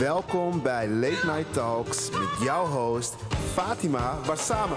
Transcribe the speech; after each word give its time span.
Welkom 0.00 0.62
bij 0.62 0.88
Late 0.88 1.26
Night 1.26 1.52
Talks 1.52 2.10
met 2.10 2.42
jouw 2.42 2.66
host 2.66 3.14
Fatima 3.52 4.18
Warsame. 4.24 4.74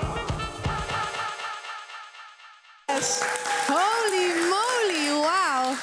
Holy 3.67 4.27
moly, 4.49 5.09
wow. 5.09 5.75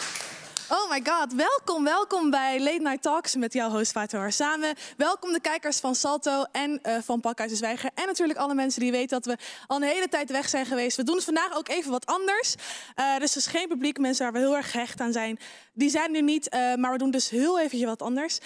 Oh 0.69 0.91
my 0.91 1.01
god, 1.05 1.35
welkom, 1.35 1.85
welkom 1.85 2.31
bij 2.31 2.61
Late 2.61 2.83
Night 2.83 3.03
Talks 3.03 3.37
met 3.37 3.53
jouw 3.53 3.71
host 3.71 3.91
Fatou 3.91 4.31
samen. 4.31 4.75
Welkom 4.97 5.33
de 5.33 5.41
kijkers 5.41 5.79
van 5.79 5.95
Salto 5.95 6.45
en 6.53 6.79
eh, 6.83 6.97
van 7.03 7.21
Pakhuis 7.21 7.51
de 7.51 7.57
Zwijger. 7.57 7.91
En 7.95 8.07
natuurlijk 8.07 8.39
alle 8.39 8.55
mensen 8.55 8.81
die 8.81 8.91
weten 8.91 9.21
dat 9.23 9.25
we 9.25 9.45
al 9.67 9.77
een 9.77 9.83
hele 9.83 10.09
tijd 10.09 10.31
weg 10.31 10.49
zijn 10.49 10.67
geweest. 10.67 10.97
We 10.97 11.05
doen 11.05 11.17
het 11.17 11.25
vandaag 11.25 11.57
ook 11.57 11.69
even 11.69 11.91
wat 11.91 12.07
anders. 12.07 12.55
Uh, 12.97 13.19
dus 13.19 13.31
er 13.31 13.37
is 13.37 13.47
geen 13.47 13.69
publiek, 13.69 13.99
mensen 13.99 14.25
waar 14.25 14.33
we 14.33 14.39
heel 14.39 14.57
erg 14.57 14.71
gehecht 14.71 15.01
aan 15.01 15.13
zijn. 15.13 15.39
Die 15.81 15.91
zijn 15.91 16.15
er 16.15 16.23
niet, 16.23 16.55
uh, 16.55 16.75
maar 16.75 16.93
we 16.93 16.99
doen 16.99 17.11
dus 17.11 17.31
heel 17.31 17.59
eventjes 17.59 17.89
wat 17.89 18.03
anders. 18.03 18.39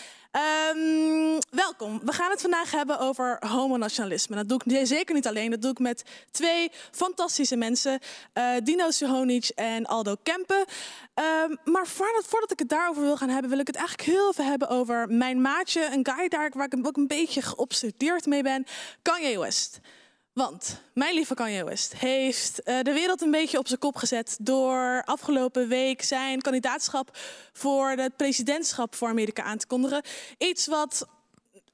Um, 0.72 1.38
welkom. 1.50 2.00
We 2.04 2.12
gaan 2.12 2.30
het 2.30 2.40
vandaag 2.40 2.70
hebben 2.70 2.98
over 2.98 3.36
homonationalisme. 3.46 4.36
Dat 4.36 4.48
doe 4.48 4.60
ik 4.64 4.86
zeker 4.86 5.14
niet 5.14 5.26
alleen. 5.26 5.50
Dat 5.50 5.62
doe 5.62 5.70
ik 5.70 5.78
met 5.78 6.02
twee 6.30 6.70
fantastische 6.90 7.56
mensen. 7.56 7.98
Uh, 8.34 8.50
Dino 8.64 8.90
Suhonic 8.90 9.48
en 9.54 9.86
Aldo 9.86 10.14
Kempen. 10.22 10.58
Um, 10.58 11.58
maar 11.64 11.86
voordat, 11.86 12.24
voordat, 12.26 12.52
ik 12.52 12.58
het 12.58 12.68
daarover 12.68 13.02
wil 13.02 13.16
gaan 13.16 13.28
hebben... 13.28 13.50
wil 13.50 13.58
ik 13.58 13.66
het 13.66 13.76
eigenlijk 13.76 14.08
heel 14.08 14.30
even 14.30 14.46
hebben 14.46 14.68
over 14.68 15.08
mijn 15.08 15.40
maatje. 15.40 15.88
Een 15.92 16.06
guy 16.06 16.28
daar 16.28 16.50
waar 16.54 16.66
ik 16.72 16.86
ook 16.86 16.96
een 16.96 17.06
beetje 17.06 17.42
geobsedeerd 17.42 18.26
mee 18.26 18.42
ben. 18.42 18.66
Kanye 19.02 19.38
West. 19.38 19.80
Want 20.34 20.80
mijn 20.94 21.14
lieve 21.14 21.34
Kanye 21.34 21.64
West 21.64 21.94
heeft 21.96 22.60
uh, 22.64 22.80
de 22.80 22.92
wereld 22.92 23.22
een 23.22 23.30
beetje 23.30 23.58
op 23.58 23.66
zijn 23.66 23.78
kop 23.78 23.96
gezet 23.96 24.36
door 24.40 25.02
afgelopen 25.04 25.68
week 25.68 26.02
zijn 26.02 26.40
kandidaatschap 26.40 27.18
voor 27.52 27.90
het 27.90 28.16
presidentschap 28.16 28.94
voor 28.94 29.08
Amerika 29.08 29.42
aan 29.42 29.58
te 29.58 29.66
kondigen. 29.66 30.02
Iets 30.38 30.66
wat 30.66 31.08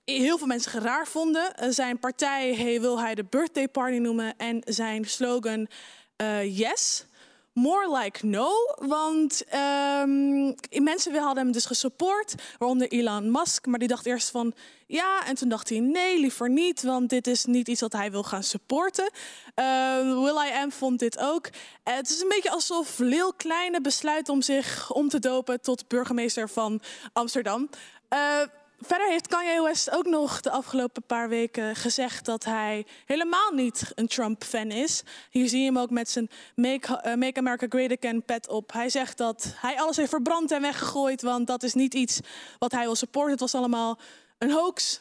heel 0.05 0.39
veel 0.39 0.47
mensen 0.47 0.81
raar 0.81 1.07
vonden. 1.07 1.53
Uh, 1.63 1.69
zijn 1.71 1.99
partij 1.99 2.79
wil 2.81 3.01
hij 3.01 3.15
de 3.15 3.25
birthday 3.25 3.69
party 3.69 3.97
noemen 3.97 4.37
en 4.37 4.63
zijn 4.65 5.05
slogan 5.05 5.69
uh, 6.17 6.59
yes. 6.59 7.05
More 7.53 7.99
like 7.99 8.27
no, 8.27 8.51
want 8.77 9.45
um, 9.55 10.55
mensen 10.83 11.15
hadden 11.15 11.45
hem 11.45 11.53
dus 11.53 11.65
gesupport, 11.65 12.35
waaronder 12.59 12.89
Elon 12.89 13.31
Musk. 13.31 13.67
Maar 13.67 13.79
die 13.79 13.89
dacht 13.89 14.07
eerst 14.07 14.31
van 14.31 14.55
ja, 14.87 15.27
en 15.27 15.35
toen 15.35 15.49
dacht 15.49 15.69
hij 15.69 15.79
nee, 15.79 16.21
liever 16.21 16.51
niet, 16.51 16.83
want 16.83 17.09
dit 17.09 17.27
is 17.27 17.45
niet 17.45 17.69
iets 17.69 17.81
wat 17.81 17.93
hij 17.93 18.11
wil 18.11 18.23
gaan 18.23 18.43
supporten. 18.43 19.11
Uh, 19.57 20.23
Will 20.23 20.47
I 20.49 20.53
Am 20.55 20.73
vond 20.73 20.99
dit 20.99 21.19
ook. 21.19 21.47
Uh, 21.47 21.95
het 21.95 22.11
is 22.11 22.21
een 22.21 22.29
beetje 22.29 22.51
alsof 22.51 22.99
Lil 22.99 23.33
Kleine 23.33 23.81
besluit 23.81 24.29
om 24.29 24.43
zich 24.43 24.93
om 24.93 25.09
te 25.09 25.19
dopen 25.19 25.61
tot 25.61 25.89
burgemeester 25.89 26.49
van 26.49 26.81
Amsterdam. 27.13 27.69
Uh, 28.15 28.41
Verder 28.83 29.09
heeft 29.09 29.27
Kanye 29.27 29.63
West 29.63 29.91
ook 29.91 30.07
nog 30.07 30.41
de 30.41 30.51
afgelopen 30.51 31.03
paar 31.03 31.29
weken 31.29 31.77
gezegd 31.77 32.25
dat 32.25 32.45
hij 32.45 32.87
helemaal 33.07 33.53
niet 33.53 33.93
een 33.95 34.07
Trump-fan 34.07 34.71
is. 34.71 35.03
Hier 35.31 35.49
zie 35.49 35.59
je 35.59 35.65
hem 35.65 35.79
ook 35.79 35.91
met 35.91 36.11
zijn 36.11 36.31
Make, 36.55 37.03
uh, 37.07 37.15
Make, 37.15 37.39
America 37.39 37.67
Great 37.69 37.97
Again 37.99 38.23
pet 38.23 38.49
op. 38.49 38.73
Hij 38.73 38.89
zegt 38.89 39.19
dat 39.19 39.55
hij 39.57 39.81
alles 39.81 39.97
heeft 39.97 40.11
verbrand 40.11 40.51
en 40.51 40.61
weggegooid, 40.61 41.23
want 41.23 41.47
dat 41.47 41.63
is 41.63 41.75
niet 41.75 41.95
iets 41.95 42.21
wat 42.59 42.73
hij 42.73 42.85
wil 42.85 42.95
supporten. 42.95 43.31
Het 43.31 43.41
was 43.41 43.55
allemaal 43.55 43.99
een 44.39 44.51
hoax. 44.51 45.01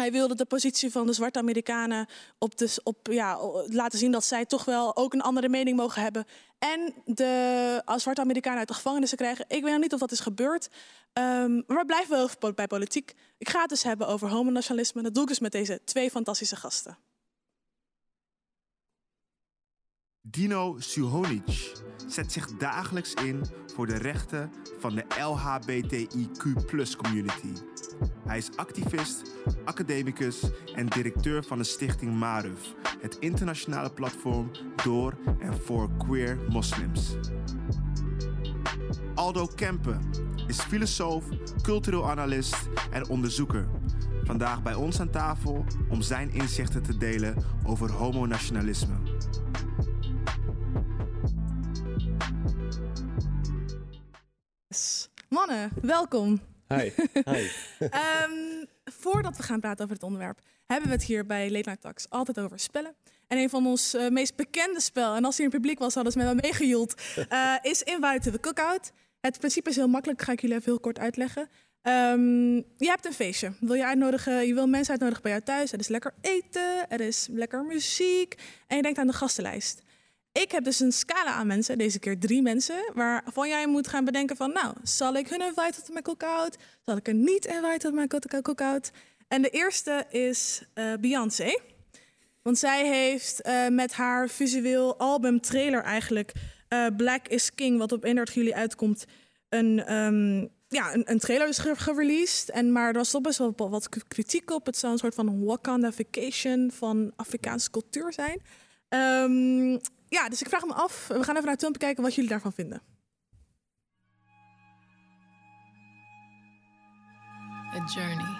Hij 0.00 0.12
wilde 0.12 0.34
de 0.34 0.44
positie 0.44 0.90
van 0.90 1.06
de 1.06 1.12
zwarte 1.12 1.38
Amerikanen 1.38 2.06
op, 2.38 2.52
op 2.82 2.96
ja, 3.10 3.38
laten 3.66 3.98
zien 3.98 4.10
dat 4.10 4.24
zij 4.24 4.44
toch 4.44 4.64
wel 4.64 4.96
ook 4.96 5.12
een 5.12 5.20
andere 5.20 5.48
mening 5.48 5.76
mogen 5.76 6.02
hebben. 6.02 6.24
En 6.58 6.94
de 7.04 7.82
als 7.84 8.02
zwarte 8.02 8.20
Amerikanen 8.20 8.58
uit 8.58 8.68
de 8.68 8.74
gevangenissen 8.74 9.18
krijgen. 9.18 9.44
Ik 9.48 9.62
weet 9.62 9.72
nog 9.72 9.80
niet 9.80 9.92
of 9.92 10.00
dat 10.00 10.12
is 10.12 10.20
gebeurd. 10.20 10.68
Um, 11.12 11.64
maar 11.66 11.78
we 11.78 11.84
blijven 11.86 12.30
wel 12.40 12.52
bij 12.52 12.66
politiek. 12.66 13.14
Ik 13.38 13.48
ga 13.48 13.60
het 13.60 13.68
dus 13.68 13.82
hebben 13.82 14.08
over 14.08 14.28
homonationalisme. 14.28 15.02
Dat 15.02 15.14
doe 15.14 15.22
ik 15.22 15.28
dus 15.28 15.38
met 15.38 15.52
deze 15.52 15.80
twee 15.84 16.10
fantastische 16.10 16.56
gasten. 16.56 16.98
Dino 20.30 20.76
Suhonic 20.78 21.72
zet 22.06 22.32
zich 22.32 22.46
dagelijks 22.46 23.14
in 23.14 23.40
voor 23.74 23.86
de 23.86 23.96
rechten 23.96 24.52
van 24.78 24.94
de 24.94 25.04
LHBTIQ-community. 25.20 27.52
Hij 28.24 28.38
is 28.38 28.56
activist, 28.56 29.34
academicus 29.64 30.50
en 30.74 30.86
directeur 30.86 31.44
van 31.44 31.58
de 31.58 31.64
stichting 31.64 32.14
Maruf, 32.14 32.74
het 33.00 33.16
internationale 33.18 33.90
platform 33.90 34.50
door 34.84 35.14
en 35.38 35.62
voor 35.62 35.90
queer 35.96 36.38
moslims. 36.48 37.16
Aldo 39.14 39.46
Kempen 39.46 40.00
is 40.46 40.60
filosoof, 40.60 41.24
cultureel 41.62 42.10
analist 42.10 42.68
en 42.90 43.08
onderzoeker. 43.08 43.68
Vandaag 44.24 44.62
bij 44.62 44.74
ons 44.74 45.00
aan 45.00 45.10
tafel 45.10 45.64
om 45.88 46.02
zijn 46.02 46.30
inzichten 46.30 46.82
te 46.82 46.96
delen 46.96 47.44
over 47.64 47.90
homonationalisme. 47.90 48.94
Mannen, 55.28 55.70
welkom. 55.82 56.40
Hi. 56.68 56.90
Hi. 57.30 57.48
um, 57.78 58.66
voordat 58.84 59.36
we 59.36 59.42
gaan 59.42 59.60
praten 59.60 59.82
over 59.84 59.94
het 59.94 60.04
onderwerp, 60.04 60.40
hebben 60.66 60.88
we 60.88 60.94
het 60.94 61.04
hier 61.04 61.26
bij 61.26 61.50
Late 61.50 61.68
Night 61.68 61.80
Talks 61.80 62.10
altijd 62.10 62.40
over 62.40 62.58
spellen. 62.58 62.94
En 63.28 63.38
een 63.38 63.50
van 63.50 63.66
ons 63.66 63.94
uh, 63.94 64.08
meest 64.08 64.36
bekende 64.36 64.80
spel, 64.80 65.14
en 65.14 65.24
als 65.24 65.38
in 65.38 65.44
het 65.44 65.54
publiek 65.54 65.78
was, 65.78 65.94
hadden 65.94 66.12
ze 66.12 66.18
met 66.18 66.26
me 66.26 66.40
meegejoeld, 66.42 66.94
uh, 67.32 67.54
is 67.62 67.82
Invite 67.82 68.20
to 68.20 68.30
the 68.30 68.40
Cookout. 68.40 68.92
Het 69.20 69.38
principe 69.38 69.70
is 69.70 69.76
heel 69.76 69.88
makkelijk, 69.88 70.22
ga 70.22 70.32
ik 70.32 70.40
jullie 70.40 70.56
even 70.56 70.70
heel 70.70 70.80
kort 70.80 70.98
uitleggen. 70.98 71.48
Um, 71.82 72.54
je 72.56 72.86
hebt 72.86 73.06
een 73.06 73.12
feestje. 73.12 73.52
Wil 73.60 73.74
je 73.74 73.86
uitnodigen, 73.86 74.46
je 74.46 74.54
wil 74.54 74.66
mensen 74.66 74.90
uitnodigen 74.90 75.22
bij 75.22 75.32
jou 75.32 75.44
thuis. 75.44 75.72
Er 75.72 75.78
is 75.78 75.88
lekker 75.88 76.14
eten, 76.20 76.90
er 76.90 77.00
is 77.00 77.26
lekker 77.30 77.64
muziek. 77.64 78.34
En 78.66 78.76
je 78.76 78.82
denkt 78.82 78.98
aan 78.98 79.06
de 79.06 79.12
gastenlijst. 79.12 79.82
Ik 80.42 80.50
heb 80.50 80.64
dus 80.64 80.80
een 80.80 80.92
scala 80.92 81.32
aan 81.32 81.46
mensen, 81.46 81.78
deze 81.78 81.98
keer 81.98 82.18
drie 82.18 82.42
mensen, 82.42 82.90
waarvan 82.94 83.48
jij 83.48 83.66
moet 83.66 83.88
gaan 83.88 84.04
bedenken 84.04 84.36
van, 84.36 84.52
nou, 84.52 84.74
zal 84.82 85.14
ik 85.14 85.28
hun 85.28 85.40
inviten 85.40 85.84
tot 85.84 85.92
mijn 85.92 86.04
cookout? 86.04 86.56
Zal 86.84 86.96
ik 86.96 87.08
er 87.08 87.14
niet 87.14 87.44
inviten 87.44 87.78
tot 87.78 87.94
mijn 87.94 88.42
cookout? 88.42 88.90
En 89.28 89.42
de 89.42 89.50
eerste 89.50 90.06
is 90.10 90.62
uh, 90.74 90.92
Beyoncé. 91.00 91.58
Want 92.42 92.58
zij 92.58 92.88
heeft 92.88 93.46
uh, 93.46 93.68
met 93.68 93.92
haar 93.92 94.28
visueel 94.28 94.98
album 94.98 95.40
trailer 95.40 95.82
eigenlijk 95.82 96.32
uh, 96.68 96.86
Black 96.96 97.28
is 97.28 97.54
King, 97.54 97.78
wat 97.78 97.92
op 97.92 98.04
31 98.04 98.34
juli 98.34 98.52
uitkomt, 98.52 99.04
een, 99.48 99.94
um, 99.94 100.48
ja, 100.68 100.94
een, 100.94 101.18
trailer 101.18 101.48
is 101.48 101.58
gereleased. 101.58 102.50
En, 102.50 102.72
maar 102.72 102.88
er 102.88 102.94
was 102.94 103.10
toch 103.10 103.20
best 103.20 103.38
wel 103.38 103.54
wat 103.56 103.88
kritiek 104.08 104.50
op. 104.50 104.66
Het 104.66 104.76
zou 104.76 104.92
een 104.92 104.98
soort 104.98 105.14
van 105.14 105.44
Wakandification 105.44 106.70
van 106.74 107.12
Afrikaanse 107.16 107.70
cultuur 107.70 108.12
zijn. 108.12 108.40
Um, 108.88 109.80
ja, 110.08 110.28
dus 110.28 110.40
ik 110.40 110.48
vraag 110.48 110.64
me 110.64 110.74
af. 110.74 111.06
We 111.06 111.14
gaan 111.14 111.34
even 111.34 111.42
naar 111.42 111.52
het 111.52 111.60
filmpje 111.60 111.80
kijken 111.80 112.02
wat 112.02 112.14
jullie 112.14 112.30
daarvan 112.30 112.52
vinden. 112.52 112.82
A 117.74 117.84
journey 117.94 118.36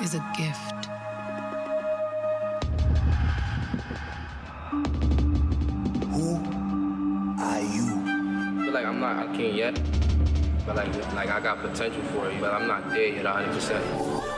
is 0.00 0.14
a 0.14 0.30
gift. 0.32 0.88
Who 6.10 6.40
are 7.38 7.62
you? 7.62 7.84
I 8.58 8.62
feel 8.62 8.72
like 8.72 8.84
I'm 8.84 8.98
not 8.98 9.26
a 9.26 9.30
king 9.36 9.56
yet, 9.56 9.80
but 10.66 10.76
like 10.76 10.90
like 11.14 11.30
I 11.30 11.40
got 11.40 11.60
potential 11.60 12.02
for 12.12 12.30
it, 12.30 12.40
but 12.40 12.50
I'm 12.52 12.66
not 12.66 12.88
there 12.90 13.14
yet 13.14 13.24
100. 13.24 14.31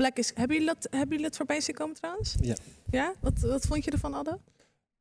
Black 0.00 0.16
is. 0.16 0.32
Hebben 0.34 0.56
jullie 0.56 0.74
dat, 0.74 0.86
hebben 0.90 1.08
jullie 1.08 1.24
dat 1.24 1.36
voorbij 1.36 1.60
zien 1.60 1.74
komen 1.74 1.94
trouwens? 1.94 2.34
Ja. 2.40 2.54
Ja? 2.90 3.14
Wat, 3.20 3.38
wat 3.40 3.66
vond 3.66 3.84
je 3.84 3.90
ervan, 3.90 4.14
Adde? 4.14 4.38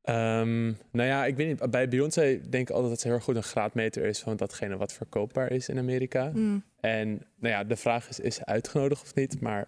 Ehm, 0.01 0.66
nou 0.92 1.07
ja, 1.10 1.25
ik 1.25 1.36
weet 1.36 1.48
niet. 1.48 1.72
Bij 1.72 1.88
Beyoncé 1.88 2.40
denk 2.50 2.69
ik 2.69 2.75
altijd 2.75 2.90
dat 2.90 3.00
ze 3.00 3.07
heel 3.07 3.16
erg 3.16 3.25
goed 3.25 3.36
een 3.36 3.44
graadmeter 3.44 4.06
is 4.06 4.19
van 4.19 4.38
datgene 4.38 4.78
wat 4.78 4.94
verkoopbaar 4.94 5.51
is 5.51 5.69
in 5.69 5.78
Amerika. 5.78 6.31
Mm. 6.34 6.63
En 6.80 7.10
nou 7.10 7.54
ja, 7.54 7.63
de 7.63 7.75
vraag 7.75 8.10
is, 8.10 8.19
is 8.19 8.36
ze 8.36 8.46
uitgenodigd 8.46 9.01
of 9.01 9.16
niet? 9.16 9.42
Maar 9.42 9.68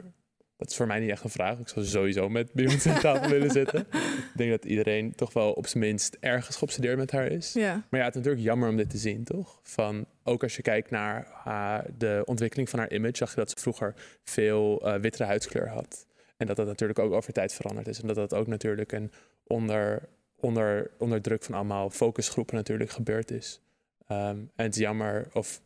dat 0.61 0.69
is 0.69 0.75
voor 0.75 0.87
mij 0.87 0.99
niet 0.99 1.09
echt 1.09 1.23
een 1.23 1.29
vraag. 1.29 1.59
Ik 1.59 1.67
zou 1.67 1.85
sowieso 1.85 2.29
met 2.29 2.53
Beyoncé 2.53 2.89
aan 2.91 2.99
tafel 2.99 3.29
willen 3.29 3.49
zitten. 3.51 3.79
Ik 3.79 4.31
denk 4.35 4.49
dat 4.51 4.65
iedereen 4.65 5.15
toch 5.15 5.33
wel 5.33 5.51
op 5.51 5.67
zijn 5.67 5.83
minst 5.83 6.17
ergens 6.19 6.55
geobsedeerd 6.55 6.97
met 6.97 7.11
haar 7.11 7.25
is. 7.27 7.53
Maar 7.89 7.99
ja, 7.99 8.05
het 8.05 8.15
is 8.15 8.21
natuurlijk 8.21 8.43
jammer 8.43 8.69
om 8.69 8.77
dit 8.77 8.89
te 8.89 8.97
zien, 8.97 9.23
toch? 9.23 9.59
Van, 9.63 10.05
ook 10.23 10.43
als 10.43 10.55
je 10.55 10.61
kijkt 10.61 10.89
naar 10.89 11.27
haar- 11.43 11.85
de 11.97 12.21
ontwikkeling 12.25 12.69
van 12.69 12.79
haar 12.79 12.91
image, 12.91 13.15
zag 13.17 13.29
je 13.29 13.35
dat 13.35 13.49
ze 13.49 13.55
vroeger 13.59 13.93
veel 14.23 14.81
eh 14.85 14.99
wittere 14.99 15.23
huidskleur 15.23 15.69
had. 15.69 16.05
En 16.37 16.47
dat 16.47 16.55
dat 16.55 16.65
natuurlijk 16.67 16.99
ook 16.99 17.13
over 17.13 17.33
tijd 17.33 17.53
veranderd 17.53 17.87
is. 17.87 18.01
En 18.01 18.07
dat 18.07 18.15
dat 18.15 18.33
ook 18.33 18.47
natuurlijk 18.47 18.91
een 18.91 19.11
onder, 19.47 20.09
onder, 20.35 20.91
onder 20.97 21.21
druk 21.21 21.43
van 21.43 21.55
allemaal 21.55 21.89
focusgroepen 21.89 22.55
natuurlijk 22.55 22.89
gebeurd 22.89 23.31
is. 23.31 23.61
Ehm, 24.07 24.37
en 24.55 24.65
het 24.65 24.75
is 24.75 24.81
jammer, 24.81 25.27
of 25.33 25.61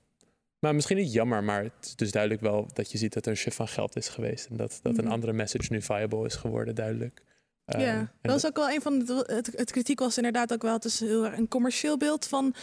maar 0.66 0.76
misschien 0.76 0.98
niet 0.98 1.14
jammer, 1.14 1.44
maar 1.44 1.64
het 1.64 1.74
is 1.86 1.96
dus 1.96 2.12
duidelijk 2.12 2.42
wel 2.42 2.68
dat 2.74 2.92
je 2.92 2.98
ziet 2.98 3.14
dat 3.14 3.26
er 3.26 3.32
een 3.32 3.38
shift 3.38 3.56
van 3.56 3.68
geld 3.68 3.96
is 3.96 4.08
geweest. 4.10 4.48
En 4.50 4.58
dat, 4.58 4.80
dat 4.82 4.98
een 4.98 5.04
Mhm. 5.04 5.14
andere 5.14 5.34
message 5.34 5.68
nu 5.74 5.82
viable 5.82 6.26
is 6.26 6.36
geworden, 6.36 6.76
duidelijk. 6.76 7.22
Ja, 7.66 7.80
en 7.98 8.10
dat 8.22 8.32
was 8.32 8.46
ook 8.46 8.56
wel 8.56 8.70
een 8.70 8.82
van 8.82 9.00
de, 9.00 9.24
het, 9.28 9.50
het 9.56 9.72
kritiek 9.72 10.00
was 10.00 10.18
inderdaad 10.18 10.54
ook 10.54 10.62
wel 10.62 10.74
het 10.74 10.86
is 10.86 11.00
heel 11.00 11.26
erg 11.26 11.38
een 11.38 11.48
commercieel 11.48 11.98
beeld 11.98 12.28
van. 12.28 12.56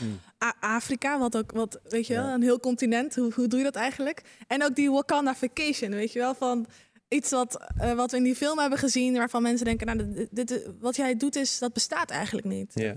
A- 0.45 0.55
Afrika, 0.61 1.19
wat 1.19 1.37
ook 1.37 1.53
wat 1.53 1.81
weet 1.89 2.07
je 2.07 2.15
wel, 2.15 2.27
Ja. 2.27 2.35
een 2.35 2.43
heel 2.43 2.61
continent. 2.61 3.15
Hoe, 3.15 3.33
hoe 3.35 3.47
doe 3.49 3.59
je 3.59 3.65
dat 3.65 3.77
eigenlijk? 3.77 4.23
En 4.47 4.65
ook 4.65 4.75
die 4.75 4.91
Wakanda 4.91 5.35
Vacation, 5.35 5.91
weet 5.91 6.13
je 6.13 6.19
wel, 6.19 6.35
van 6.35 6.67
iets 7.13 7.31
wat, 7.31 7.67
eh, 7.79 7.95
wat 7.95 8.11
we 8.11 8.17
in 8.17 8.23
die 8.23 8.35
film 8.35 8.59
hebben 8.59 8.79
gezien, 8.79 9.15
waarvan 9.15 9.43
mensen 9.43 9.67
denken, 9.67 9.87
nou, 9.87 10.13
dit, 10.13 10.29
dit- 10.49 10.71
wat 10.81 10.97
jij 10.97 11.17
doet 11.17 11.37
is 11.37 11.59
dat 11.59 11.73
bestaat 11.73 12.11
eigenlijk 12.11 12.47
niet. 12.47 12.71
Ja. 12.75 12.97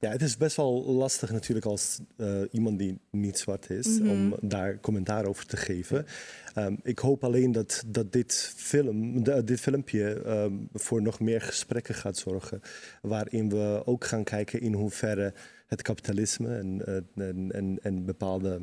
Ja, 0.00 0.10
het 0.10 0.22
is 0.22 0.36
best 0.36 0.56
wel 0.56 0.84
lastig 0.86 1.30
natuurlijk 1.32 1.66
als 1.66 1.98
eh, 2.16 2.40
iemand 2.50 2.78
die 2.78 2.98
niet 3.10 3.38
zwart 3.38 3.70
is 3.70 3.86
Mhm. 3.98 4.08
om 4.10 4.34
daar 4.40 4.80
commentaar 4.80 5.24
over 5.24 5.46
te 5.46 5.56
geven. 5.56 6.06
Ehm, 6.54 6.74
ik 6.82 6.98
hoop 6.98 7.24
alleen 7.24 7.52
dat, 7.52 7.82
dat 7.86 8.12
dit, 8.12 8.52
film, 8.56 9.22
de- 9.24 9.44
dit 9.44 9.60
filmpje 9.60 10.22
ehm, 10.22 10.52
voor 10.72 11.02
nog 11.02 11.20
meer 11.20 11.40
gesprekken 11.40 11.94
gaat 11.94 12.16
zorgen. 12.16 12.60
Waarin 13.02 13.48
we 13.48 13.82
ook 13.84 14.04
gaan 14.04 14.24
kijken 14.24 14.60
in 14.60 14.72
hoeverre 14.74 15.34
het 15.66 15.82
kapitalisme 15.82 16.56
en, 16.56 16.82
eh, 16.86 17.26
en, 17.28 17.50
en, 17.52 17.78
en 17.82 18.04
bepaalde 18.04 18.60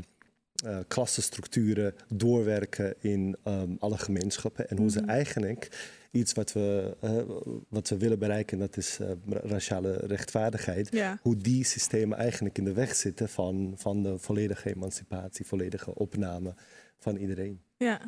eh 0.66 0.78
klassenstructuren 0.88 1.94
doorwerken 2.14 2.94
in 3.00 3.36
ehm, 3.44 3.72
alle 3.80 3.98
gemeenschappen. 3.98 4.70
En 4.70 4.78
hoe 4.78 4.90
ze 4.90 5.00
Mhm. 5.02 5.10
eigenlijk 5.10 5.96
iets 6.12 6.34
wat 6.34 6.54
we, 6.54 6.96
eh, 7.02 7.22
wat 7.70 7.90
we 7.90 7.98
willen 7.98 8.20
bereiken, 8.20 8.60
dat 8.60 8.78
is 8.78 9.00
eh, 9.00 9.10
ra- 9.30 9.42
raciale 9.44 9.92
rechtvaardigheid 9.94 10.88
Ja. 10.94 11.20
hoe 11.22 11.38
die 11.38 11.64
systemen 11.64 12.18
eigenlijk 12.18 12.58
in 12.58 12.64
de 12.64 12.74
weg 12.74 12.96
zitten 12.96 13.30
van, 13.30 13.74
van 13.76 14.04
de 14.04 14.18
volledige 14.18 14.70
emancipatie, 14.76 15.46
volledige 15.46 15.96
opname 15.96 16.54
van 17.00 17.16
iedereen. 17.16 17.62
ja. 17.78 18.02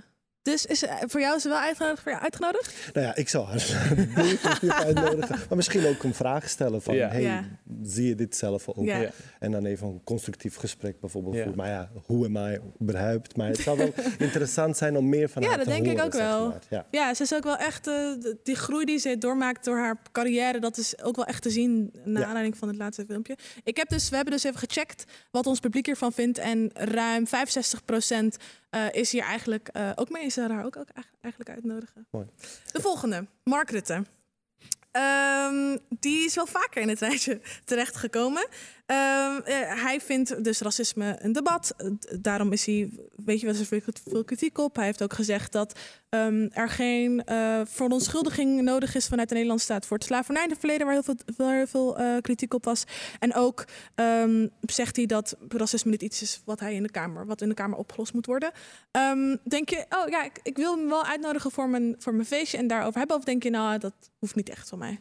Dus 0.49 0.65
is, 0.65 0.83
er- 0.83 0.89
voor 1.09 1.19
jou 1.21 1.35
is 1.35 1.41
ze 1.41 1.49
wel 1.49 1.57
uitgenodigd? 1.59 2.01
Voor 2.01 2.11
jou 2.11 2.23
uitgenodigd? 2.23 2.75
Nou 2.93 3.05
ja, 3.05 3.15
ik 3.15 3.29
zou 3.29 3.45
haar 3.47 3.65
uitnodigen. 4.85 5.35
Maar 5.47 5.55
misschien 5.57 5.85
ook 5.85 6.03
een 6.03 6.13
vraag 6.13 6.49
stellen 6.49 6.81
van, 6.81 6.95
Ja. 6.95 7.09
hey, 7.09 7.21
Ja. 7.21 7.43
zie 7.83 8.07
je 8.07 8.15
dit 8.15 8.35
zelf 8.35 8.67
ook? 8.69 8.85
Ja. 8.85 8.97
Ja. 8.97 9.09
En 9.39 9.51
dan 9.51 9.65
even 9.65 9.87
een 9.87 10.01
constructief 10.03 10.55
gesprek 10.55 10.99
bijvoorbeeld 10.99 11.35
Ja. 11.35 11.43
voeren. 11.43 11.57
Maar 11.61 11.69
ja, 11.69 11.89
hoe 12.05 12.25
am 12.25 12.35
I 12.37 12.59
überhaupt? 12.81 13.37
Maar 13.37 13.47
het 13.47 13.57
zou 13.59 13.77
wel 13.77 13.93
interessant 14.27 14.77
zijn 14.77 14.97
om 14.97 15.09
meer 15.09 15.29
van 15.29 15.41
Ja, 15.41 15.47
haar 15.47 15.57
dat 15.57 15.67
te 15.67 15.71
denk 15.73 15.85
ik 15.85 15.91
horen, 15.91 16.05
ook 16.05 16.13
wel. 16.13 16.47
maar. 16.49 16.59
Ja. 16.69 16.85
Ja, 16.91 17.13
ze 17.13 17.23
is 17.23 17.33
ook 17.33 17.43
wel 17.43 17.57
echt, 17.57 17.87
eh, 17.87 17.95
die 18.43 18.55
groei 18.55 18.85
die 18.85 18.97
ze 18.97 19.17
doormaakt 19.17 19.65
door 19.65 19.77
haar 19.77 20.01
carrière, 20.11 20.59
dat 20.59 20.77
is 20.77 21.01
ook 21.01 21.15
wel 21.15 21.25
echt 21.25 21.41
te 21.41 21.49
zien 21.49 21.93
naar 22.03 22.21
Ja. 22.21 22.27
aanleiding 22.27 22.57
van 22.57 22.67
het 22.67 22.77
laatste 22.77 23.03
filmpje. 23.07 23.37
Ik 23.63 23.77
heb 23.77 23.89
dus, 23.89 24.09
we 24.09 24.15
hebben 24.15 24.33
dus 24.33 24.43
even 24.43 24.59
gecheckt 24.59 25.03
wat 25.31 25.47
ons 25.47 25.59
publiek 25.59 25.85
hiervan 25.85 26.11
vindt 26.11 26.37
en 26.37 26.69
ruim 26.73 27.27
65% 27.27 28.37
eh, 28.69 28.85
is 28.91 29.11
hier 29.11 29.23
eigenlijk 29.23 29.69
ook 29.73 29.93
ook 29.95 30.09
mee. 30.09 30.29
Ze 30.29 30.41
haar 30.41 30.65
ook, 30.65 30.77
ook 30.77 30.89
eigenlijk- 30.89 31.23
eigenlijk 31.23 31.49
uitnodigen. 31.55 32.07
Mooi. 32.11 32.25
De 32.71 32.81
volgende, 32.81 33.27
Mark 33.43 33.69
Rutte. 33.69 34.03
Ehm, 34.91 35.77
die 35.99 36.25
is 36.25 36.35
wel 36.35 36.45
vaker 36.47 36.81
in 36.81 36.89
het 36.89 36.99
rijtje 36.99 37.41
terechtgekomen. 37.65 38.47
Ehm, 38.89 39.39
eh, 39.43 39.83
hij 39.83 40.01
vindt 40.01 40.43
dus 40.43 40.59
racisme 40.59 41.15
een 41.19 41.31
debat. 41.31 41.73
Eh, 41.77 41.91
daarom 42.19 42.51
is 42.51 42.65
hij, 42.65 42.89
weet 43.15 43.39
je, 43.39 43.45
wel, 43.45 43.55
er 43.55 43.81
veel, 44.05 44.23
kritiek 44.23 44.57
op. 44.57 44.75
Hij 44.75 44.85
heeft 44.85 45.03
ook 45.03 45.13
gezegd 45.13 45.51
dat 45.51 45.79
ehm, 46.09 46.47
er 46.51 46.69
geen 46.69 47.23
eh 47.23 47.61
verontschuldiging 47.65 48.61
nodig 48.61 48.95
is 48.95 49.07
vanuit 49.07 49.27
de 49.27 49.33
Nederlandse 49.33 49.65
staat 49.65 49.85
voor 49.85 49.97
het 49.97 50.05
slavernij 50.05 50.43
in 50.43 50.49
het 50.49 50.59
verleden, 50.59 50.85
waar 50.85 50.95
heel 50.95 51.15
veel, 51.35 51.47
heel 51.47 51.67
veel 51.67 52.21
kritiek 52.21 52.53
op 52.53 52.65
was. 52.65 52.83
En 53.19 53.35
ook 53.35 53.65
ehm, 53.95 54.47
zegt 54.61 54.95
hij 54.95 55.05
dat 55.05 55.35
racisme 55.47 55.91
niet 55.91 56.01
iets 56.01 56.21
is 56.21 56.41
wat 56.45 56.59
hij 56.59 56.73
in 56.73 56.83
de 56.83 56.91
Kamer, 56.91 57.25
wat 57.25 57.41
in 57.41 57.49
de 57.49 57.55
Kamer 57.55 57.77
opgelost 57.77 58.13
moet 58.13 58.25
worden. 58.25 58.51
Denk 59.43 59.69
je, 59.69 59.85
oh 59.89 60.07
ja, 60.07 60.23
ik, 60.23 60.39
ik 60.43 60.57
wil 60.57 60.77
hem 60.77 60.89
wel 60.89 61.05
uitnodigen 61.05 61.51
voor 61.51 61.69
mijn, 61.69 61.95
voor 61.99 62.13
mijn 62.13 62.27
feestje 62.27 62.57
en 62.57 62.67
daarover 62.67 62.97
hebben? 62.97 63.17
Of 63.17 63.23
denk 63.23 63.43
je, 63.43 63.49
nou, 63.49 63.77
dat 63.77 63.93
hoeft 64.19 64.35
niet 64.35 64.49
echt 64.49 64.69
van 64.69 64.79
mij? 64.79 64.99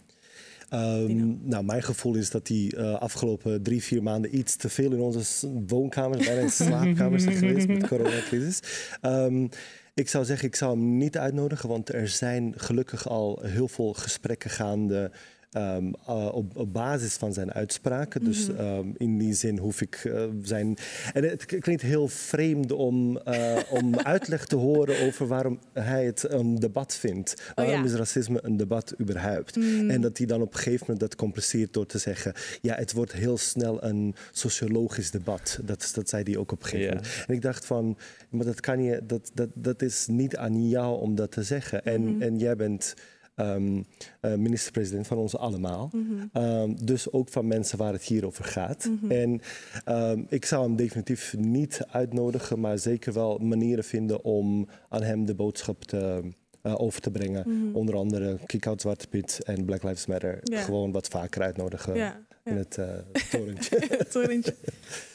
Ehm, 0.68 1.48
nou, 1.48 1.64
mijn 1.64 1.82
gevoel 1.82 2.14
is 2.14 2.30
dat 2.30 2.46
die 2.46 2.76
eh, 2.76 2.94
afgelopen 2.94 3.62
drie, 3.62 3.82
vier 3.82 4.02
maanden 4.02 4.38
iets 4.38 4.56
te 4.56 4.68
veel 4.68 4.92
in 4.92 5.00
onze 5.00 5.48
woonkamers, 5.66 6.26
bijna 6.26 6.40
in 6.40 6.50
slaapkamers 6.50 7.22
zijn 7.22 7.36
geweest 7.36 7.66
met 7.68 7.80
de 7.80 7.88
coronacrisis. 7.96 8.60
Ehm, 9.00 9.46
ik 9.94 10.08
zou 10.08 10.24
zeggen, 10.24 10.48
ik 10.48 10.56
zou 10.56 10.78
hem 10.78 10.96
niet 10.96 11.18
uitnodigen, 11.18 11.68
want 11.68 11.92
er 11.92 12.08
zijn 12.08 12.52
gelukkig 12.56 13.08
al 13.08 13.42
heel 13.42 13.68
veel 13.68 13.92
gesprekken 13.92 14.50
gaande. 14.50 15.10
Ehm, 15.50 15.92
eh, 16.06 16.28
op, 16.32 16.56
op 16.56 16.72
basis 16.72 17.14
van 17.14 17.32
zijn 17.32 17.52
uitspraken. 17.52 18.24
Dus 18.24 18.48
ehm, 18.54 18.88
in 18.96 19.18
die 19.18 19.34
zin 19.34 19.58
hoef 19.58 19.80
ik 19.80 19.94
eh, 20.04 20.24
zijn. 20.42 20.76
En 21.12 21.24
het 21.24 21.44
klinkt 21.44 21.82
heel 21.82 22.08
vreemd 22.08 22.72
om, 22.72 23.18
eh, 23.18 23.56
om 23.70 23.98
uitleg 24.14 24.46
te 24.46 24.56
horen 24.56 25.06
over 25.06 25.26
waarom 25.26 25.58
hij 25.72 26.04
het 26.04 26.30
een 26.30 26.58
debat 26.58 26.94
vindt. 26.94 27.52
Waarom 27.54 27.74
ja. 27.74 27.84
is 27.84 27.92
racisme 27.92 28.38
een 28.42 28.56
debat 28.56 28.94
überhaupt? 29.00 29.56
En 29.88 30.00
dat 30.00 30.18
hij 30.18 30.26
dan 30.26 30.42
op 30.42 30.52
een 30.52 30.58
gegeven 30.58 30.80
moment 30.80 31.00
dat 31.00 31.16
compenseert 31.16 31.72
door 31.72 31.86
te 31.86 31.98
zeggen: 31.98 32.32
ja, 32.60 32.74
het 32.74 32.92
wordt 32.92 33.12
heel 33.12 33.38
snel 33.38 33.84
een 33.84 34.14
sociologisch 34.30 35.10
debat. 35.10 35.60
Dat, 35.64 35.90
dat 35.94 36.08
zei 36.08 36.22
hij 36.22 36.36
ook 36.36 36.52
op 36.52 36.62
een 36.62 36.68
gegeven 36.68 36.94
moment. 36.94 37.24
En 37.26 37.34
ik 37.34 37.42
dacht 37.42 37.66
van, 37.66 37.98
maar 38.30 38.44
dat 38.44 38.60
kan 38.60 38.82
je, 38.82 39.00
dat, 39.04 39.30
dat, 39.34 39.48
dat 39.54 39.82
is 39.82 40.06
niet 40.06 40.36
aan 40.36 40.68
jou 40.68 41.00
om 41.00 41.14
dat 41.14 41.30
te 41.30 41.42
zeggen. 41.42 41.84
En, 41.84 42.16
en 42.20 42.38
jij 42.38 42.56
bent 42.56 42.94
ehm, 43.38 43.82
eh, 44.20 44.34
minister-president 44.34 45.06
van 45.06 45.18
ons 45.18 45.36
allemaal. 45.36 45.90
Ehm, 46.32 46.74
dus 46.84 47.12
ook 47.12 47.28
van 47.28 47.46
mensen 47.46 47.78
waar 47.78 47.92
het 47.92 48.02
hier 48.02 48.26
over 48.26 48.44
gaat. 48.44 48.90
En 49.08 49.40
ehm, 49.84 50.22
ik 50.28 50.44
zou 50.44 50.62
hem 50.66 50.76
definitief 50.76 51.34
niet 51.38 51.86
uitnodigen, 51.90 52.60
maar 52.60 52.78
zeker 52.78 53.12
wel 53.12 53.38
manieren 53.38 53.84
vinden 53.84 54.24
om 54.24 54.68
aan 54.88 55.02
hem 55.02 55.24
de 55.26 55.34
boodschap 55.34 55.84
te, 55.84 56.22
eh, 56.62 56.80
over 56.80 57.00
te 57.00 57.10
brengen. 57.10 57.70
Onder 57.74 57.96
andere 57.96 58.38
Kick 58.46 58.66
Out 58.66 58.80
Zwarte 58.80 59.08
Piet 59.08 59.40
en 59.44 59.64
Black 59.64 59.82
Lives 59.82 60.06
Matter. 60.06 60.38
Ja. 60.42 60.60
Gewoon 60.60 60.92
wat 60.92 61.08
vaker 61.08 61.42
uitnodigen 61.42 61.94
Ja, 61.94 62.04
ja. 62.44 62.50
in 62.50 62.56
het 62.56 62.78
eh, 62.78 62.94
torentje. 63.30 64.06
Torentje. 64.10 64.54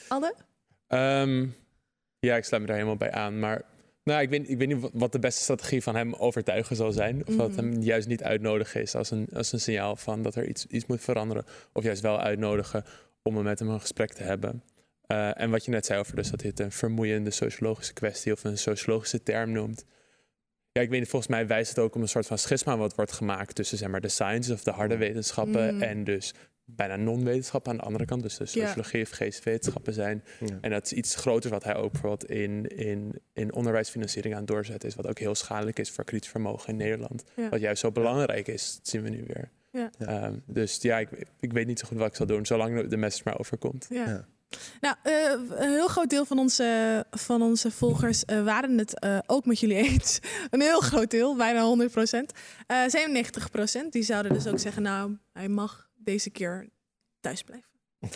Anne? 0.08 0.34
Ehm, 0.86 1.46
ja, 2.18 2.36
ik 2.36 2.44
sluit 2.44 2.62
me 2.62 2.68
daar 2.68 2.76
helemaal 2.76 2.98
bij 2.98 3.12
aan. 3.12 3.38
Maar 3.38 3.62
nou, 4.04 4.22
ik, 4.22 4.28
weet, 4.28 4.48
ik 4.50 4.58
weet 4.58 4.68
niet 4.68 4.90
wat- 4.92 5.12
de 5.12 5.18
beste 5.18 5.42
strategie 5.42 5.82
van 5.82 5.96
hem 5.96 6.14
overtuigen 6.14 6.76
zal 6.76 6.92
zijn. 6.92 7.26
Of 7.26 7.36
dat 7.36 7.56
hem 7.56 7.72
juist 7.82 8.08
niet 8.08 8.22
uitnodigen 8.22 8.80
is 8.82 8.94
als 8.94 9.10
een, 9.10 9.28
als 9.34 9.52
een 9.52 9.60
signaal 9.60 9.96
van 9.96 10.22
dat 10.22 10.34
er 10.34 10.48
iets, 10.48 10.66
iets 10.66 10.86
moet 10.86 11.00
veranderen. 11.00 11.44
Of 11.72 11.82
juist 11.84 12.02
wel 12.02 12.20
uitnodigen 12.20 12.84
om 13.22 13.42
met 13.42 13.58
hem 13.58 13.68
een 13.68 13.80
gesprek 13.80 14.12
te 14.12 14.22
hebben. 14.22 14.62
Eh, 15.06 15.40
en 15.40 15.50
wat 15.50 15.64
je 15.64 15.70
net 15.70 15.86
zei 15.86 15.98
over 16.00 16.16
dus 16.16 16.30
dat 16.30 16.40
dit 16.40 16.60
een 16.60 16.72
vermoeiende 16.72 17.30
sociologische 17.30 17.92
kwestie 17.92 18.32
of 18.32 18.44
een 18.44 18.58
sociologische 18.58 19.22
term 19.22 19.52
noemt. 19.52 19.84
Ja, 20.72 20.80
ik 20.82 20.90
weet 20.90 21.00
niet, 21.00 21.08
volgens 21.08 21.30
mij 21.30 21.46
wijst 21.46 21.68
het 21.68 21.78
ook 21.78 21.94
om 21.94 22.02
een 22.02 22.08
soort 22.08 22.26
van 22.26 22.38
schisma 22.38 22.76
wat 22.76 22.94
wordt 22.94 23.12
gemaakt 23.12 23.54
tussen 23.54 23.78
zeg 23.78 23.88
maar, 23.88 24.00
de 24.00 24.08
sciences 24.08 24.52
of 24.54 24.62
de 24.62 24.70
harde 24.70 24.96
wetenschappen 24.96 25.74
Mm. 25.74 25.82
en 25.82 26.04
dus 26.04 26.34
bijna 26.64 26.96
non-wetenschappen 26.96 27.70
aan 27.72 27.78
de 27.78 27.84
andere 27.84 28.04
kant. 28.04 28.22
Dus 28.22 28.36
de 28.36 28.44
Ja. 28.52 28.66
sociologie 28.66 29.02
of 29.02 29.10
geesteswetenschappen 29.10 29.92
zijn. 29.92 30.24
Ja. 30.40 30.58
En 30.60 30.70
dat 30.70 30.84
is 30.84 30.92
iets 30.92 31.14
groter 31.14 31.50
wat 31.50 31.64
hij 31.64 31.74
ook 31.74 31.92
bijvoorbeeld 31.92 32.30
in, 32.30 32.66
in, 32.66 33.20
in 33.32 33.52
onderwijsfinanciering 33.54 34.34
aan 34.34 34.40
het 34.40 34.48
doorzetten 34.50 34.88
is. 34.88 34.94
Wat 34.94 35.06
ook 35.06 35.18
heel 35.18 35.34
schadelijk 35.34 35.78
is 35.78 35.90
voor 35.90 36.04
kritisch 36.04 36.30
vermogen 36.30 36.68
in 36.68 36.76
Nederland. 36.76 37.24
Ja. 37.36 37.48
Wat 37.48 37.60
juist 37.60 37.80
zo 37.80 37.92
belangrijk 37.92 38.48
is, 38.48 38.74
dat 38.76 38.88
zien 38.88 39.02
we 39.02 39.08
nu 39.08 39.24
weer. 39.26 39.50
Ja. 39.70 39.90
Ehm, 39.98 40.34
dus 40.46 40.78
ja, 40.80 40.98
ik, 40.98 41.08
ik 41.40 41.52
weet 41.52 41.66
niet 41.66 41.78
zo 41.78 41.86
goed 41.86 41.98
wat 41.98 42.06
ik 42.06 42.14
zal 42.14 42.26
doen, 42.26 42.46
zolang 42.46 42.88
de 42.88 42.96
message 42.96 43.22
maar 43.24 43.38
overkomt. 43.38 43.86
Ja. 43.90 44.08
Ja. 44.08 44.26
Nou, 44.80 44.96
eh, 45.02 45.58
een 45.64 45.70
heel 45.70 45.88
groot 45.88 46.10
deel 46.10 46.24
van 46.24 46.38
onze, 46.38 47.04
van 47.10 47.42
onze 47.42 47.70
volgers 47.70 48.24
eh, 48.24 48.44
waren 48.44 48.78
het 48.78 48.98
eh, 48.98 49.18
ook 49.26 49.46
met 49.46 49.60
jullie 49.60 49.76
eens. 49.76 50.18
Een 50.50 50.60
heel 50.60 50.80
groot 50.80 51.10
deel, 51.10 51.36
bijna 51.36 51.62
100 51.62 51.90
procent. 51.90 52.32
97 52.66 53.50
procent, 53.50 53.92
die 53.92 54.02
zouden 54.02 54.32
dus 54.32 54.46
ook 54.46 54.58
zeggen, 54.58 54.82
nou, 54.82 55.16
hij 55.32 55.48
mag 55.48 55.83
deze 56.04 56.30
keer 56.30 56.68
thuis 57.20 57.42
blijven. 57.42 57.68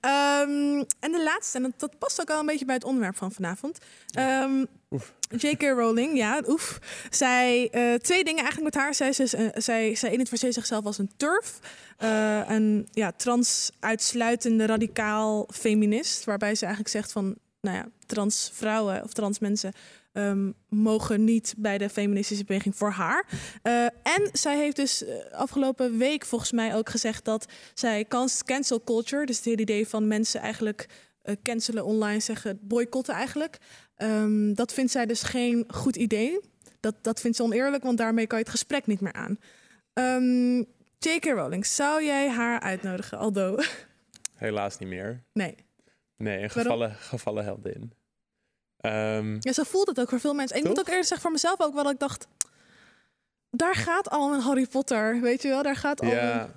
Ehm, 0.00 0.84
en 1.00 1.12
de 1.12 1.22
laatste, 1.24 1.56
en 1.56 1.62
dat, 1.62 1.72
dat 1.80 1.98
past 1.98 2.20
ook 2.20 2.30
al 2.30 2.40
een 2.40 2.46
beetje 2.46 2.64
bij 2.64 2.74
het 2.74 2.84
onderwerp 2.84 3.16
van 3.16 3.32
vanavond. 3.32 3.78
Ehm, 4.10 4.64
J.K. 5.36 5.62
Rowling, 5.62 6.16
ja, 6.16 6.42
oef. 6.48 6.78
Zij, 7.10 7.68
eh, 7.70 7.94
twee 7.94 8.24
dingen 8.24 8.42
eigenlijk 8.42 8.74
met 8.74 8.82
haar. 8.82 8.94
Zij, 8.94 9.12
zij, 9.12 9.52
zij, 9.54 9.94
zij 9.94 10.12
identificeert 10.12 10.54
zichzelf 10.54 10.84
als 10.84 10.98
een 10.98 11.10
turf. 11.16 11.58
eh, 11.98 12.48
een 12.48 12.88
ja, 12.92 13.12
trans-uitsluitende 13.12 14.66
radicaal 14.66 15.48
feminist. 15.52 16.24
Waarbij 16.24 16.54
ze 16.54 16.64
eigenlijk 16.64 16.94
zegt 16.94 17.12
van, 17.12 17.36
nou 17.60 17.76
ja, 17.76 17.88
trans 18.06 18.50
vrouwen 18.54 19.02
of 19.02 19.12
trans 19.12 19.38
mensen 19.38 19.72
ehm, 20.14 20.50
mogen 20.68 21.24
niet 21.24 21.54
bij 21.56 21.78
de 21.78 21.88
feministische 21.88 22.44
beweging 22.44 22.76
voor 22.76 22.90
haar. 22.90 23.26
Eh, 23.62 23.84
en 23.84 24.28
zij 24.32 24.58
heeft 24.58 24.76
dus 24.76 25.04
eh, 25.04 25.32
afgelopen 25.32 25.98
week 25.98 26.26
volgens 26.26 26.52
mij 26.52 26.74
ook 26.74 26.88
gezegd 26.88 27.24
dat 27.24 27.46
zij 27.74 28.04
cancel 28.44 28.84
culture, 28.84 29.26
dus 29.26 29.36
het 29.36 29.44
hele 29.44 29.60
idee 29.60 29.88
van 29.88 30.08
mensen 30.08 30.40
eigenlijk 30.40 30.88
eh, 31.22 31.34
cancelen 31.42 31.84
online, 31.84 32.20
zeggen 32.20 32.58
boycotten 32.62 33.14
eigenlijk. 33.14 33.58
Ehm, 33.96 34.54
dat 34.54 34.72
vindt 34.72 34.92
zij 34.92 35.06
dus 35.06 35.22
geen 35.22 35.64
goed 35.68 35.96
idee. 35.96 36.40
Dat, 36.80 36.94
dat 37.02 37.20
vindt 37.20 37.36
ze 37.36 37.42
oneerlijk, 37.42 37.82
want 37.82 37.98
daarmee 37.98 38.26
kan 38.26 38.38
je 38.38 38.44
het 38.44 38.52
gesprek 38.52 38.86
niet 38.86 39.00
meer 39.00 39.12
aan. 39.12 39.38
Ehm, 39.92 40.58
J.K. 40.98 41.24
Rowling, 41.24 41.66
zou 41.66 42.04
jij 42.04 42.28
haar 42.30 42.60
uitnodigen, 42.60 43.18
Aldo? 43.18 43.56
Helaas 44.34 44.78
niet 44.78 44.88
meer. 44.88 45.24
Nee. 45.32 45.54
Nee, 46.16 46.42
een 46.42 46.50
gevallen, 46.50 46.94
gevallen 46.94 47.44
heldin. 47.44 47.92
Ehm, 48.84 49.36
Ja, 49.40 49.52
zo 49.52 49.62
voelt 49.62 49.86
het 49.86 50.00
ook 50.00 50.08
voor 50.08 50.20
veel 50.20 50.34
mensen. 50.34 50.56
En 50.56 50.62
ik 50.62 50.68
moet 50.68 50.78
ook 50.78 50.86
eerlijk 50.88 51.06
zeggen 51.06 51.20
voor 51.22 51.30
mezelf 51.30 51.60
ook 51.60 51.74
wel 51.74 51.82
dat 51.82 51.92
ik 51.92 51.98
dacht... 51.98 52.26
Daar 53.50 53.74
gaat 53.74 54.10
al 54.10 54.34
een 54.34 54.40
Harry 54.40 54.66
Potter, 54.66 55.20
weet 55.20 55.42
je 55.42 55.48
wel? 55.48 55.62
Daar 55.62 55.76
gaat 55.76 56.00
al 56.00 56.08
Ja. 56.08 56.42
een... 56.42 56.50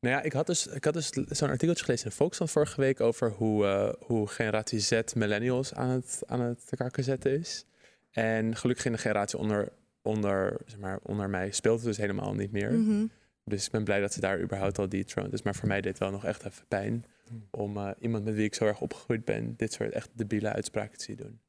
Nou 0.00 0.14
ja, 0.14 0.22
ik 0.22 0.32
had 0.32 0.46
dus, 0.46 0.66
ik 0.66 0.84
had 0.84 0.94
dus 0.94 1.08
zo'n 1.08 1.48
artikeltje 1.48 1.84
gelezen 1.84 2.06
in 2.06 2.12
Volkskrant 2.12 2.50
vorige 2.50 2.80
week 2.80 3.00
over 3.00 3.30
hoe, 3.30 3.66
eh, 3.66 3.92
hoe 4.06 4.28
generatie 4.28 4.78
Z 4.80 5.00
millennials 5.14 5.74
aan 5.74 5.88
het, 5.88 6.22
aan 6.26 6.40
het 6.40 6.70
kakken 6.76 7.04
zetten 7.04 7.38
is. 7.38 7.64
En 8.10 8.56
gelukkig 8.56 8.84
in 8.84 8.92
de 8.92 8.98
generatie 8.98 9.38
onder, 9.38 9.72
onder, 10.02 10.56
zeg 10.66 10.78
maar, 10.78 10.98
onder 11.02 11.30
mij 11.30 11.50
speelt 11.50 11.76
het 11.78 11.86
dus 11.86 11.96
helemaal 11.96 12.34
niet 12.34 12.52
meer. 12.52 12.72
Mhm. 12.72 13.06
Dus 13.44 13.66
ik 13.66 13.70
ben 13.72 13.84
blij 13.84 14.00
dat 14.00 14.12
ze 14.12 14.20
daar 14.20 14.40
überhaupt 14.40 14.78
al 14.78 14.88
dethroned 14.88 15.32
is. 15.32 15.42
Maar 15.42 15.54
voor 15.54 15.68
mij 15.68 15.80
deed 15.80 15.90
het 15.90 16.00
wel 16.00 16.10
nog 16.10 16.24
echt 16.24 16.44
even 16.44 16.64
pijn 16.68 17.04
om 17.50 17.76
eh, 17.76 17.90
iemand 17.98 18.24
met 18.24 18.34
wie 18.34 18.44
ik 18.44 18.54
zo 18.54 18.64
erg 18.64 18.80
opgegroeid 18.80 19.24
ben, 19.24 19.54
dit 19.56 19.72
soort 19.72 19.92
echt 19.92 20.08
debiele 20.12 20.52
uitspraken 20.52 20.98
te 20.98 21.04
zien 21.04 21.16
doen. 21.16 21.40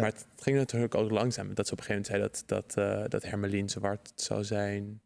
Maar 0.00 0.10
het 0.10 0.26
ging 0.36 0.56
natuurlijk 0.56 0.94
ook 0.94 1.10
langzaam. 1.10 1.54
Dat 1.54 1.66
ze 1.66 1.72
op 1.72 1.78
een 1.78 1.84
gegeven 1.84 2.12
moment 2.12 2.32
zei 2.32 2.46
dat, 2.56 2.74
dat, 2.74 2.84
eh, 2.84 3.08
dat 3.08 3.22
Hermelien 3.22 3.68
zwart 3.68 4.12
zou 4.14 4.44
zijn. 4.44 5.00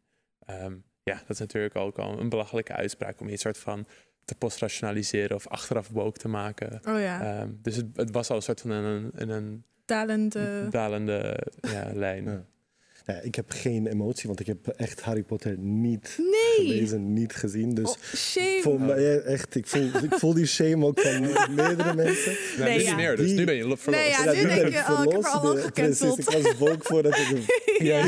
Ehm, 0.45 0.75
ja, 1.03 1.15
dat 1.15 1.29
is 1.29 1.39
natuurlijk 1.39 1.75
ook 1.75 1.97
al 1.97 2.19
een 2.19 2.29
belachelijke 2.29 2.73
uitspraak 2.73 3.19
om 3.19 3.29
je 3.29 3.37
soort 3.37 3.57
van 3.57 3.87
te 4.25 4.35
postrationaliseren 4.35 5.35
of 5.35 5.47
achteraf 5.47 5.87
woke 5.87 6.19
te 6.19 6.27
maken. 6.27 6.81
Oh 6.87 6.99
ja. 6.99 7.39
Ehm, 7.39 7.49
dus 7.61 7.75
het, 7.75 7.85
het 7.95 8.11
was 8.11 8.29
al 8.29 8.35
een 8.35 8.41
soort 8.41 8.61
van 8.61 8.71
een, 8.71 9.11
een, 9.13 9.29
een 9.29 9.63
Dalende... 9.85 10.67
dalende 10.69 11.37
ja, 11.61 11.91
lijn. 11.93 12.23
Ja. 12.23 12.45
Ja, 13.07 13.13
ik 13.21 13.35
heb 13.35 13.45
geen 13.51 13.87
emotie, 13.87 14.27
want 14.27 14.39
ik 14.39 14.45
heb 14.47 14.67
echt 14.67 15.01
Harry 15.01 15.23
Potter 15.23 15.57
niet 15.57 16.15
Nee! 16.17 16.67
gelezen, 16.67 17.13
niet 17.13 17.35
gezien. 17.35 17.73
Dus 17.73 17.89
Oh, 17.89 17.95
shame. 18.15 18.59
voor 18.61 18.81
mij 18.81 19.21
echt, 19.21 19.55
ik 19.55 19.67
voel, 19.67 19.85
ik 20.09 20.13
voel 20.13 20.33
die 20.33 20.45
shame 20.45 20.85
ook 20.85 20.99
van 20.99 21.21
meerdere 21.55 21.93
mensen. 21.95 22.35
Nou, 22.57 22.69
Nee, 22.69 22.93
nu 22.95 23.01
ja. 23.01 23.15
dus 23.15 23.31
nu 23.31 23.45
ben 23.45 23.55
je 23.55 23.67
lo- 23.67 23.75
verlost. 23.75 24.03
Nee, 24.03 24.11
ja, 24.11 24.23
nu 24.31 24.37
nu 24.37 24.47
denk 24.47 24.61
ben 24.61 24.71
je, 24.71 24.77
ik 24.77 24.89
oh, 24.89 25.03
ik 25.03 25.11
heb 25.11 25.23
er 25.23 25.29
al 25.29 25.43
lang 25.43 25.59
gecanceld. 25.63 26.15
Precies, 26.25 26.45
ik 26.45 26.57
was 26.57 26.57
woke 26.69 26.83
voordat 26.85 27.17
ik... 27.17 27.37
Ja. 27.77 28.05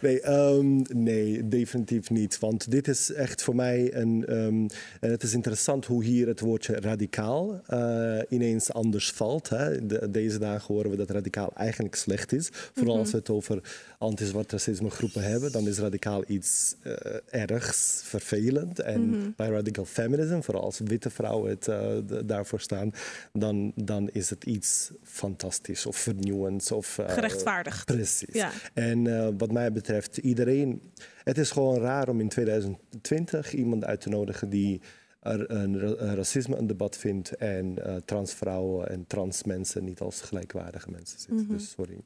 Nee, 0.00 0.20
ehm, 0.20 0.80
nee, 0.94 1.48
definitief 1.48 2.10
niet. 2.10 2.38
Want 2.38 2.70
dit 2.70 2.88
is 2.88 3.12
echt 3.12 3.42
voor 3.42 3.54
mij 3.54 3.94
een. 3.94 4.24
ehm, 4.26 4.66
en 5.00 5.10
het 5.10 5.22
is 5.22 5.32
interessant 5.34 5.86
hoe 5.86 6.04
hier 6.04 6.26
het 6.26 6.40
woordje 6.40 6.80
radicaal 6.80 7.60
eh, 7.66 8.18
ineens 8.28 8.72
anders 8.72 9.10
valt. 9.10 9.48
Hè. 9.48 9.86
De- 9.86 10.10
deze 10.10 10.38
dagen 10.38 10.74
horen 10.74 10.90
we 10.90 10.96
dat 10.96 11.10
radicaal 11.10 11.52
eigenlijk 11.56 11.94
slecht 11.94 12.32
is. 12.32 12.48
Vooral 12.74 12.98
als 12.98 13.10
we 13.10 13.16
het 13.16 13.30
over 13.30 13.60
anti-zwart 14.00 14.52
racisme 14.52 14.90
groepen 14.90 15.22
hebben, 15.22 15.52
dan 15.52 15.66
is 15.68 15.78
radicaal 15.78 16.22
iets 16.26 16.76
eh, 16.82 16.92
ergs, 17.30 18.00
vervelend. 18.04 18.78
En 18.80 19.34
bij 19.36 19.48
radical 19.48 19.84
feminism, 19.84 20.40
vooral 20.40 20.62
als 20.62 20.78
witte 20.78 21.10
vrouwen 21.10 21.50
het, 21.50 21.68
eh, 21.68 21.96
daarvoor 22.24 22.60
staan, 22.60 22.92
dan, 23.32 23.72
dan 23.74 24.08
is 24.12 24.30
het 24.30 24.44
iets 24.44 24.90
fantastisch 25.02 25.86
of 25.86 25.96
vernieuwends. 25.96 26.72
Of, 26.72 26.98
eh, 26.98 27.08
Gerechtvaardigd. 27.10 27.84
Precies. 27.86 28.34
Ja. 28.34 28.50
En 28.74 29.38
wat 29.38 29.52
mij 29.52 29.72
betreft, 29.72 30.16
iedereen. 30.16 30.82
Het 31.24 31.38
is 31.38 31.50
gewoon 31.50 31.78
raar 31.80 32.08
om 32.08 32.20
in 32.20 32.28
2020 32.28 33.52
iemand 33.54 33.84
uit 33.84 34.00
te 34.00 34.08
nodigen 34.08 34.48
die 34.50 34.80
een, 35.20 35.78
ra- 35.80 35.94
een 35.98 36.14
racisme 36.16 36.56
een 36.56 36.66
debat 36.66 36.96
vindt 36.96 37.36
en 37.36 37.84
eh 37.84 37.96
transvrouwen 38.04 38.88
en 38.90 39.04
trans 39.06 39.44
mensen 39.44 39.84
niet 39.84 40.00
als 40.00 40.20
gelijkwaardige 40.20 40.90
mensen 40.90 41.18
zitten. 41.18 41.48
Dus 41.48 41.70
sorry. 41.70 41.96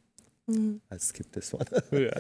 I 0.48 0.96
skip 0.98 1.26
this 1.32 1.52
one. 1.52 1.64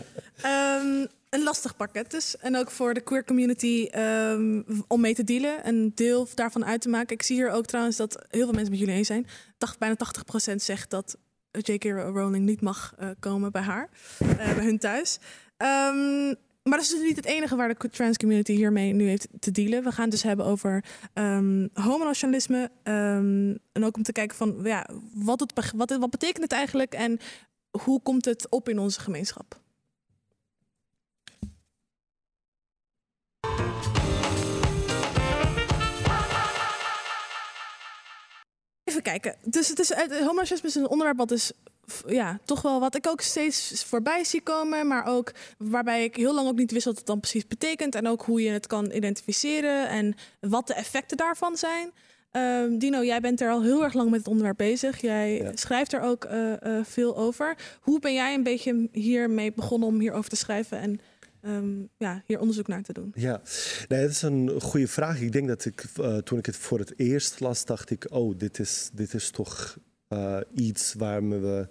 Ehm, 0.42 1.06
een 1.28 1.42
lastig 1.42 1.76
pakket 1.76 2.10
dus. 2.10 2.36
En 2.36 2.56
ook 2.56 2.70
voor 2.70 2.94
de 2.94 3.00
queer 3.00 3.24
community 3.24 3.86
ehm, 3.90 4.62
om 4.86 5.00
mee 5.00 5.14
te 5.14 5.24
dealen. 5.24 5.68
Een 5.68 5.92
deel 5.94 6.28
daarvan 6.34 6.64
uit 6.64 6.80
te 6.80 6.88
maken. 6.88 7.14
Ik 7.14 7.22
zie 7.22 7.36
hier 7.36 7.50
ook 7.50 7.66
trouwens 7.66 7.96
dat 7.96 8.24
heel 8.30 8.44
veel 8.44 8.52
mensen 8.52 8.70
met 8.70 8.80
jullie 8.80 8.94
eens 8.94 9.06
zijn. 9.06 9.26
Dacht, 9.58 9.78
bijna 9.78 9.96
80% 10.52 10.54
zegt 10.56 10.90
dat 10.90 11.16
J.K. 11.50 11.84
Rowling 11.84 12.44
niet 12.44 12.60
mag 12.60 12.94
eh, 12.98 13.08
komen 13.20 13.52
bij 13.52 13.62
haar. 13.62 13.88
eh, 14.18 14.54
bij 14.54 14.64
hun 14.64 14.78
thuis. 14.78 15.18
Ehm, 15.56 16.26
maar 16.62 16.78
dat 16.78 16.80
is 16.82 16.90
dus 16.90 17.02
niet 17.02 17.16
het 17.16 17.24
enige 17.24 17.56
waar 17.56 17.74
de 17.78 17.88
trans 17.88 18.16
community 18.16 18.52
hiermee 18.52 18.92
nu 18.92 19.08
heeft 19.08 19.28
te 19.40 19.50
dealen. 19.50 19.82
We 19.84 19.92
gaan 19.92 20.02
het 20.02 20.10
dus 20.10 20.22
hebben 20.22 20.46
over 20.46 20.84
um, 21.14 21.68
homonationalisme. 21.72 22.70
ehm, 22.82 23.54
en 23.72 23.84
ook 23.84 23.96
om 23.96 24.02
te 24.02 24.12
kijken 24.12 24.36
van 24.36 24.60
ja, 24.62 24.86
wat, 25.14 25.40
het, 25.40 25.52
wat, 25.76 25.96
wat 25.96 26.10
betekent 26.10 26.42
het 26.42 26.52
eigenlijk 26.52 26.92
en 26.92 27.18
hoe 27.82 28.02
komt 28.02 28.24
het 28.24 28.48
op 28.48 28.68
in 28.68 28.78
onze 28.78 29.00
gemeenschap? 29.00 29.62
Even 38.84 39.02
kijken. 39.02 39.36
Dus 39.44 39.68
het 39.68 39.78
is, 39.78 39.88
het 39.88 40.64
is 40.64 40.74
een 40.74 40.88
onderwerp 40.88 41.16
wat 41.18 41.28
dus 41.28 41.52
f- 41.90 42.02
ja, 42.06 42.38
toch 42.44 42.62
wel 42.62 42.80
wat 42.80 42.94
ik 42.94 43.06
ook 43.06 43.20
steeds 43.20 43.84
voorbij 43.84 44.24
zie 44.24 44.42
komen. 44.42 44.86
Maar 44.86 45.06
ook 45.06 45.32
waarbij 45.58 46.04
ik 46.04 46.16
heel 46.16 46.34
lang 46.34 46.48
ook 46.48 46.56
niet 46.56 46.70
wist 46.70 46.84
wat 46.84 46.96
het 46.96 47.06
dan 47.06 47.20
precies 47.20 47.46
betekent. 47.46 47.94
En 47.94 48.08
ook 48.08 48.22
hoe 48.22 48.42
je 48.42 48.50
het 48.50 48.66
kan 48.66 48.90
identificeren 48.90 49.88
en 49.88 50.14
wat 50.40 50.66
de 50.66 50.74
effecten 50.74 51.16
daarvan 51.16 51.56
zijn. 51.56 51.92
Ehm, 52.34 52.78
Dino, 52.78 53.04
jij 53.04 53.20
bent 53.20 53.40
er 53.40 53.50
al 53.50 53.62
heel 53.62 53.84
erg 53.84 53.94
lang 53.94 54.10
met 54.10 54.18
het 54.18 54.28
onderwerp 54.28 54.56
bezig. 54.56 55.00
Jij 55.00 55.36
Ja. 55.36 55.50
schrijft 55.54 55.92
er 55.92 56.00
ook 56.00 56.24
eh, 56.24 56.52
eh, 56.78 56.84
veel 56.84 57.16
over. 57.16 57.56
Hoe 57.80 58.00
ben 58.00 58.14
jij 58.14 58.34
een 58.34 58.42
beetje 58.42 58.88
hiermee 58.92 59.52
begonnen 59.52 59.88
om 59.88 60.00
hierover 60.00 60.30
te 60.30 60.36
schrijven 60.36 60.78
en 60.78 61.00
ehm, 61.40 61.72
ja, 61.98 62.22
hier 62.26 62.38
onderzoek 62.40 62.66
naar 62.68 62.82
te 62.82 62.92
doen? 62.92 63.12
Ja, 63.14 63.40
nee, 63.88 64.00
dat 64.00 64.10
is 64.10 64.22
een 64.22 64.60
goede 64.60 64.88
vraag. 64.88 65.20
Ik 65.20 65.32
denk 65.32 65.48
dat 65.48 65.64
ik, 65.64 65.84
eh, 66.00 66.16
toen 66.16 66.38
ik 66.38 66.46
het 66.46 66.56
voor 66.56 66.78
het 66.78 66.92
eerst 66.96 67.40
las, 67.40 67.64
dacht 67.64 67.90
ik, 67.90 68.06
oh, 68.10 68.38
dit 68.38 68.58
is, 68.58 68.90
dit 68.92 69.14
is 69.14 69.30
toch 69.30 69.78
iets 70.54 70.94
waar 70.98 71.28
we 71.28 71.68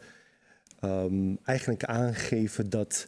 ehm, 0.79 1.35
eigenlijk 1.43 1.83
aangeven 1.83 2.69
dat 2.69 3.07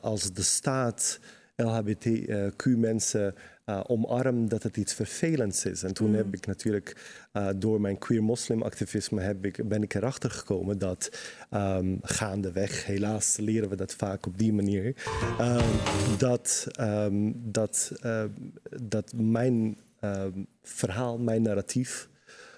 als 0.00 0.32
de 0.32 0.42
staat 0.42 1.18
LHBTQ-mensen 1.56 3.34
eh, 3.64 3.80
omarmt, 3.86 4.50
dat 4.50 4.62
het 4.62 4.76
iets 4.76 4.94
vervelends 4.94 5.64
is. 5.64 5.82
En 5.82 5.94
toen 5.94 6.14
heb 6.14 6.34
ik 6.34 6.46
natuurlijk 6.46 6.96
eh, 7.32 7.48
door 7.56 7.80
mijn 7.80 7.98
queer-moslim-activisme 7.98 9.20
heb 9.20 9.44
ik, 9.44 9.68
ben 9.68 9.82
ik 9.82 9.94
erachter 9.94 10.30
gekomen 10.30 10.78
dat 10.78 11.10
ehm, 11.50 11.96
gaandeweg, 12.02 12.86
helaas 12.86 13.36
leren 13.36 13.68
we 13.68 13.76
dat 13.76 13.94
vaak 13.94 14.26
op 14.26 14.38
die 14.38 14.52
manier, 14.52 14.94
ehm, 15.38 15.68
dat, 16.18 16.66
ehm, 16.72 17.32
dat, 17.34 17.92
ehm, 18.00 18.28
dat 18.82 19.12
mijn 19.12 19.78
verhaal, 20.62 21.18
mijn 21.18 21.42
narratief 21.42 22.08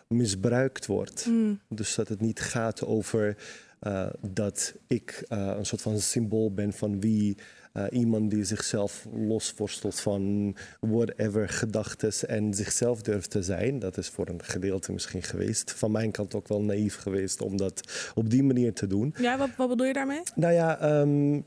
misbruikt 0.08 0.86
wordt. 0.86 1.28
Dus 1.68 1.94
dat 1.94 2.08
het 2.08 2.20
niet 2.20 2.40
gaat 2.40 2.84
over 2.84 3.36
eh, 3.84 4.06
dat 4.20 4.74
ik 4.86 5.24
eh, 5.28 5.54
een 5.56 5.66
soort 5.66 5.82
van 5.82 5.98
symbool 5.98 6.54
ben 6.54 6.72
van 6.72 7.00
wie 7.00 7.36
eh, 7.74 7.84
iemand 7.90 8.30
die 8.30 8.44
zichzelf 8.44 9.06
losworstelt 9.12 10.00
van 10.00 10.54
whatever 10.80 11.48
gedachtes 11.48 12.26
en 12.26 12.54
zichzelf 12.54 13.02
durft 13.02 13.30
te 13.30 13.42
zijn. 13.42 13.78
Dat 13.78 13.96
is 13.96 14.08
voor 14.08 14.28
een 14.28 14.42
gedeelte 14.42 14.92
misschien 14.92 15.22
geweest. 15.22 15.72
Van 15.72 15.90
mijn 15.90 16.10
kant 16.10 16.34
ook 16.34 16.48
wel 16.48 16.62
naïef 16.62 16.96
geweest 16.96 17.40
om 17.40 17.56
dat 17.56 18.10
op 18.14 18.30
die 18.30 18.42
manier 18.42 18.72
te 18.72 18.86
doen. 18.86 19.14
Ja, 19.18 19.38
wat, 19.38 19.48
wat 19.56 19.68
bedoel 19.68 19.86
je 19.86 19.92
daarmee? 19.92 20.22
Nou 20.34 20.52
ja, 20.52 20.80
ehm, 20.80 21.40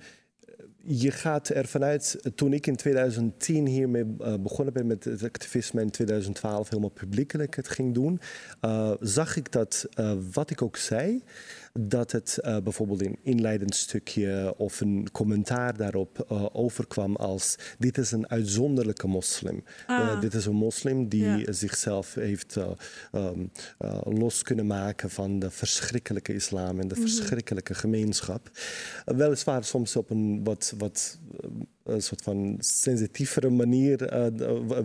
je 0.84 1.12
gaat 1.12 1.50
ervan 1.50 1.84
uit, 1.84 2.20
toen 2.36 2.54
ik 2.54 2.68
in 2.68 2.76
2010 2.76 3.68
hiermee 3.68 4.06
eh, 4.20 4.34
begonnen 4.40 4.74
ben 4.74 4.88
met 4.88 5.04
het 5.04 5.24
activisme 5.24 5.82
in 5.82 5.90
2012 5.90 6.70
helemaal 6.70 6.90
publiekelijk 6.90 7.56
het 7.56 7.70
ging 7.70 7.94
doen, 7.94 8.20
eh, 8.62 8.92
zag 9.00 9.36
ik 9.36 9.52
dat 9.52 9.86
wat 10.34 10.50
ik 10.50 10.62
ook 10.62 10.78
zei, 10.78 11.24
dat 11.80 12.12
het 12.12 12.40
uh, 12.42 12.58
bijvoorbeeld 12.58 13.02
een 13.02 13.18
inleidend 13.22 13.76
stukje 13.76 14.54
of 14.58 14.82
een 14.82 15.08
commentaar 15.12 15.78
daarop 15.78 16.28
uh, 16.32 16.46
overkwam 16.52 17.16
als 17.16 17.56
dit 17.78 17.98
is 17.98 18.12
een 18.12 18.30
uitzonderlijke 18.30 19.08
moslim. 19.08 19.64
Ah. 19.88 20.22
dit 20.22 20.34
is 20.34 20.46
een 20.46 20.56
moslim 20.56 21.08
die 21.08 21.24
ja. 21.24 21.52
zichzelf 21.52 22.14
heeft 22.14 22.58
um, 23.12 23.52
los 24.04 24.42
kunnen 24.42 24.68
maken 24.68 25.10
van 25.10 25.40
de 25.40 25.52
verschrikkelijke 25.52 26.34
islam 26.34 26.80
en 26.80 26.88
de 26.88 26.96
mm 26.96 27.02
-hmm. 27.02 27.10
verschrikkelijke 27.10 27.74
gemeenschap. 27.74 28.50
weliswaar 29.06 29.64
soms 29.64 29.96
op 29.96 30.10
een 30.10 30.44
wat, 30.44 30.74
wat 30.78 31.20
een 31.88 32.02
soort 32.02 32.22
van 32.22 32.56
sensitievere 32.60 33.50
manier 33.50 34.14
uh, 34.14 34.28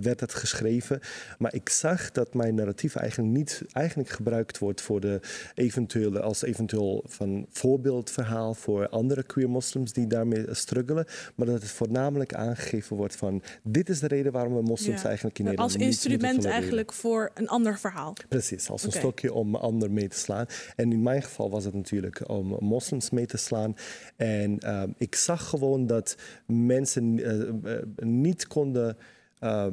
werd 0.00 0.20
het 0.20 0.34
geschreven. 0.34 1.00
Maar 1.38 1.54
ik 1.54 1.68
zag 1.68 2.12
dat 2.12 2.34
mijn 2.34 2.54
narratief 2.54 2.96
eigenlijk 2.96 3.36
niet 3.36 3.62
eigenlijk 3.72 4.08
gebruikt 4.08 4.58
wordt 4.58 4.80
voor 4.80 5.00
de 5.00 5.20
eventuele, 5.54 6.20
als 6.20 6.42
eventueel 6.42 6.81
van 7.04 7.46
voorbeeldverhaal 7.50 8.54
voor 8.54 8.88
andere 8.88 9.22
queer 9.22 9.50
moslims 9.50 9.92
die 9.92 10.06
daarmee 10.06 10.44
struggelen. 10.50 11.06
Maar 11.34 11.46
dat 11.46 11.62
het 11.62 11.70
voornamelijk 11.70 12.34
aangegeven 12.34 12.96
wordt 12.96 13.16
van 13.16 13.42
dit 13.62 13.88
is 13.88 14.00
de 14.00 14.06
reden 14.06 14.32
waarom 14.32 14.54
we 14.54 14.62
moslims 14.62 15.04
eigenlijk 15.04 15.38
in 15.38 15.44
Nederland 15.44 15.72
Als 15.72 15.82
instrument 15.82 16.44
eigenlijk 16.44 16.92
voor 16.92 17.30
een 17.34 17.48
ander 17.48 17.78
verhaal. 17.78 18.12
Precies, 18.28 18.70
als 18.70 18.82
een 18.82 18.88
okay. 18.88 19.00
stokje 19.00 19.32
om 19.32 19.54
ander 19.54 19.90
mee 19.90 20.08
te 20.08 20.18
slaan. 20.18 20.46
En 20.76 20.92
in 20.92 21.02
mijn 21.02 21.22
geval 21.22 21.50
was 21.50 21.64
het 21.64 21.74
natuurlijk 21.74 22.28
om 22.28 22.56
moslims 22.60 23.10
mee 23.10 23.26
te 23.26 23.36
slaan. 23.36 23.76
En 24.16 24.58
uh, 24.64 24.82
ik 24.96 25.14
zag 25.14 25.48
gewoon 25.48 25.86
dat 25.86 26.16
mensen 26.46 27.02
mensen 27.02 27.60
uh, 27.64 28.06
niet 28.06 28.46
konden 28.46 28.96
uh, 29.40 29.66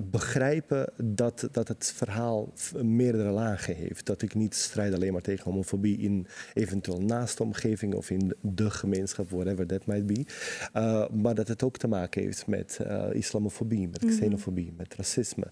begrijpen 0.00 0.92
dat, 1.04 1.48
dat 1.52 1.68
het 1.68 1.92
verhaal 1.96 2.52
meerdere 2.82 3.30
lagen 3.30 3.74
heeft. 3.74 4.06
Dat 4.06 4.22
ik 4.22 4.34
niet 4.34 4.54
strijd 4.54 4.94
alleen 4.94 5.12
maar 5.12 5.22
tegen 5.22 5.44
homofobie 5.44 5.98
in 5.98 6.26
eventueel 6.54 7.00
naast 7.00 7.36
de 7.36 7.42
omgeving 7.42 7.94
of 7.94 8.10
in 8.10 8.34
de 8.40 8.70
gemeenschap, 8.70 9.30
whatever 9.30 9.66
that 9.66 9.86
might 9.86 10.06
be. 10.06 10.26
Uh, 10.74 11.08
maar 11.08 11.34
dat 11.34 11.48
het 11.48 11.62
ook 11.62 11.76
te 11.76 11.88
maken 11.88 12.22
heeft 12.22 12.46
met 12.46 12.78
islamofobie, 13.12 13.88
met 13.88 14.02
mhm. 14.02 14.12
xenofobie, 14.12 14.64
mm 14.64 14.68
-hmm. 14.68 14.78
met 14.78 14.94
racisme. 14.94 15.46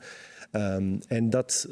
Um, 0.53 1.01
en 1.09 1.31
dat, 1.31 1.69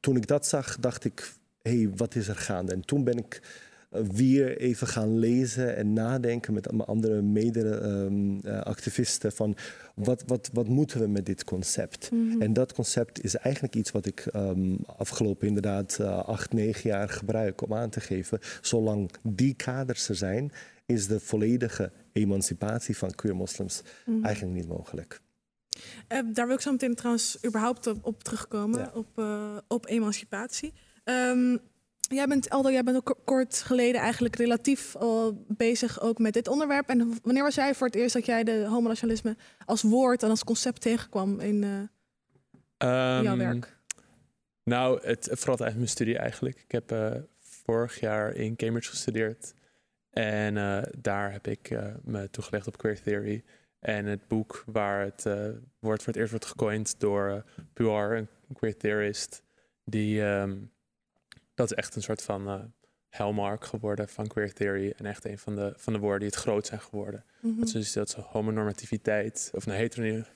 toen 0.00 0.16
ik 0.16 0.26
dat 0.26 0.46
zag, 0.46 0.78
dacht 0.78 1.04
ik, 1.04 1.32
hé, 1.62 1.76
hey, 1.76 1.90
wat 1.96 2.14
is 2.14 2.28
er 2.28 2.36
gaande? 2.36 2.72
En 2.72 2.84
toen 2.84 3.04
ben 3.04 3.18
ik 3.18 3.42
weer 3.90 4.58
even 4.58 4.86
gaan 4.86 5.18
lezen 5.18 5.76
en 5.76 5.92
nadenken 5.92 6.54
met 6.54 6.86
andere 6.86 7.22
mede-activisten 7.22 9.32
van 9.32 9.56
wat, 9.98 10.22
wat, 10.26 10.50
wat 10.52 10.68
moeten 10.68 11.00
we 11.00 11.06
met 11.06 11.26
dit 11.26 11.44
concept? 11.44 12.10
Mm 12.10 12.30
-hmm. 12.30 12.42
En 12.42 12.52
dat 12.52 12.72
concept 12.72 13.24
is 13.24 13.36
eigenlijk 13.36 13.74
iets 13.74 13.90
wat 13.90 14.06
ik 14.06 14.26
um, 14.34 14.78
afgelopen 14.96 15.46
inderdaad 15.48 15.98
uh, 16.00 16.18
acht, 16.18 16.52
negen 16.52 16.90
jaar 16.90 17.08
gebruik 17.08 17.62
om 17.62 17.74
aan 17.74 17.90
te 17.90 18.00
geven. 18.00 18.38
Zolang 18.60 19.10
die 19.22 19.54
kaders 19.54 20.08
er 20.08 20.14
zijn, 20.14 20.52
is 20.86 21.06
de 21.06 21.20
volledige 21.20 21.92
emancipatie 22.12 22.96
van 22.96 23.10
queer 23.10 23.36
moslims 23.36 23.82
mm 23.82 24.14
-hmm. 24.14 24.24
eigenlijk 24.24 24.54
niet 24.54 24.68
mogelijk. 24.68 25.20
Uh, 26.08 26.18
daar 26.32 26.46
wil 26.46 26.54
ik 26.54 26.60
zo 26.60 26.70
meteen 26.70 26.94
trouwens 26.94 27.38
überhaupt 27.46 27.86
op, 27.86 27.98
op 28.02 28.24
terugkomen, 28.24 28.80
ja. 28.80 28.90
op, 28.94 29.08
uh, 29.16 29.56
op 29.68 29.86
emancipatie. 29.86 30.72
Um, 31.04 31.60
Jij 32.08 32.26
bent, 32.26 32.50
Aldo, 32.50 32.70
jij 32.70 32.82
bent 32.82 32.96
ook 32.96 33.18
kort 33.24 33.62
geleden 33.62 34.00
eigenlijk 34.00 34.36
relatief 34.36 34.96
al 34.96 35.44
bezig 35.48 36.00
ook 36.00 36.18
met 36.18 36.32
dit 36.32 36.48
onderwerp. 36.48 36.88
En 36.88 37.18
wanneer 37.22 37.42
was 37.42 37.54
jij 37.54 37.74
voor 37.74 37.86
het 37.86 37.96
eerst 37.96 38.14
dat 38.14 38.26
jij 38.26 38.44
de 38.44 38.66
homonationalisme 38.68 39.36
als 39.64 39.82
woord 39.82 40.22
en 40.22 40.30
als 40.30 40.44
concept 40.44 40.80
tegenkwam 40.80 41.40
in, 41.40 41.62
uh, 41.62 43.16
um, 43.18 43.22
jouw 43.22 43.36
werk? 43.36 43.76
Nou, 44.64 45.06
het 45.06 45.28
vooral 45.32 45.66
uit 45.66 45.74
mijn 45.74 45.88
studie 45.88 46.18
eigenlijk. 46.18 46.60
Ik 46.60 46.72
heb 46.72 46.92
uh, 46.92 47.10
vorig 47.40 48.00
jaar 48.00 48.34
in 48.34 48.56
Cambridge 48.56 48.90
gestudeerd. 48.90 49.54
En 50.10 50.56
uh, 50.56 50.82
daar 50.98 51.32
heb 51.32 51.46
ik 51.46 51.78
me 52.04 52.30
toegelegd 52.30 52.66
op 52.66 52.78
queer 52.78 53.02
theory. 53.02 53.44
En 53.78 54.04
het 54.06 54.28
boek 54.28 54.64
waar 54.66 55.04
het 55.04 55.22
woord 55.78 56.02
voor 56.02 56.12
het 56.12 56.16
eerst 56.16 56.30
wordt 56.30 56.46
gecoind 56.46 57.00
door 57.00 57.44
Puar, 57.72 58.16
een 58.16 58.28
queer 58.54 58.76
theorist, 58.76 59.42
die... 59.84 60.22
Um, 60.22 60.70
dat 61.58 61.70
is 61.70 61.76
echt 61.76 61.96
een 61.96 62.02
soort 62.02 62.22
van 62.22 62.48
uh, 62.48 62.54
hallmark 63.08 63.64
geworden 63.64 64.08
van 64.08 64.26
queer 64.26 64.52
theory. 64.52 64.92
En 64.96 65.06
echt 65.06 65.24
een 65.24 65.38
van 65.38 65.54
de, 65.54 65.72
van 65.76 65.92
de 65.92 65.98
woorden 65.98 66.20
die 66.20 66.28
het 66.28 66.38
groot 66.38 66.66
zijn 66.66 66.80
geworden. 66.80 67.24
Mm 67.40 67.50
-hmm. 67.50 67.60
Dat 67.60 67.74
is 67.74 67.92
dat 67.92 68.10
zo 68.10 68.20
homonormativiteit, 68.20 69.50
of 69.54 69.66
nou, 69.66 69.78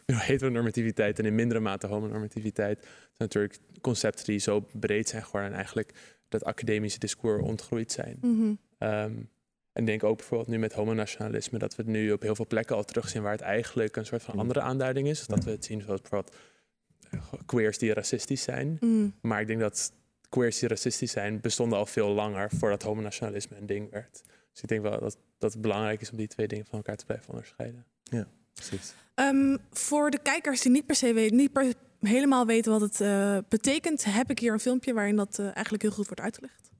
heteronormativiteit 0.06 1.18
en 1.18 1.24
in 1.24 1.34
mindere 1.34 1.60
mate 1.60 1.86
homonormativiteit. 1.86 2.76
Dat 2.76 2.86
zijn 2.86 3.08
natuurlijk 3.18 3.58
concepten 3.80 4.24
die 4.24 4.38
zo 4.38 4.66
breed 4.72 5.08
zijn 5.08 5.24
geworden 5.24 5.50
en 5.50 5.56
eigenlijk 5.56 5.92
dat 6.28 6.44
academische 6.44 6.98
discours 6.98 7.42
ontgroeid 7.42 7.92
zijn. 7.92 8.18
Mm 8.20 8.38
-hmm. 8.38 8.88
um, 8.88 9.30
en 9.72 9.84
denk 9.84 10.04
ook 10.04 10.16
bijvoorbeeld 10.16 10.48
nu 10.48 10.58
met 10.58 10.72
homonationalisme, 10.72 11.58
dat 11.58 11.76
we 11.76 11.82
het 11.82 11.90
nu 11.90 12.12
op 12.12 12.22
heel 12.22 12.34
veel 12.34 12.46
plekken 12.46 12.76
al 12.76 12.84
terugzien 12.84 13.22
waar 13.22 13.32
het 13.32 13.40
eigenlijk 13.40 13.96
een 13.96 14.06
soort 14.06 14.22
van 14.22 14.38
andere 14.38 14.60
aanduiding 14.60 15.08
is. 15.08 15.26
Dat 15.26 15.44
we 15.44 15.50
het 15.50 15.64
zien 15.64 15.80
zoals 15.80 16.00
bijvoorbeeld 16.00 16.36
eh, 17.10 17.20
queers 17.46 17.78
die 17.78 17.92
racistisch 17.92 18.42
zijn. 18.42 18.76
Mm. 18.80 19.14
Maar 19.20 19.40
ik 19.40 19.46
denk 19.46 19.60
dat 19.60 19.92
queers 20.32 20.58
die 20.58 20.68
racistisch 20.68 21.10
zijn, 21.10 21.40
bestonden 21.40 21.78
al 21.78 21.86
veel 21.86 22.08
langer 22.08 22.50
voordat 22.58 22.82
homonationalisme 22.82 23.56
een 23.56 23.66
ding 23.66 23.90
werd. 23.90 24.22
Dus 24.52 24.62
ik 24.62 24.68
denk 24.68 24.82
wel 24.82 25.00
dat, 25.00 25.18
dat 25.38 25.52
het 25.52 25.62
belangrijk 25.62 26.00
is 26.00 26.10
om 26.10 26.16
die 26.16 26.26
twee 26.26 26.48
dingen 26.48 26.64
van 26.66 26.78
elkaar 26.78 26.96
te 26.96 27.04
blijven 27.04 27.28
onderscheiden. 27.28 27.84
Ja, 28.02 28.26
precies. 28.54 28.94
Um, 29.14 29.58
voor 29.70 30.10
de 30.10 30.18
kijkers 30.22 30.60
die 30.60 30.72
niet 30.72 30.86
per 30.86 30.96
se 30.96 31.12
weten, 31.12 31.36
niet 31.36 31.52
per, 31.52 31.74
helemaal 32.00 32.46
weten 32.46 32.72
wat 32.72 32.80
het 32.80 33.00
uh, 33.00 33.38
betekent, 33.48 34.04
heb 34.04 34.30
ik 34.30 34.38
hier 34.38 34.52
een 34.52 34.60
filmpje 34.60 34.92
waarin 34.92 35.16
dat 35.16 35.38
uh, 35.38 35.44
eigenlijk 35.44 35.82
heel 35.82 35.92
goed 35.92 36.06
wordt 36.06 36.20
uitgelegd. 36.20 36.70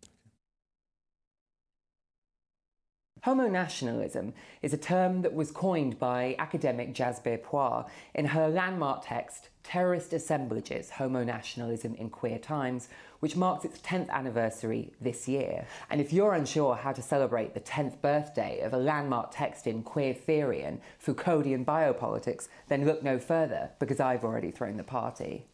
Homonationalism 3.24 4.32
is 4.62 4.72
a 4.72 4.76
term 4.76 5.22
that 5.22 5.32
was 5.32 5.52
coined 5.52 5.96
by 5.96 6.34
academic 6.40 6.92
Jasbir 6.92 7.38
Puar 7.40 7.88
in 8.16 8.26
her 8.26 8.48
landmark 8.48 9.04
text, 9.06 9.48
Terrorist 9.62 10.12
Assemblages 10.12 10.90
Homonationalism 10.90 11.94
in 11.94 12.10
Queer 12.10 12.40
Times, 12.40 12.88
which 13.20 13.36
marks 13.36 13.64
its 13.64 13.78
10th 13.78 14.10
anniversary 14.10 14.92
this 15.00 15.28
year. 15.28 15.66
And 15.88 16.00
if 16.00 16.12
you're 16.12 16.34
unsure 16.34 16.74
how 16.74 16.92
to 16.92 17.00
celebrate 17.00 17.54
the 17.54 17.60
10th 17.60 18.00
birthday 18.00 18.58
of 18.58 18.74
a 18.74 18.78
landmark 18.78 19.28
text 19.30 19.68
in 19.68 19.84
queer 19.84 20.14
theory 20.14 20.62
and 20.62 20.80
Foucauldian 20.98 21.64
biopolitics, 21.64 22.48
then 22.66 22.84
look 22.84 23.04
no 23.04 23.20
further, 23.20 23.70
because 23.78 24.00
I've 24.00 24.24
already 24.24 24.50
thrown 24.50 24.78
the 24.78 24.82
party. 24.82 25.46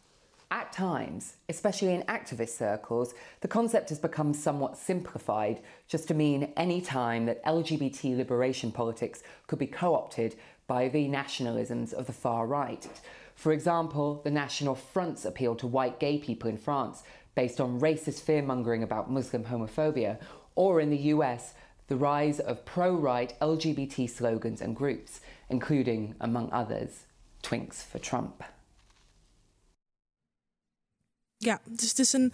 At 0.51 0.73
times, 0.73 1.35
especially 1.47 1.93
in 1.93 2.01
activist 2.03 2.57
circles, 2.57 3.13
the 3.41 3.47
concept 3.47 3.89
has 3.89 3.99
become 3.99 4.33
somewhat 4.33 4.77
simplified 4.77 5.61
just 5.87 6.07
to 6.07 6.15
mean 6.15 6.53
any 6.57 6.81
time 6.81 7.27
that 7.27 7.43
LGBT 7.45 8.17
liberation 8.17 8.71
politics 8.71 9.21
could 9.45 9.59
be 9.59 9.67
co 9.67 9.93
opted 9.93 10.35
by 10.65 10.89
the 10.89 11.07
nationalisms 11.07 11.93
of 11.93 12.07
the 12.07 12.13
far 12.13 12.47
right. 12.47 12.87
For 13.35 13.51
example, 13.51 14.21
the 14.23 14.31
National 14.31 14.73
Front's 14.73 15.23
appeal 15.23 15.55
to 15.55 15.67
white 15.67 15.99
gay 15.99 16.17
people 16.17 16.49
in 16.49 16.57
France 16.57 17.03
based 17.35 17.61
on 17.61 17.79
racist 17.79 18.21
fear 18.21 18.41
mongering 18.41 18.81
about 18.81 19.11
Muslim 19.11 19.45
homophobia, 19.45 20.17
or 20.55 20.81
in 20.81 20.89
the 20.89 21.13
US, 21.13 21.53
the 21.87 21.95
rise 21.95 22.39
of 22.39 22.65
pro 22.65 22.95
right 22.95 23.39
LGBT 23.39 24.09
slogans 24.09 24.61
and 24.61 24.75
groups, 24.75 25.21
including, 25.47 26.15
among 26.19 26.51
others, 26.51 27.05
Twinks 27.43 27.83
for 27.83 27.99
Trump. 27.99 28.43
Ja, 31.49 31.61
dus 31.65 31.89
het 31.89 31.99
is 31.99 32.13
een, 32.13 32.33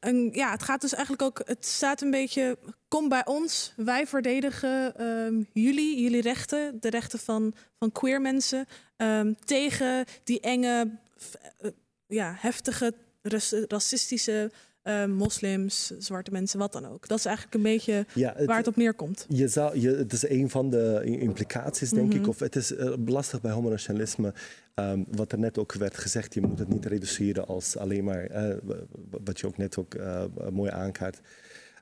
een. 0.00 0.30
Ja, 0.32 0.50
het 0.50 0.62
gaat 0.62 0.80
dus 0.80 0.92
eigenlijk 0.92 1.22
ook. 1.22 1.42
Het 1.44 1.66
staat 1.66 2.00
een 2.00 2.10
beetje. 2.10 2.58
Kom 2.88 3.08
bij 3.08 3.26
ons. 3.26 3.72
Wij 3.76 4.06
verdedigen 4.06 5.06
um, 5.06 5.48
jullie, 5.52 6.02
jullie 6.02 6.20
rechten. 6.20 6.80
De 6.80 6.90
rechten 6.90 7.18
van, 7.18 7.54
van 7.78 7.92
queer 7.92 8.20
mensen. 8.20 8.66
Um, 8.96 9.36
tegen 9.44 10.04
die 10.24 10.40
enge, 10.40 10.98
uh, 11.60 11.70
ja, 12.06 12.34
heftige 12.38 12.94
racistische 13.68 14.50
uh, 14.84 15.04
moslims, 15.06 15.92
zwarte 15.98 16.30
mensen, 16.30 16.58
wat 16.58 16.72
dan 16.72 16.86
ook. 16.86 17.08
Dat 17.08 17.18
is 17.18 17.24
eigenlijk 17.24 17.56
een 17.56 17.62
beetje 17.62 18.06
ja, 18.14 18.32
het, 18.36 18.46
waar 18.46 18.56
het 18.56 18.66
op 18.66 18.76
neerkomt. 18.76 19.26
Je 19.28 19.48
zou, 19.48 19.80
je, 19.80 19.90
het 19.90 20.12
is 20.12 20.28
een 20.28 20.50
van 20.50 20.70
de 20.70 21.00
implicaties, 21.04 21.90
denk 21.90 22.06
mm 22.06 22.10
-hmm. 22.10 22.20
ik. 22.20 22.28
Of 22.28 22.38
het 22.38 22.56
is 22.56 22.72
uh, 22.72 22.92
lastig 23.06 23.40
bij 23.40 23.52
homonationalisme. 23.52 24.32
Um, 24.74 25.04
wat 25.10 25.32
er 25.32 25.38
net 25.38 25.58
ook 25.58 25.72
werd 25.72 25.96
gezegd, 25.96 26.34
je 26.34 26.40
moet 26.40 26.58
het 26.58 26.68
niet 26.68 26.86
reduceren 26.86 27.46
als 27.46 27.76
alleen 27.76 28.04
maar, 28.04 28.30
uh, 28.30 28.56
wat 29.24 29.40
je 29.40 29.46
ook 29.46 29.56
net 29.56 29.78
ook 29.78 29.96
mooi 30.52 30.70
aankaart. 30.70 31.20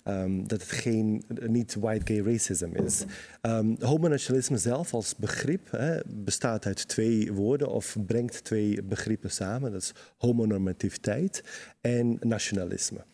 Um, 0.09 0.47
dat 0.49 0.61
het 0.61 0.71
geen, 0.71 1.25
niet 1.47 1.75
white 1.75 2.15
gay 2.15 2.33
racism 2.33 2.71
is. 2.73 3.05
Um, 3.43 3.77
homonationalisme 3.81 4.59
zelf 4.59 4.95
als 4.95 5.17
begrip 5.17 5.71
hè, 5.71 5.99
bestaat 6.07 6.67
uit 6.67 6.89
twee 6.89 7.33
woorden 7.33 7.69
of 7.69 7.97
brengt 8.07 8.45
twee 8.45 8.83
begrippen 8.83 9.31
samen. 9.31 9.73
Dat 9.73 9.83
is 9.83 9.93
homonormativiteit 10.17 11.43
en 11.81 12.17
nationalisme. 12.21 13.05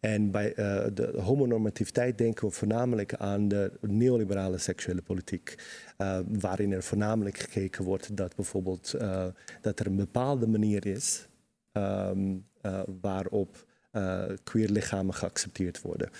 En 0.00 0.30
bij 0.30 0.48
uh, 0.48 0.84
de 0.94 1.12
homonormativiteit 1.20 2.18
denken 2.18 2.46
we 2.46 2.52
voornamelijk 2.52 3.14
aan 3.14 3.48
de 3.48 3.72
neoliberale 3.80 4.58
seksuele 4.58 5.02
politiek. 5.02 5.54
Uh, 5.98 6.18
waarin 6.28 6.72
er 6.72 6.82
voornamelijk 6.82 7.38
gekeken 7.38 7.84
wordt 7.84 8.16
dat 8.16 8.36
bijvoorbeeld 8.36 8.94
uh, 9.00 9.26
dat 9.60 9.80
er 9.80 9.86
een 9.86 9.96
bepaalde 9.96 10.46
manier 10.46 10.86
is 10.86 11.26
um, 11.72 12.44
waarop 13.00 13.56
eh, 13.56 13.71
queer 14.44 14.68
lichamen 14.68 15.14
geaccepteerd 15.14 15.80
worden. 15.80 16.10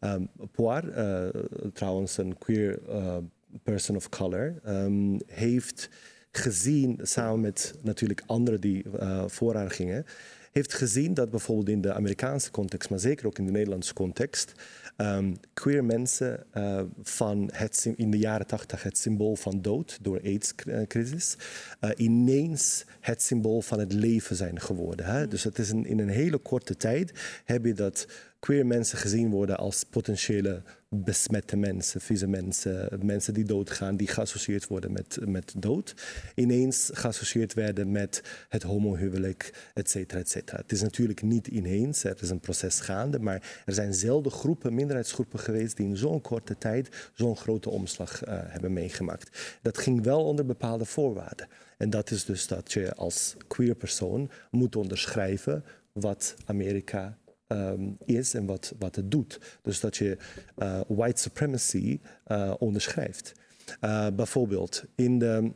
Ehm 0.00 0.22
Poir, 0.52 0.90
eh, 0.90 1.28
trouwens 1.72 2.16
een 2.16 2.38
queer 2.38 2.78
eh, 2.88 3.16
person 3.62 3.96
of 3.96 4.08
color, 4.08 4.54
ehm, 4.64 5.18
heeft 5.26 5.88
gezien, 6.30 6.98
samen 7.02 7.40
met 7.40 7.74
natuurlijk 7.82 8.22
anderen 8.26 8.60
die 8.60 8.84
uh, 9.00 9.24
voor 9.26 9.54
haar 9.54 9.70
gingen, 9.70 10.04
heeft 10.52 10.74
gezien 10.74 11.14
dat 11.14 11.30
bijvoorbeeld 11.30 11.68
in 11.68 11.80
de 11.80 11.92
Amerikaanse 11.92 12.50
context, 12.50 12.90
maar 12.90 12.98
zeker 12.98 13.26
ook 13.26 13.38
in 13.38 13.46
de 13.46 13.52
Nederlandse 13.52 13.94
context, 13.94 14.52
um, 15.00 15.36
queer 15.54 15.84
mensen 15.84 16.44
uh, 16.54 16.80
van 17.02 17.50
het, 17.52 17.92
in 17.96 18.10
de 18.10 18.18
jaren 18.18 18.46
tachtig 18.46 18.82
het 18.82 18.98
symbool 18.98 19.36
van 19.36 19.62
dood 19.62 19.98
door 20.02 20.20
AIDS-crisis, 20.24 21.36
uh, 21.80 21.90
ineens 21.96 22.84
het 23.00 23.22
symbool 23.22 23.62
van 23.62 23.78
het 23.78 23.92
leven 23.92 24.36
zijn 24.36 24.60
geworden. 24.60 25.06
Hè? 25.06 25.28
Dus 25.28 25.44
het 25.44 25.58
is 25.58 25.70
een, 25.70 25.86
in 25.86 25.98
een 25.98 26.08
hele 26.08 26.38
korte 26.38 26.76
tijd 26.76 27.12
heb 27.44 27.64
je 27.64 27.74
dat 27.74 28.06
queer 28.38 28.66
mensen 28.66 28.98
gezien 28.98 29.30
worden 29.30 29.56
als 29.56 29.84
potentiële 29.84 30.62
besmette 30.88 31.56
mensen, 31.56 32.00
vieze 32.00 32.26
mensen, 32.26 32.98
mensen 33.02 33.34
die 33.34 33.44
doodgaan, 33.44 33.96
die 33.96 34.06
geassocieerd 34.06 34.66
worden 34.66 34.92
met, 34.92 35.18
met 35.24 35.54
dood, 35.56 35.94
ineens 36.34 36.90
geassocieerd 36.92 37.54
werden 37.54 37.92
met 37.92 38.22
het 38.48 38.62
homohuwelijk, 38.62 39.70
et 39.74 39.90
cetera, 39.90 40.20
et 40.20 40.28
cetera. 40.28 40.58
Het 40.58 40.72
is 40.72 40.82
natuurlijk 40.82 41.22
niet 41.22 41.46
ineens, 41.46 42.04
er 42.04 42.22
is 42.22 42.30
een 42.30 42.40
proces 42.40 42.80
gaande, 42.80 43.18
maar 43.18 43.62
er 43.66 43.72
zijn 43.72 43.94
zelden 43.94 44.32
groepen, 44.32 44.74
minderheidsgroepen 44.74 45.38
geweest 45.38 45.76
die 45.76 45.86
in 45.86 45.96
zo'n 45.96 46.20
korte 46.20 46.58
tijd 46.58 47.10
zo'n 47.14 47.36
grote 47.36 47.70
omslag 47.70 48.26
uh, 48.26 48.40
hebben 48.42 48.72
meegemaakt. 48.72 49.58
Dat 49.62 49.78
ging 49.78 50.02
wel 50.02 50.24
onder 50.24 50.46
bepaalde 50.46 50.84
voorwaarden. 50.84 51.48
En 51.76 51.90
dat 51.90 52.10
is 52.10 52.24
dus 52.24 52.46
dat 52.46 52.72
je 52.72 52.94
als 52.94 53.36
queer 53.48 53.74
persoon 53.74 54.30
moet 54.50 54.76
onderschrijven 54.76 55.64
wat 55.92 56.34
Amerika 56.46 57.18
um, 57.48 57.96
is 58.04 58.34
en 58.34 58.46
wat, 58.46 58.74
wat 58.78 58.96
het 58.96 59.10
doet. 59.10 59.58
Dus 59.62 59.80
dat 59.80 59.96
je 59.96 60.16
uh, 60.58 60.80
white 60.88 61.20
supremacy 61.20 62.00
uh, 62.28 62.54
onderschrijft. 62.58 63.32
Uh, 63.80 64.06
bijvoorbeeld 64.16 64.84
in 64.94 65.18
de, 65.18 65.52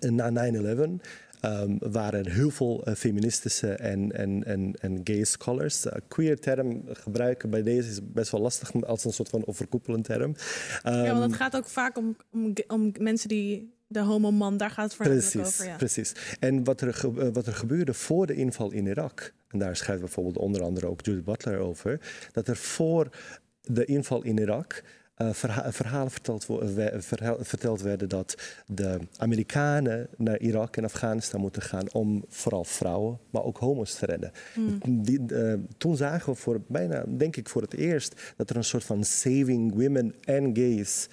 na 0.00 0.52
9-11 0.52 0.90
Um, 1.44 1.78
waren 1.78 2.30
heel 2.30 2.50
veel 2.50 2.86
feministische 2.96 3.74
en, 3.74 4.12
en, 4.12 4.44
en, 4.44 4.74
en 4.80 5.00
gay 5.04 5.24
scholars. 5.24 5.86
Queer 6.08 6.40
term 6.40 6.82
gebruiken 6.86 7.50
bij 7.50 7.62
deze 7.62 7.88
is 7.88 8.00
best 8.12 8.30
wel 8.30 8.40
lastig 8.40 8.84
als 8.84 9.04
een 9.04 9.12
soort 9.12 9.28
van 9.28 9.46
overkoepelend 9.46 10.04
term. 10.04 10.34
Um, 10.86 10.92
ja, 10.92 11.12
want 11.12 11.22
het 11.22 11.34
gaat 11.34 11.56
ook 11.56 11.68
vaak 11.68 11.98
om, 11.98 12.16
om, 12.32 12.52
om 12.66 12.92
mensen 12.98 13.28
die 13.28 13.77
de 13.88 14.00
homoman, 14.00 14.56
daar 14.56 14.70
gaat 14.70 14.84
het 14.84 14.94
voornamelijk 14.94 15.30
precies, 15.32 15.54
over. 15.54 15.66
Ja. 15.66 15.76
Precies. 15.76 16.12
En 16.40 16.64
wat 16.64 16.80
er, 16.80 16.94
ge- 16.94 17.32
wat 17.32 17.46
er 17.46 17.54
gebeurde 17.54 17.94
voor 17.94 18.26
de 18.26 18.34
inval 18.34 18.70
in 18.70 18.86
Irak, 18.86 19.32
en 19.48 19.58
daar 19.58 19.76
schrijft 19.76 20.00
bijvoorbeeld 20.00 20.38
onder 20.38 20.62
andere 20.62 20.86
ook 20.86 21.04
Judith 21.04 21.24
Butler 21.24 21.58
over, 21.58 22.00
dat 22.32 22.48
er 22.48 22.56
voor 22.56 23.08
de 23.62 23.84
inval 23.84 24.22
in 24.22 24.38
Irak 24.38 24.82
uh, 25.18 25.32
verha 25.32 25.72
verhalen 25.72 26.10
verteld, 26.10 26.46
we 26.46 26.94
verhaal, 26.98 27.36
verteld, 27.40 27.80
werden 27.80 28.08
dat 28.08 28.34
de 28.66 28.98
Amerikanen 29.16 30.08
naar 30.16 30.38
Irak 30.38 30.76
en 30.76 30.84
Afghanistan 30.84 31.40
moeten 31.40 31.62
gaan 31.62 31.92
om 31.92 32.24
vooral 32.28 32.64
vrouwen, 32.64 33.18
maar 33.30 33.42
ook 33.44 33.58
homo's 33.58 33.94
te 33.94 34.06
redden. 34.06 34.32
Mm. 34.54 35.02
Die, 35.02 35.20
uh, 35.32 35.54
toen 35.78 35.96
zagen 35.96 36.32
we 36.32 36.38
voor 36.38 36.60
bijna, 36.68 37.04
denk 37.08 37.36
ik 37.36 37.48
voor 37.48 37.62
het 37.62 37.74
eerst, 37.74 38.34
dat 38.36 38.50
er 38.50 38.56
een 38.56 38.64
soort 38.64 38.84
van 38.84 39.04
saving 39.04 39.74
women 39.74 40.14
and 40.24 40.58
gays 40.58 41.08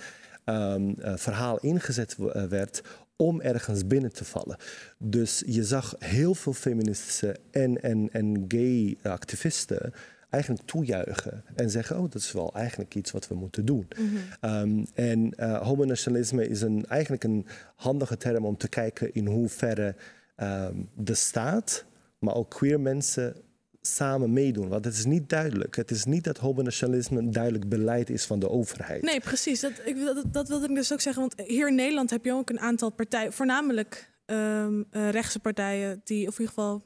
um, 0.46 0.96
uh, 1.00 1.14
verhaal 1.16 1.58
ingezet 1.60 2.16
werd 2.50 2.82
om 3.16 3.42
ergens 3.42 3.88
binnen 3.88 4.14
te 4.14 4.26
vallen. 4.26 4.58
Dus 4.98 5.44
je 5.46 5.64
zag 5.64 5.96
heel 6.00 6.36
veel 6.36 6.54
feministische 6.54 7.36
en, 7.52 7.82
en, 7.82 8.10
en 8.12 8.46
gay 8.48 8.98
activisten 9.04 9.94
eigenlijk 10.30 10.66
toejuichen 10.66 11.44
en 11.56 11.70
zeggen: 11.70 11.98
Oh, 11.98 12.12
dat 12.12 12.22
is 12.22 12.32
wel 12.32 12.54
eigenlijk 12.54 12.96
iets 12.96 13.12
wat 13.12 13.28
we 13.28 13.36
moeten 13.36 13.66
doen. 13.66 13.88
Mm 13.98 14.10
-hmm. 14.42 14.52
um, 14.52 14.86
en 14.94 15.34
uh, 15.38 15.62
homonationalisme 15.62 16.48
is 16.48 16.62
een, 16.62 16.86
eigenlijk 16.86 17.24
een 17.24 17.46
handige 17.76 18.18
term 18.18 18.46
om 18.46 18.58
te 18.58 18.68
kijken 18.68 19.14
in 19.14 19.26
hoeverre 19.28 19.96
um, 20.38 20.90
de 20.96 21.14
staat, 21.14 21.86
maar 22.20 22.36
ook 22.36 22.50
queer 22.50 22.80
mensen 22.80 23.36
samen 23.86 24.34
meedoen. 24.34 24.68
Want 24.68 24.86
het 24.86 24.94
is 24.94 25.06
niet 25.06 25.30
duidelijk. 25.30 25.76
Het 25.76 25.92
is 25.92 26.06
niet 26.06 26.24
dat 26.24 26.38
homonationalisme 26.38 27.20
een 27.20 27.32
duidelijk 27.32 27.70
beleid 27.70 28.10
is 28.10 28.26
van 28.26 28.40
de 28.40 28.50
overheid. 28.50 29.02
Nee, 29.02 29.20
precies. 29.20 29.60
Dat, 29.60 29.72
ik, 29.86 29.98
dat, 30.32 30.48
wilde 30.48 30.68
ik 30.68 30.76
dus 30.76 30.94
ook 30.94 31.02
zeggen. 31.02 31.22
Want 31.22 31.48
hier 31.48 31.68
in 31.68 31.76
Nederland 31.76 32.10
heb 32.10 32.26
je 32.26 32.34
ook 32.34 32.50
een 32.50 32.60
aantal 32.60 32.90
partijen, 32.90 33.34
voornamelijk 33.34 34.12
um, 34.26 34.86
rechtse 34.92 35.40
partijen, 35.40 36.02
die, 36.04 36.28
of 36.28 36.34
in 36.34 36.40
ieder 36.40 36.56
geval 36.56 36.84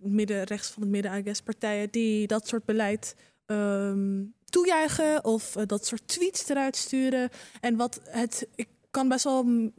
midden, 0.00 0.44
rechts 0.44 0.68
van 0.68 0.82
het 0.82 0.90
midden, 0.90 1.26
I 1.26 1.32
partijen 1.44 1.88
die 1.90 2.26
dat 2.26 2.48
soort 2.48 2.64
beleid 2.64 3.14
um, 3.46 4.34
toejuichen 4.44 5.24
of 5.24 5.56
uh, 5.56 5.62
dat 5.66 5.86
soort 5.86 6.08
tweets 6.08 6.48
eruit 6.48 6.76
sturen. 6.76 7.28
En 7.60 7.76
wat 7.76 8.00
het, 8.04 8.48
ik 8.54 8.68
kan 8.90 9.08
best 9.08 9.24
wel 9.24 9.70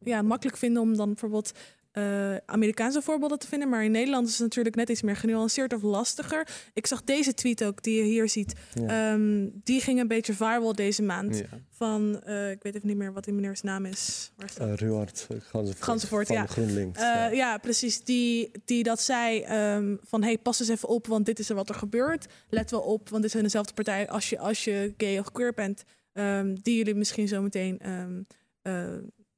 ja, 0.00 0.22
makkelijk 0.22 0.56
vinden 0.56 0.82
om 0.82 0.96
dan 0.96 1.08
bijvoorbeeld 1.08 1.52
uh, 1.98 2.36
Amerikaanse 2.46 3.02
voorbeelden 3.02 3.38
te 3.38 3.46
vinden. 3.46 3.68
Maar 3.68 3.84
in 3.84 3.90
Nederland 3.90 4.26
is 4.26 4.32
het 4.32 4.42
natuurlijk 4.42 4.76
net 4.76 4.88
iets 4.88 5.02
meer 5.02 5.16
genuanceerd 5.16 5.72
of 5.72 5.82
lastiger. 5.82 6.48
Ik 6.72 6.86
zag 6.86 7.04
deze 7.04 7.34
tweet 7.34 7.64
ook, 7.64 7.82
die 7.82 7.96
je 7.96 8.02
hier 8.02 8.28
ziet. 8.28 8.52
Ja. 8.72 9.12
Um, 9.12 9.60
die 9.64 9.80
ging 9.80 10.00
een 10.00 10.08
beetje 10.08 10.32
viral 10.32 10.72
deze 10.72 11.02
maand. 11.02 11.38
Ja. 11.38 11.58
Van, 11.70 12.22
uh, 12.26 12.50
ik 12.50 12.62
weet 12.62 12.74
even 12.74 12.88
niet 12.88 12.96
meer 12.96 13.12
wat 13.12 13.24
die 13.24 13.34
meneers 13.34 13.62
naam 13.62 13.86
is. 13.86 14.32
Waar 14.36 14.48
is? 14.48 14.58
Uh, 14.58 14.74
Ruard 14.74 15.28
van 15.50 16.24
ja. 16.26 16.46
GroenLinks. 16.46 17.00
Ja. 17.00 17.26
ja. 17.26 17.58
precies. 17.58 18.00
Die, 18.00 18.50
die 18.64 18.82
dat 18.82 19.00
zei 19.00 19.44
um, 19.74 19.98
van, 20.02 20.22
hey, 20.22 20.38
pas 20.38 20.60
eens 20.60 20.68
even 20.68 20.88
op, 20.88 21.06
want 21.06 21.26
dit 21.26 21.38
is 21.38 21.48
er 21.48 21.54
wat 21.54 21.68
er 21.68 21.74
gebeurt. 21.74 22.26
Let 22.48 22.70
wel 22.70 22.80
op, 22.80 23.08
want 23.08 23.22
dit 23.22 23.30
zijn 23.30 23.42
dezelfde 23.42 23.74
partij 23.74 24.08
als 24.08 24.30
je, 24.30 24.38
als 24.38 24.64
je 24.64 24.94
gay 24.96 25.18
of 25.18 25.32
queer 25.32 25.54
bent. 25.54 25.84
Um, 26.12 26.62
die 26.62 26.76
jullie 26.76 26.94
misschien 26.94 27.28
zo 27.28 27.42
meteen 27.42 27.80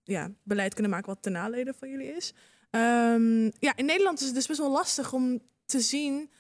ja, 0.07 0.31
beleid 0.43 0.75
kunnen 0.75 0.93
maken 0.93 1.09
wat 1.09 1.23
ten 1.23 1.33
nalede 1.33 1.75
van 1.79 1.91
jullie 1.91 2.17
is. 2.17 2.35
Um, 2.71 3.53
ja, 3.59 3.77
in 3.77 3.85
Nederland 3.85 4.21
is 4.21 4.27
het 4.27 4.35
dus 4.35 4.47
best 4.47 4.59
wel 4.59 4.71
lastig 4.71 5.13
om 5.13 5.41
te 5.65 5.81
zien, 5.81 6.31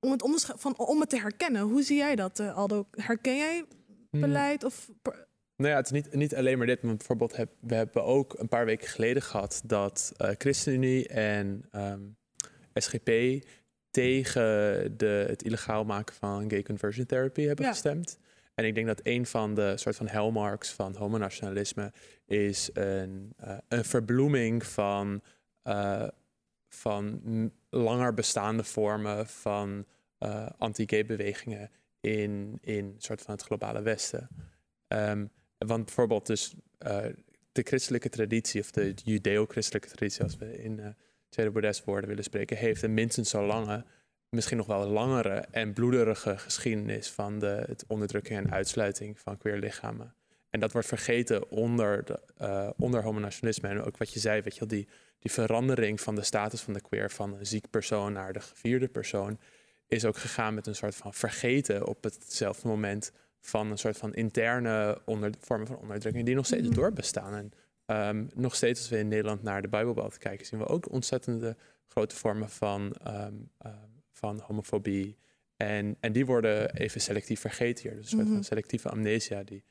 om 0.00 0.10
het, 0.10 0.52
van, 0.56 0.78
om 0.78 1.00
het 1.00 1.08
te 1.08 1.20
herkennen. 1.20 1.62
Hoe 1.62 1.82
zie 1.82 1.96
jij 1.96 2.16
dat, 2.16 2.40
uh, 2.40 2.56
Aldo? 2.56 2.86
Herken 2.90 3.36
jij 3.36 3.64
beleid? 4.10 4.60
Hmm. 4.60 4.70
Of... 4.70 4.90
Nou 5.56 5.70
ja, 5.70 5.76
het 5.76 5.84
is 5.84 5.92
niet, 5.92 6.14
niet 6.14 6.34
alleen 6.34 6.58
maar 6.58 6.66
dit, 6.66 6.82
maar 6.82 6.96
bijvoorbeeld 6.96 7.36
heb, 7.36 7.50
we 7.60 7.74
hebben 7.74 8.04
ook 8.04 8.38
een 8.38 8.48
paar 8.48 8.64
weken 8.64 8.88
geleden 8.88 9.22
gehad 9.22 9.62
dat 9.64 10.12
uh, 10.18 10.28
ChristenUnie 10.38 11.08
en 11.08 11.68
um, 11.72 12.16
SGP 12.74 13.10
tegen 13.90 14.42
de, 14.96 15.24
het 15.28 15.42
illegaal 15.42 15.84
maken 15.84 16.14
van 16.14 16.50
gay 16.50 16.62
conversion 16.62 17.06
therapy 17.06 17.42
hebben 17.42 17.64
ja. 17.64 17.70
gestemd. 17.70 18.18
En 18.54 18.64
ik 18.64 18.74
denk 18.74 18.86
dat 18.86 19.00
een 19.02 19.26
van 19.26 19.54
de 19.54 19.76
soort 19.76 19.96
van 19.96 20.06
hallmarks 20.06 20.70
van 20.70 20.96
homonationalisme 20.96 21.92
is 22.24 22.70
een, 22.72 23.34
uh, 23.44 23.58
een 23.68 23.84
verbloeming 23.84 24.66
van, 24.66 25.22
uh, 25.64 26.08
van 26.68 27.20
langer 27.70 28.14
bestaande 28.14 28.64
vormen 28.64 29.26
van 29.26 29.86
uh, 30.18 30.46
anti-gay 30.58 31.06
bewegingen 31.06 31.70
in, 32.00 32.58
in 32.60 32.94
soort 32.98 33.22
van 33.22 33.34
het 33.34 33.42
globale 33.42 33.82
Westen. 33.82 34.28
Um, 34.88 35.30
want 35.58 35.84
bijvoorbeeld 35.84 36.26
dus 36.26 36.54
de 37.52 37.62
christelijke 37.62 38.08
traditie 38.08 38.60
of 38.60 38.70
de 38.70 38.94
judeo-christelijke 39.04 39.88
traditie, 39.88 40.22
als 40.22 40.36
we 40.36 40.62
in 40.62 40.78
uh, 40.78 40.86
tweede 41.28 41.52
Boeddhist 41.52 41.84
woorden 41.84 42.08
willen 42.08 42.24
spreken, 42.24 42.56
heeft 42.56 42.82
een 42.82 42.94
minstens 42.94 43.30
zo 43.30 43.46
lange 43.46 43.84
misschien 44.34 44.56
nog 44.56 44.66
wel 44.66 44.86
langere 44.86 45.44
en 45.50 45.72
bloederige 45.72 46.38
geschiedenis 46.38 47.10
van 47.10 47.38
de 47.38 47.64
het 47.66 47.84
onderdrukking 47.88 48.38
en 48.38 48.52
uitsluiting 48.52 49.20
van 49.20 49.38
queer 49.38 49.58
lichamen. 49.58 50.14
En 50.54 50.60
dat 50.60 50.72
wordt 50.72 50.88
vergeten 50.88 51.50
onder, 51.50 52.04
de, 52.04 52.20
uh, 52.42 52.70
onder 52.76 53.02
homonationalisme. 53.02 53.68
En 53.68 53.82
ook 53.82 53.96
wat 53.96 54.12
je 54.12 54.20
zei, 54.20 54.42
weet 54.42 54.54
je 54.54 54.60
wel, 54.60 54.68
die, 54.68 54.88
die 55.18 55.32
verandering 55.32 56.00
van 56.00 56.14
de 56.14 56.22
status 56.22 56.60
van 56.60 56.72
de 56.72 56.80
queer 56.80 57.10
van 57.10 57.34
een 57.38 57.46
ziek 57.46 57.70
persoon 57.70 58.12
naar 58.12 58.32
de 58.32 58.40
gevierde 58.40 58.88
persoon, 58.88 59.38
is 59.86 60.04
ook 60.04 60.16
gegaan 60.16 60.54
met 60.54 60.66
een 60.66 60.74
soort 60.74 60.94
van 60.94 61.14
vergeten 61.14 61.86
op 61.86 62.04
hetzelfde 62.04 62.68
moment 62.68 63.12
van 63.40 63.70
een 63.70 63.78
soort 63.78 63.96
van 63.96 64.14
interne 64.14 65.00
onder, 65.04 65.30
vormen 65.40 65.66
van 65.66 65.76
onderdrukking 65.76 66.24
die 66.24 66.34
nog 66.34 66.46
steeds 66.46 66.62
mm-hmm. 66.62 66.76
doorbestaan. 66.76 67.34
En 67.34 67.52
um, 68.08 68.30
nog 68.34 68.54
steeds 68.54 68.80
als 68.80 68.88
we 68.88 68.98
in 68.98 69.08
Nederland 69.08 69.42
naar 69.42 69.62
de 69.62 69.68
Bijbelbelt 69.68 70.18
kijken, 70.18 70.46
zien 70.46 70.58
we 70.58 70.66
ook 70.66 70.92
ontzettende 70.92 71.56
grote 71.88 72.16
vormen 72.16 72.50
van 72.50 72.96
um, 73.06 73.50
um, 73.66 74.02
van 74.10 74.40
homofobie. 74.40 75.16
En, 75.56 75.96
en 76.00 76.12
die 76.12 76.26
worden 76.26 76.74
even 76.74 77.00
selectief 77.00 77.40
vergeten 77.40 77.82
hier. 77.82 77.94
Dus 77.94 78.04
een 78.04 78.08
soort 78.08 78.22
mm 78.22 78.26
-hmm. 78.26 78.34
van 78.34 78.44
selectieve 78.44 78.88
amnesia 78.88 79.42
die, 79.42 79.64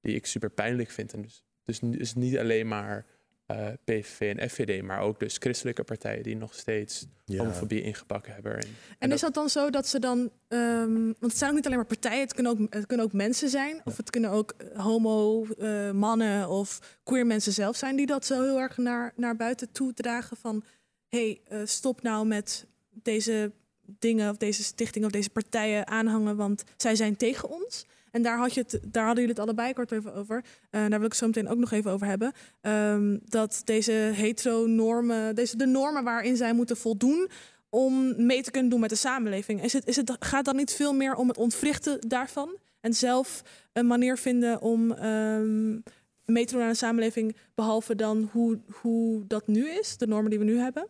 die 0.00 0.14
ik 0.14 0.26
super 0.26 0.50
pijnlijk 0.50 0.90
vind. 0.90 1.12
En 1.12 1.22
dus, 1.22 1.44
dus, 1.64 1.78
dus 1.78 2.14
niet 2.14 2.38
alleen 2.38 2.68
maar 2.68 3.06
uh, 3.50 3.68
PVV 3.84 4.36
en 4.36 4.50
FVD, 4.50 4.82
maar 4.82 5.00
ook 5.00 5.20
dus 5.20 5.36
christelijke 5.38 5.84
partijen 5.84 6.22
die 6.22 6.36
nog 6.36 6.54
steeds 6.54 7.06
ja. 7.24 7.38
homofobie 7.38 7.82
ingebakken 7.82 8.32
hebben. 8.32 8.52
En, 8.52 8.58
en, 8.58 8.74
en 8.98 9.12
is 9.12 9.20
dat 9.20 9.34
dan 9.34 9.48
zo 9.48 9.70
dat 9.70 9.86
ze 9.86 9.98
dan, 9.98 10.30
um, 10.48 11.04
want 11.04 11.32
het 11.32 11.36
zijn 11.36 11.50
ook 11.50 11.56
niet 11.56 11.66
alleen 11.66 11.78
maar 11.78 11.86
partijen, 11.86 12.20
het 12.20 12.34
kunnen 12.34 12.52
ook, 12.52 12.74
het 12.74 12.86
kunnen 12.86 13.06
ook 13.06 13.12
mensen 13.12 13.48
zijn, 13.48 13.74
ja. 13.74 13.80
of 13.84 13.96
het 13.96 14.10
kunnen 14.10 14.30
ook 14.30 14.54
homo 14.74 15.46
uh, 15.58 15.90
mannen 15.90 16.48
of 16.48 16.98
queer 17.02 17.26
mensen 17.26 17.52
zelf 17.52 17.76
zijn 17.76 17.96
die 17.96 18.06
dat 18.06 18.26
zo 18.26 18.42
heel 18.42 18.60
erg 18.60 18.76
naar, 18.76 19.12
naar 19.16 19.36
buiten 19.36 19.72
toe 19.72 19.92
dragen 19.92 20.36
van, 20.36 20.64
hey, 21.08 21.40
uh, 21.52 21.60
stop 21.64 22.02
nou 22.02 22.26
met 22.26 22.66
deze 23.02 23.52
dingen 23.98 24.30
of 24.30 24.36
deze 24.36 24.62
stichtingen 24.62 25.06
of 25.06 25.12
deze 25.12 25.30
partijen 25.30 25.86
aanhangen, 25.86 26.36
want 26.36 26.64
zij 26.76 26.96
zijn 26.96 27.16
tegen 27.16 27.48
ons. 27.48 27.86
En 28.10 28.22
daar, 28.22 28.38
had 28.38 28.54
je 28.54 28.60
het, 28.60 28.80
daar 28.82 29.04
hadden 29.06 29.24
jullie 29.24 29.38
het 29.38 29.48
allebei 29.48 29.72
kort 29.72 29.92
even 29.92 30.14
over. 30.14 30.44
Uh, 30.70 30.80
daar 30.88 30.98
wil 30.98 31.08
ik 31.08 31.14
zo 31.14 31.26
meteen 31.26 31.48
ook 31.48 31.58
nog 31.58 31.72
even 31.72 31.90
over 31.90 32.06
hebben. 32.06 32.32
Um, 32.60 33.20
dat 33.24 33.62
deze 33.64 33.92
hetero-normen, 33.92 35.34
deze, 35.34 35.56
de 35.56 35.66
normen 35.66 36.04
waarin 36.04 36.36
zij 36.36 36.52
moeten 36.52 36.76
voldoen 36.76 37.28
om 37.68 38.24
mee 38.26 38.42
te 38.42 38.50
kunnen 38.50 38.70
doen 38.70 38.80
met 38.80 38.90
de 38.90 38.96
samenleving. 38.96 39.62
Is 39.62 39.72
het, 39.72 39.86
is 39.86 39.96
het, 39.96 40.16
gaat 40.18 40.44
dan 40.44 40.56
niet 40.56 40.72
veel 40.72 40.94
meer 40.94 41.14
om 41.14 41.28
het 41.28 41.36
ontwrichten 41.36 41.98
daarvan? 42.08 42.56
En 42.80 42.94
zelf 42.94 43.42
een 43.72 43.86
manier 43.86 44.16
vinden 44.16 44.60
om 44.60 44.90
um, 44.90 45.82
mee 46.24 46.44
te 46.44 46.52
doen 46.52 46.62
aan 46.62 46.68
de 46.68 46.74
samenleving, 46.74 47.36
behalve 47.54 47.94
dan 47.94 48.28
hoe, 48.32 48.58
hoe 48.80 49.26
dat 49.26 49.46
nu 49.46 49.68
is, 49.68 49.96
de 49.96 50.06
normen 50.06 50.30
die 50.30 50.38
we 50.38 50.44
nu 50.44 50.58
hebben? 50.58 50.86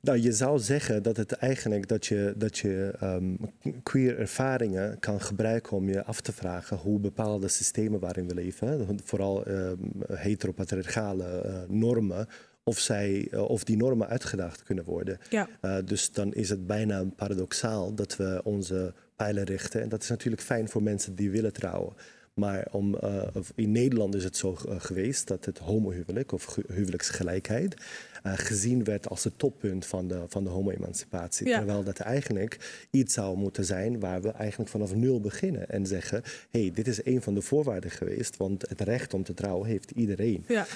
Nou, 0.00 0.18
je 0.18 0.32
zou 0.32 0.58
zeggen 0.58 1.02
dat 1.02 1.16
het 1.16 1.32
eigenlijk 1.32 1.88
dat 1.88 2.06
je, 2.06 2.34
dat 2.36 2.58
je 2.58 2.94
um, 3.02 3.38
queer 3.82 4.18
ervaringen 4.18 4.98
kan 4.98 5.20
gebruiken 5.20 5.76
om 5.76 5.88
je 5.88 6.04
af 6.04 6.20
te 6.20 6.32
vragen 6.32 6.76
hoe 6.76 7.00
bepaalde 7.00 7.48
systemen 7.48 8.00
waarin 8.00 8.28
we 8.28 8.34
leven, 8.34 9.00
vooral 9.04 9.48
um, 9.48 9.78
heteropatriarchale 10.12 11.42
uh, 11.46 11.54
normen, 11.68 12.28
of, 12.62 12.78
zij, 12.78 13.28
uh, 13.30 13.50
of 13.50 13.64
die 13.64 13.76
normen 13.76 14.08
uitgedaagd 14.08 14.62
kunnen 14.62 14.84
worden. 14.84 15.18
Ja. 15.30 15.48
Uh, 15.62 15.76
dus 15.84 16.12
dan 16.12 16.32
is 16.32 16.48
het 16.48 16.66
bijna 16.66 17.04
paradoxaal 17.16 17.94
dat 17.94 18.16
we 18.16 18.40
onze 18.44 18.94
pijlen 19.16 19.44
richten. 19.44 19.82
En 19.82 19.88
dat 19.88 20.02
is 20.02 20.08
natuurlijk 20.08 20.42
fijn 20.42 20.68
voor 20.68 20.82
mensen 20.82 21.14
die 21.14 21.30
willen 21.30 21.52
trouwen. 21.52 21.94
Maar 22.34 22.66
om, 22.70 22.96
uh, 23.04 23.22
in 23.54 23.72
Nederland 23.72 24.14
is 24.14 24.24
het 24.24 24.36
zo 24.36 24.56
uh, 24.68 24.74
geweest 24.78 25.28
dat 25.28 25.44
het 25.44 25.58
homohuwelijk 25.58 26.32
of 26.32 26.58
huwelijksgelijkheid 26.68 27.74
uh, 28.26 28.32
gezien 28.36 28.84
werd 28.84 29.08
als 29.08 29.24
het 29.24 29.38
toppunt 29.38 29.86
van 29.86 30.08
de, 30.08 30.24
van 30.28 30.44
de 30.44 30.50
homo-emancipatie. 30.50 31.48
Ja. 31.48 31.56
Terwijl 31.56 31.84
dat 31.84 31.98
eigenlijk 31.98 32.86
iets 32.90 33.14
zou 33.14 33.36
moeten 33.36 33.64
zijn 33.64 34.00
waar 34.00 34.22
we 34.22 34.30
eigenlijk 34.30 34.70
vanaf 34.70 34.94
nul 34.94 35.20
beginnen 35.20 35.68
en 35.68 35.86
zeggen: 35.86 36.22
hé, 36.50 36.60
hey, 36.60 36.70
dit 36.74 36.88
is 36.88 37.04
een 37.04 37.22
van 37.22 37.34
de 37.34 37.42
voorwaarden 37.42 37.90
geweest, 37.90 38.36
want 38.36 38.68
het 38.68 38.80
recht 38.80 39.14
om 39.14 39.22
te 39.22 39.34
trouwen 39.34 39.68
heeft 39.68 39.90
iedereen. 39.90 40.44
Ja. 40.48 40.66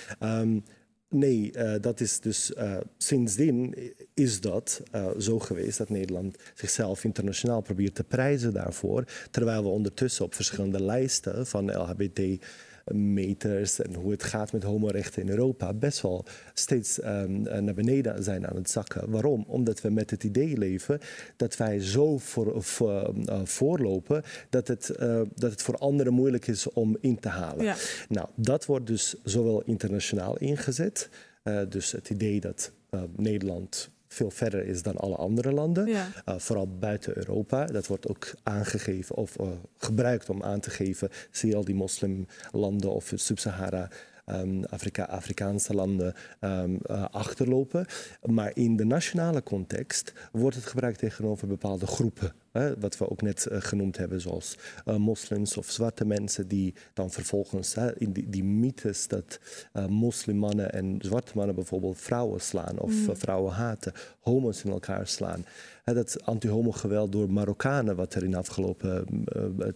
Um, 0.40 0.64
Nee, 1.10 1.52
uh, 1.56 1.74
dat 1.80 2.00
is 2.00 2.20
dus 2.20 2.50
uh, 2.50 2.76
sindsdien 2.98 3.74
is 4.14 4.40
dat 4.40 4.82
uh, 4.94 5.06
zo 5.18 5.38
geweest 5.38 5.78
dat 5.78 5.88
Nederland 5.88 6.36
zichzelf 6.54 7.04
internationaal 7.04 7.60
probeert 7.60 7.94
te 7.94 8.04
prijzen 8.04 8.52
daarvoor, 8.52 9.04
terwijl 9.30 9.62
we 9.62 9.68
ondertussen 9.68 10.24
op 10.24 10.34
verschillende 10.34 10.82
lijsten 10.82 11.46
van 11.46 11.72
LHBT 11.72 12.44
meters 12.92 13.80
en 13.80 13.94
hoe 13.94 14.10
het 14.10 14.22
gaat 14.22 14.52
met 14.52 14.62
homorechten 14.62 15.22
in 15.22 15.28
Europa 15.28 15.74
best 15.74 16.00
wel 16.00 16.24
steeds 16.54 17.04
um, 17.04 17.42
naar 17.42 17.74
beneden 17.74 18.22
zijn 18.22 18.46
aan 18.46 18.56
het 18.56 18.70
zakken. 18.70 19.10
Waarom? 19.10 19.44
Omdat 19.46 19.80
we 19.80 19.90
met 19.90 20.10
het 20.10 20.24
idee 20.24 20.58
leven 20.58 21.00
dat 21.36 21.56
wij 21.56 21.80
zo 21.80 22.18
voor, 22.18 22.62
voor, 22.62 23.14
uh, 23.28 23.40
voorlopen 23.44 24.22
dat 24.50 24.68
het, 24.68 24.92
uh, 25.00 25.20
dat 25.34 25.50
het 25.50 25.62
voor 25.62 25.76
anderen 25.76 26.12
moeilijk 26.12 26.46
is 26.46 26.72
om 26.72 26.96
in 27.00 27.20
te 27.20 27.28
halen. 27.28 27.64
Ja. 27.64 27.76
Nou, 28.08 28.28
dat 28.34 28.66
wordt 28.66 28.86
dus 28.86 29.14
zowel 29.24 29.62
internationaal 29.62 30.38
ingezet. 30.38 31.08
Uh, 31.44 31.60
dus 31.68 31.92
het 31.92 32.10
idee 32.10 32.40
dat 32.40 32.72
Nederland 33.16 33.90
veel 34.08 34.30
verder 34.30 34.66
is 34.66 34.82
dan 34.82 34.96
alle 34.96 35.16
andere 35.16 35.52
landen. 35.52 35.86
Ja. 35.86 36.06
Uh, 36.28 36.34
vooral 36.38 36.78
buiten 36.78 37.16
Europa. 37.16 37.64
Dat 37.64 37.86
wordt 37.86 38.08
ook 38.08 38.34
aangegeven 38.42 39.16
of 39.16 39.40
uh, 39.40 39.46
gebruikt 39.76 40.30
om 40.30 40.42
aan 40.42 40.60
te 40.60 40.70
geven. 40.70 41.08
Zie 41.30 41.50
je 41.50 41.56
al 41.56 41.64
die 41.64 41.74
moslimlanden 41.74 42.90
of 42.90 43.12
Sub-Sahara. 43.14 43.88
Um, 44.30 44.64
Afrika, 44.64 45.04
Afrikaanse 45.04 45.74
landen 45.74 46.14
um, 46.40 46.78
uh, 46.90 47.04
achterlopen. 47.10 47.86
Maar 48.24 48.50
in 48.54 48.76
de 48.76 48.84
nationale 48.84 49.42
context 49.42 50.12
wordt 50.32 50.56
het 50.56 50.66
gebruikt 50.66 50.98
tegenover 50.98 51.46
bepaalde 51.46 51.86
groepen. 51.86 52.32
Hè, 52.58 52.78
wat 52.78 52.98
we 52.98 53.10
ook 53.10 53.22
net 53.22 53.48
uh, 53.50 53.58
genoemd 53.60 53.96
hebben, 53.96 54.20
zoals 54.20 54.56
uh, 54.86 54.96
moslims 54.96 55.56
of 55.56 55.70
zwarte 55.70 56.04
mensen, 56.04 56.48
die 56.48 56.74
dan 56.94 57.10
vervolgens 57.10 57.74
hè, 57.74 57.98
in 57.98 58.12
die, 58.12 58.28
die 58.28 58.44
mythes 58.44 59.08
dat 59.08 59.40
moslimmannen 59.88 60.72
en 60.72 60.96
zwarte 61.00 61.32
mannen 61.34 61.54
bijvoorbeeld 61.54 61.98
vrouwen 61.98 62.40
slaan 62.40 62.78
of 62.78 62.92
mm. 62.92 63.16
vrouwen 63.16 63.52
haten, 63.52 63.92
homo's 64.20 64.64
in 64.64 64.70
elkaar 64.70 65.06
slaan. 65.06 65.44
Hè, 65.84 65.94
dat 65.94 66.24
anti-homo-geweld 66.24 67.12
door 67.12 67.32
Marokkanen, 67.32 67.96
wat 67.96 68.14
er 68.14 68.24
in 68.24 68.30
de 68.30 68.36
afgelopen 68.36 69.06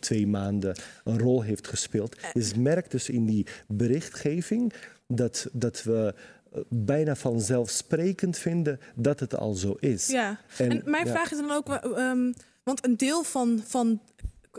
twee 0.01 0.27
maanden 0.27 0.77
een 1.05 1.19
rol 1.19 1.43
heeft 1.43 1.69
gespeeld, 1.69 2.17
is 2.33 2.55
merkt 2.55 2.91
dus 2.91 3.09
in 3.09 3.27
die 3.27 3.47
berichtgeving 3.67 4.73
dat, 5.07 5.49
dat 5.53 5.83
we 5.83 6.15
bijna 6.69 7.17
vanzelfsprekend 7.17 8.39
vinden 8.39 8.81
dat 8.95 9.21
het 9.21 9.37
al 9.37 9.55
zo 9.55 9.77
is. 9.81 10.07
Ja, 10.07 10.39
en, 10.57 10.71
en 10.71 10.91
mijn 10.91 11.07
ja. 11.07 11.13
vraag 11.13 11.31
is 11.33 11.39
dan 11.39 11.51
ook, 11.51 11.81
um, 11.99 12.35
want 12.63 12.85
een 12.85 12.97
deel 12.97 13.23
van, 13.23 13.61
van 13.65 14.01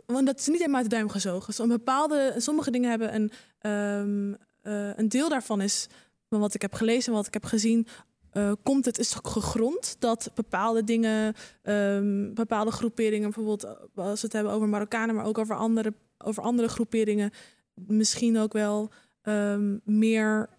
want 0.05 0.25
dat 0.25 0.39
is 0.39 0.47
niet 0.47 0.57
helemaal 0.57 0.81
uit 0.81 0.89
de 0.89 0.95
duim 0.95 1.09
gezogen. 1.09 1.53
Zo 1.53 1.67
bepaalde, 1.67 2.33
sommige 2.37 2.71
dingen 2.71 2.89
hebben 2.89 3.15
een, 3.15 3.31
um, 3.71 4.37
uh, 4.63 4.97
een 4.97 5.09
deel 5.09 5.29
daarvan 5.29 5.61
is, 5.61 5.87
van 6.29 6.39
wat 6.39 6.53
ik 6.53 6.61
heb 6.61 6.73
gelezen 6.73 7.11
en 7.11 7.17
wat 7.17 7.27
ik 7.27 7.33
heb 7.33 7.45
gezien, 7.45 7.87
uh, 8.33 8.51
komt 8.63 8.85
het 8.85 8.99
is 8.99 9.15
gegrond 9.23 9.95
dat 9.99 10.31
bepaalde 10.33 10.83
dingen, 10.83 11.35
um, 11.63 12.33
bepaalde 12.33 12.71
groeperingen, 12.71 13.31
bijvoorbeeld 13.31 13.65
als 13.95 14.21
we 14.21 14.27
het 14.27 14.33
hebben 14.33 14.51
over 14.53 14.67
Marokkanen, 14.67 15.15
maar 15.15 15.25
ook 15.25 15.37
over 15.37 15.55
andere, 15.55 15.93
over 16.17 16.43
andere 16.43 16.67
groeperingen, 16.67 17.31
misschien 17.73 18.37
ook 18.37 18.53
wel 18.53 18.91
um, 19.23 19.81
meer 19.83 20.49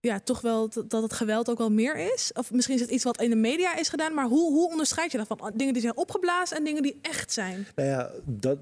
ja, 0.00 0.20
toch 0.20 0.40
wel 0.40 0.68
dat 0.88 1.02
het 1.02 1.12
geweld 1.12 1.50
ook 1.50 1.58
wel 1.58 1.70
meer 1.70 2.12
is? 2.14 2.30
Of 2.34 2.52
misschien 2.52 2.74
is 2.74 2.80
het 2.80 2.90
iets 2.90 3.04
wat 3.04 3.22
in 3.22 3.30
de 3.30 3.36
media 3.36 3.76
is 3.76 3.88
gedaan, 3.88 4.14
maar 4.14 4.26
hoe, 4.26 4.52
hoe 4.52 4.70
onderscheid 4.70 5.12
je 5.12 5.18
dat 5.18 5.26
van 5.26 5.52
dingen 5.54 5.72
die 5.72 5.82
zijn 5.82 5.96
opgeblazen 5.96 6.56
en 6.56 6.64
dingen 6.64 6.82
die 6.82 6.98
echt 7.02 7.32
zijn? 7.32 7.66
Nou 7.74 7.88
ja, 7.88 8.10
dat, 8.24 8.58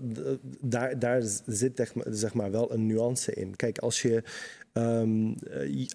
daar, 0.60 0.98
daar 0.98 1.22
zit 1.46 1.80
echt, 1.80 1.92
zeg 2.04 2.34
maar 2.34 2.50
wel 2.50 2.72
een 2.72 2.86
nuance 2.86 3.34
in. 3.34 3.56
Kijk, 3.56 3.78
als 3.78 4.02
je, 4.02 4.22
um, 4.76 5.34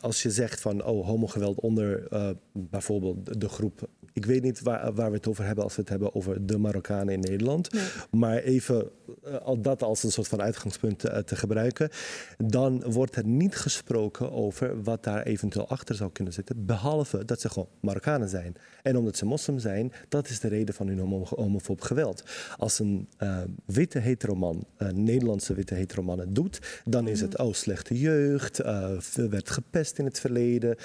als 0.02 0.22
je 0.22 0.32
zegt 0.32 0.62
van 0.62 0.84
oh, 0.84 1.06
homogeweld 1.06 1.60
onder 1.60 2.14
uh, 2.14 2.30
bijvoorbeeld 2.52 3.42
de 3.42 3.50
groep. 3.50 3.90
Ik 4.14 4.26
weet 4.26 4.44
niet 4.44 4.62
waar, 4.62 4.94
waar 4.94 5.10
we 5.10 5.16
het 5.16 5.28
over 5.28 5.46
hebben 5.46 5.64
als 5.64 5.76
we 5.76 5.82
het 5.82 5.90
hebben 5.90 6.16
over 6.16 6.46
de 6.46 6.58
Marokkanen 6.58 7.14
in 7.14 7.20
Nederland. 7.20 7.74
Nee. 7.74 7.84
Maar 8.12 8.38
even 8.38 8.90
uh, 9.26 9.52
dat 9.60 9.84
als 9.84 10.04
een 10.04 10.12
soort 10.12 10.28
van 10.28 10.42
uitgangspunt 10.42 11.00
te, 11.00 11.24
te 11.24 11.36
gebruiken. 11.36 11.90
Dan 12.38 12.84
wordt 12.92 13.16
er 13.16 13.26
niet 13.26 13.56
gesproken 13.56 14.32
over 14.32 14.84
wat 14.84 15.04
daar 15.04 15.24
eventueel 15.24 15.68
achter 15.68 15.96
zou 15.96 16.12
kunnen 16.12 16.34
zitten. 16.34 16.66
Behalve 16.66 17.26
dat 17.26 17.42
ze 17.42 17.50
gewoon 17.50 17.68
Marokkanen 17.82 18.30
zijn. 18.30 18.56
En 18.84 18.98
omdat 18.98 19.18
ze 19.18 19.26
moslim 19.26 19.60
zijn, 19.60 19.92
dat 20.10 20.30
is 20.30 20.40
de 20.40 20.48
reden 20.48 20.76
van 20.76 20.88
hun 20.88 21.00
homo 21.00 21.26
homofoob 21.30 21.82
geweld. 21.82 22.24
Als 22.58 22.80
een 22.80 23.08
witte 23.66 24.00
heteroman, 24.00 24.66
een 24.78 25.04
Nederlandse 25.04 25.54
witte 25.54 25.74
heteroman 25.74 26.20
het 26.20 26.36
doet, 26.36 26.82
dan 26.86 27.08
is 27.08 27.22
het 27.22 27.38
oh, 27.38 27.54
slechte 27.54 28.00
jeugd, 28.00 28.60
uh, 28.72 29.28
werd 29.30 29.50
gepest 29.50 29.98
in 29.98 30.06
het 30.06 30.20
verleden. 30.20 30.76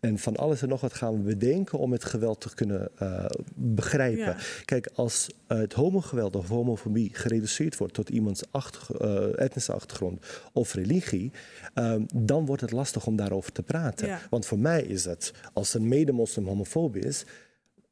En 0.00 0.18
van 0.18 0.36
alles 0.36 0.62
en 0.62 0.68
nog 0.68 0.80
wat 0.80 0.94
gaan 0.94 1.16
we 1.16 1.20
bedenken 1.20 1.78
om 1.78 1.92
het 1.92 2.04
geweld 2.04 2.40
te 2.40 2.54
kunnen 2.54 2.88
uh, 3.02 3.24
begrijpen. 3.54 4.24
Ja. 4.24 4.36
Kijk, 4.64 4.90
als 4.94 5.26
het 5.46 5.72
homogeweld 5.72 6.36
of 6.36 6.48
homofobie 6.48 7.10
gereduceerd 7.12 7.76
wordt 7.76 7.94
tot 7.94 8.08
iemands 8.08 8.42
achter, 8.50 9.34
etnische 9.34 9.72
achtergrond 9.72 10.26
of 10.52 10.74
religie, 10.74 11.32
um, 11.74 12.06
dan 12.14 12.46
wordt 12.46 12.62
het 12.62 12.72
lastig 12.72 13.06
om 13.06 13.16
daarover 13.16 13.52
te 13.52 13.62
praten. 13.62 14.06
Ja. 14.06 14.20
Want 14.30 14.46
voor 14.46 14.58
mij 14.58 14.82
is 14.82 15.04
het, 15.04 15.32
als 15.52 15.74
een 15.74 15.88
medemoslim 15.88 16.46
homofoob 16.46 16.96
is, 16.96 17.24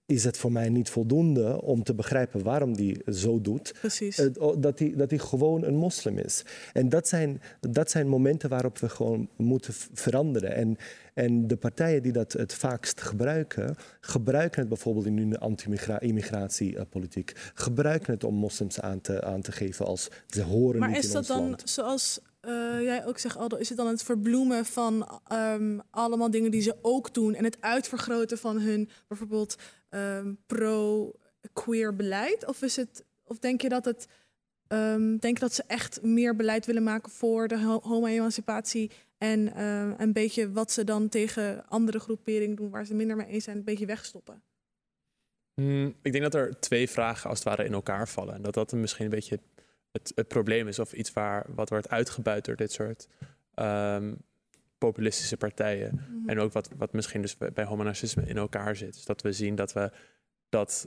is 0.07 0.25
het 0.25 0.39
voor 0.39 0.53
mij 0.53 0.69
niet 0.69 0.91
voldoende 0.91 1.63
om 1.63 1.83
te 1.83 1.95
begrijpen 1.95 2.43
waarom 2.43 2.77
die 2.77 3.03
zo 3.07 3.41
doet. 3.41 3.75
Precies. 3.81 4.19
Uh, 4.19 4.53
dat 4.59 4.79
hij 4.79 4.95
dat 4.97 5.09
die 5.09 5.19
gewoon 5.19 5.65
een 5.65 5.77
moslim 5.77 6.19
is. 6.19 6.45
En 6.73 6.89
dat 6.89 7.09
zijn, 7.09 7.43
dat 7.61 7.91
zijn 7.91 8.09
momenten 8.09 8.49
waarop 8.49 8.79
we 8.79 8.89
gewoon 8.89 9.29
moeten 9.37 9.75
veranderen. 9.93 10.55
En, 10.55 10.77
en 11.15 11.47
de 11.47 11.57
partijen 11.57 12.03
die 12.03 12.13
dat 12.13 12.33
het 12.33 12.55
vaakst 12.55 13.01
gebruiken, 13.01 13.77
gebruiken 14.01 14.61
het 14.61 14.69
bijvoorbeeld 14.69 15.07
in 15.07 15.19
hun 15.19 15.39
anti-immigratiepolitiek. 15.39 17.33
Gebruiken 17.55 18.13
het 18.13 18.25
om 18.25 18.35
moslims 18.35 18.81
aan 18.81 19.01
te, 19.01 19.25
aan 19.25 19.41
te 19.41 19.53
geven 19.53 19.87
als 19.87 20.09
ze 20.27 20.43
horen 20.43 20.81
maar 20.81 20.89
niet 20.89 20.99
is 20.99 21.07
in 21.07 21.13
dat 21.13 21.19
ons 21.19 21.29
dan 21.29 21.49
land. 21.49 21.63
zoals 21.65 22.21
uh, 22.43 22.83
jij 22.83 23.07
ook 23.07 23.19
zegt, 23.19 23.37
Aldo, 23.37 23.57
is 23.57 23.69
het 23.69 23.79
dan 23.79 23.87
het 23.87 24.03
verbloemen 24.03 24.65
van 24.65 25.21
um, 25.33 25.81
allemaal 25.91 26.31
dingen 26.31 26.51
die 26.51 26.63
ze 26.63 26.77
ook 26.83 27.15
doen 27.15 27.35
en 27.35 27.45
het 27.45 27.57
uitvergroten 27.61 28.39
van 28.39 28.61
hun 28.61 28.89
bijvoorbeeld 29.09 29.57
um, 29.95 30.39
pro-queer 30.47 31.97
beleid? 31.97 32.47
Of, 32.47 32.63
is 32.63 32.77
het, 32.77 33.05
of 33.25 33.39
denk 33.39 33.61
je 33.61 33.69
dat 33.69 33.85
het 33.85 34.07
um, 34.69 35.19
denk 35.19 35.39
dat 35.39 35.55
ze 35.55 35.65
echt 35.67 36.03
meer 36.03 36.37
beleid 36.37 36.67
willen 36.67 36.83
maken 36.83 37.11
voor 37.11 37.49
de 37.49 37.59
homo-emancipatie 37.83 38.91
en 39.19 39.53
uh, 39.57 39.91
een 39.97 40.13
beetje 40.13 40.53
wat 40.53 40.73
ze 40.73 40.85
dan 40.85 41.09
tegen 41.09 41.69
andere 41.69 41.99
groeperingen 41.99 42.57
doen 42.57 42.71
waar 42.71 42.87
ze 42.87 42.95
minder 42.95 43.17
mee 43.17 43.27
eens 43.27 43.45
zijn, 43.45 43.57
een 43.57 43.65
beetje 43.65 43.87
wegstoppen? 43.87 44.43
Mm, 45.55 45.95
ik 46.03 46.13
denk 46.13 46.25
dat 46.25 46.35
er 46.35 46.61
twee 46.61 46.91
vragen 46.91 47.31
als 47.31 47.39
het 47.39 47.49
ware 47.49 47.65
in 47.65 47.73
elkaar 47.73 48.09
vallen. 48.09 48.35
En 48.35 48.43
dat 48.43 48.55
dat 48.55 48.73
misschien 48.73 49.05
een 49.05 49.11
beetje 49.11 49.41
het, 49.91 50.13
het 50.15 50.29
probleem 50.29 50.69
is. 50.69 50.79
Of 50.79 50.93
iets 50.93 51.13
waar, 51.13 51.47
wat 51.55 51.69
wordt 51.69 51.89
uitgebuit 51.89 52.45
door 52.45 52.57
dit 52.57 52.73
soort 52.73 53.09
populistische 54.87 55.37
partijen. 55.37 55.91
Mm 55.93 55.99
-hmm. 55.99 56.29
En 56.29 56.39
ook 56.39 56.53
wat, 56.53 56.71
wat 56.77 56.93
misschien 56.93 57.23
dus 57.23 57.37
bij 57.37 57.65
homonarchisme 57.65 58.23
in 58.23 58.37
elkaar 58.37 58.77
zit. 58.77 58.95
Dus 58.95 59.05
dat 59.05 59.23
we 59.23 59.33
zien 59.33 59.55
dat 59.55 59.73
we 59.73 59.91
dat 60.49 60.87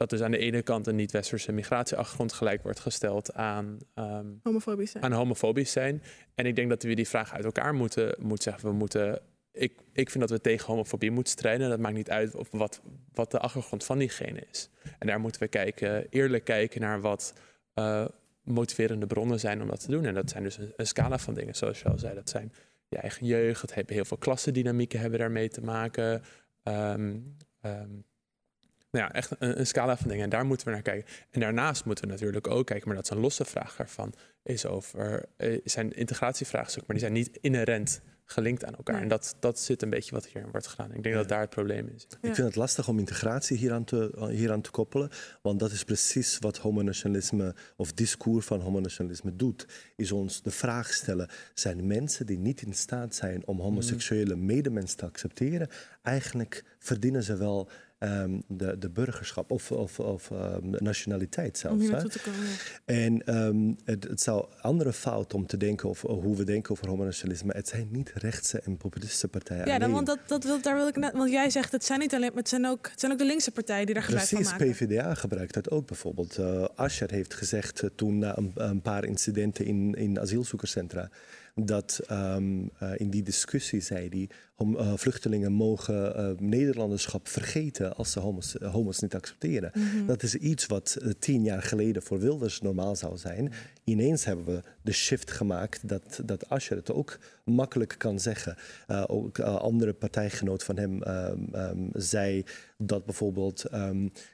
dat 0.00 0.10
dus 0.10 0.22
aan 0.22 0.30
de 0.30 0.38
ene 0.38 0.62
kant 0.62 0.86
een 0.86 0.96
niet-westerse 0.96 1.52
migratieachtergrond 1.52 2.32
gelijk 2.32 2.62
wordt 2.62 2.80
gesteld 2.80 3.34
aan, 3.34 3.78
ehm, 3.94 4.26
Homofobisch 4.42 4.90
zijn. 4.90 5.04
aan 5.04 5.12
homofobisch 5.12 5.72
zijn. 5.72 6.02
En 6.34 6.46
ik 6.46 6.56
denk 6.56 6.68
dat 6.68 6.82
we 6.82 6.94
die 6.94 7.08
vraag 7.08 7.32
uit 7.32 7.44
elkaar 7.44 7.74
moeten, 7.74 8.14
moeten 8.18 8.52
zeggen. 8.52 8.68
We 8.68 8.74
moeten, 8.74 9.20
ik, 9.52 9.72
ik 9.92 10.10
vind 10.10 10.28
dat 10.28 10.30
we 10.30 10.40
tegen 10.40 10.66
homofobie 10.66 11.10
moeten 11.10 11.32
strijden. 11.32 11.68
Dat 11.68 11.78
maakt 11.78 11.94
niet 11.94 12.10
uit 12.10 12.34
of 12.34 12.48
wat, 12.50 12.82
wat 13.12 13.30
de 13.30 13.38
achtergrond 13.38 13.84
van 13.84 13.98
diegene 13.98 14.46
is. 14.50 14.70
En 14.98 15.06
daar 15.06 15.20
moeten 15.20 15.40
we 15.40 15.48
kijken, 15.48 16.06
eerlijk 16.10 16.44
kijken 16.44 16.80
naar 16.80 17.00
wat 17.00 17.34
eh, 17.74 18.06
motiverende 18.42 19.06
bronnen 19.06 19.40
zijn 19.40 19.62
om 19.62 19.68
dat 19.68 19.80
te 19.80 19.90
doen. 19.90 20.04
En 20.04 20.14
dat 20.14 20.30
zijn 20.30 20.42
dus 20.42 20.58
een, 20.58 20.72
een 20.76 20.86
scala 20.86 21.18
van 21.18 21.34
dingen, 21.34 21.54
zoals 21.54 21.80
je 21.80 21.88
al 21.88 21.98
zei. 21.98 22.14
Dat 22.14 22.30
zijn 22.30 22.52
je 22.90 22.96
eigen 22.96 23.26
jeugd, 23.26 23.74
hebben 23.74 23.94
heel 23.94 24.04
veel 24.04 24.16
klassendynamieken 24.16 25.00
hebben 25.00 25.18
daarmee 25.18 25.48
te 25.48 25.60
maken. 25.60 26.22
Ehm, 26.62 27.18
nou 28.90 29.04
ja, 29.04 29.12
echt 29.12 29.30
een, 29.38 29.58
een, 29.58 29.66
scala 29.66 29.96
van 29.96 30.08
dingen. 30.08 30.24
En 30.24 30.30
daar 30.30 30.46
moeten 30.46 30.66
we 30.66 30.72
naar 30.72 30.82
kijken. 30.82 31.10
En 31.30 31.40
daarnaast 31.40 31.84
moeten 31.84 32.04
we 32.04 32.10
natuurlijk 32.10 32.46
ook 32.46 32.66
kijken, 32.66 32.86
maar 32.86 32.96
dat 32.96 33.04
is 33.04 33.10
een 33.10 33.22
losse 33.22 33.44
vraag 33.44 33.78
ervan, 33.78 34.14
is 34.42 34.66
over 34.66 35.24
uh, 35.36 35.60
zijn 35.64 35.92
integratievraagstukken, 35.92 36.84
maar 36.86 36.96
die 36.96 37.06
zijn 37.06 37.18
niet 37.18 37.38
inherent 37.40 38.00
gelinkt 38.32 38.64
aan 38.64 38.74
elkaar. 38.74 39.00
En 39.00 39.08
dat, 39.08 39.36
dat 39.38 39.60
zit 39.60 39.82
een 39.82 39.90
beetje 39.90 40.14
wat 40.14 40.26
hierin 40.26 40.50
wordt 40.50 40.66
gedaan. 40.66 40.94
Ik 40.94 41.02
denk 41.02 41.14
dat 41.14 41.28
daar 41.28 41.40
het 41.40 41.50
probleem 41.50 41.90
is. 41.94 42.06
Ik 42.20 42.34
vind 42.34 42.46
het 42.46 42.56
lastig 42.56 42.88
om 42.88 42.98
integratie 42.98 43.56
hieraan 43.56 43.84
te, 43.84 44.28
hieraan 44.30 44.60
te 44.60 44.70
koppelen, 44.70 45.10
want 45.42 45.60
dat 45.60 45.70
is 45.70 45.84
precies 45.84 46.38
wat 46.38 46.56
homonationalisme 46.56 47.54
of 47.76 47.92
discours 47.92 48.46
van 48.46 48.60
homonationalisme 48.60 49.36
doet. 49.36 49.66
Is 49.96 50.12
ons 50.12 50.42
de 50.42 50.50
vraag 50.50 50.92
stellen: 50.92 51.28
zijn 51.54 51.86
mensen 51.86 52.26
die 52.26 52.38
niet 52.38 52.62
in 52.62 52.74
staat 52.74 53.14
zijn 53.14 53.46
om 53.46 53.60
homoseksuele 53.60 54.36
medemens 54.36 54.94
te 54.94 55.04
accepteren, 55.04 55.68
eigenlijk 56.02 56.64
verdienen 56.78 57.22
ze 57.22 57.36
wel 57.36 57.70
um, 58.02 58.42
de, 58.46 58.78
de 58.78 58.90
burgerschap 58.90 59.50
of, 59.50 59.72
of, 59.72 60.00
of 60.00 60.30
um, 60.30 60.70
nationaliteit 60.78 61.58
zelfs. 61.58 61.76
Om 61.76 61.82
hier 61.82 61.90
naartoe 61.90 62.10
te 62.10 62.20
komen. 62.20 62.46
En 62.84 63.36
um, 63.36 63.76
het, 63.84 64.04
het 64.04 64.20
zou 64.20 64.46
andere 64.60 64.92
fout 64.92 65.34
om 65.34 65.46
te 65.46 65.56
denken 65.56 65.88
of 65.88 66.00
hoe 66.00 66.36
we 66.36 66.44
denken 66.44 66.72
over 66.72 66.88
homonationalisme. 66.88 67.52
Het 67.52 67.68
zijn 67.68 67.88
niet 67.90 68.12
rechtse 68.14 68.60
en 68.60 68.76
populistische 68.76 69.28
partijen. 69.28 69.66
Ja, 69.66 69.78
dan, 69.78 69.90
want, 69.90 70.06
dat, 70.06 70.18
dat 70.26 70.44
wil, 70.44 70.60
daar 70.60 70.76
wil 70.76 70.88
ik 70.88 70.96
net, 70.96 71.12
want 71.12 71.30
jij 71.30 71.50
zegt 71.50 71.72
het 71.72 71.84
zijn 71.84 71.98
niet 71.98 72.14
alleen, 72.14 72.28
maar 72.28 72.38
het 72.38 72.48
zijn 72.48 72.66
ook, 72.66 72.88
het 72.90 73.00
zijn 73.00 73.12
ook 73.12 73.18
de 73.18 73.24
linkse 73.24 73.50
partijen 73.50 73.86
die 73.86 73.94
daar 73.94 74.04
gebruik 74.04 74.28
Precies, 74.28 74.48
van 74.48 74.58
maken. 74.58 74.74
PvdA 74.74 75.14
gebruikt 75.14 75.54
dat 75.54 75.70
ook 75.70 75.86
bijvoorbeeld. 75.86 76.38
Uh, 76.38 76.64
Asscher 76.74 77.10
heeft 77.10 77.34
gezegd 77.34 77.82
uh, 77.82 77.90
toen 77.94 78.18
na 78.18 78.36
een, 78.36 78.52
een, 78.54 78.82
paar 78.82 79.04
incidenten 79.04 79.64
in, 79.64 79.94
in 79.94 80.20
asielzoekerscentra 80.20 81.10
dat 81.66 82.00
um, 82.10 82.70
uh, 82.82 82.92
in 82.96 83.10
die 83.10 83.22
discussie 83.22 83.80
zei 83.80 84.08
hij, 84.08 84.28
hom, 84.54 84.76
uh, 84.76 84.92
vluchtelingen 84.96 85.52
mogen 85.52 86.16
uh, 86.16 86.48
Nederlanderschap 86.48 87.28
vergeten 87.28 87.96
als 87.96 88.12
ze 88.12 88.20
homo's, 88.20 88.52
homo's 88.52 89.00
niet 89.00 89.14
accepteren. 89.14 89.70
Mm 89.74 89.82
-hmm. 89.82 90.06
Dat 90.06 90.22
is 90.22 90.34
iets 90.34 90.66
wat 90.66 90.96
tien 91.18 91.44
jaar 91.44 91.62
geleden 91.62 92.02
voor 92.02 92.18
Wilders 92.18 92.60
normaal 92.60 92.96
zou 92.96 93.16
zijn. 93.16 93.52
Ineens 93.84 94.24
hebben 94.24 94.44
we 94.44 94.62
de 94.82 94.92
shift 94.92 95.30
gemaakt 95.30 95.88
dat, 95.88 96.20
dat 96.24 96.48
Asscher 96.48 96.76
het 96.76 96.92
ook 96.92 97.18
makkelijk 97.44 97.94
kan 97.98 98.20
zeggen. 98.20 98.56
ook 99.06 99.40
andere 99.40 99.92
partijgenoot 99.92 100.64
van 100.64 100.76
hem 100.76 101.02
um, 101.54 101.90
zei 101.92 102.44
dat 102.78 103.04
bijvoorbeeld 103.04 103.64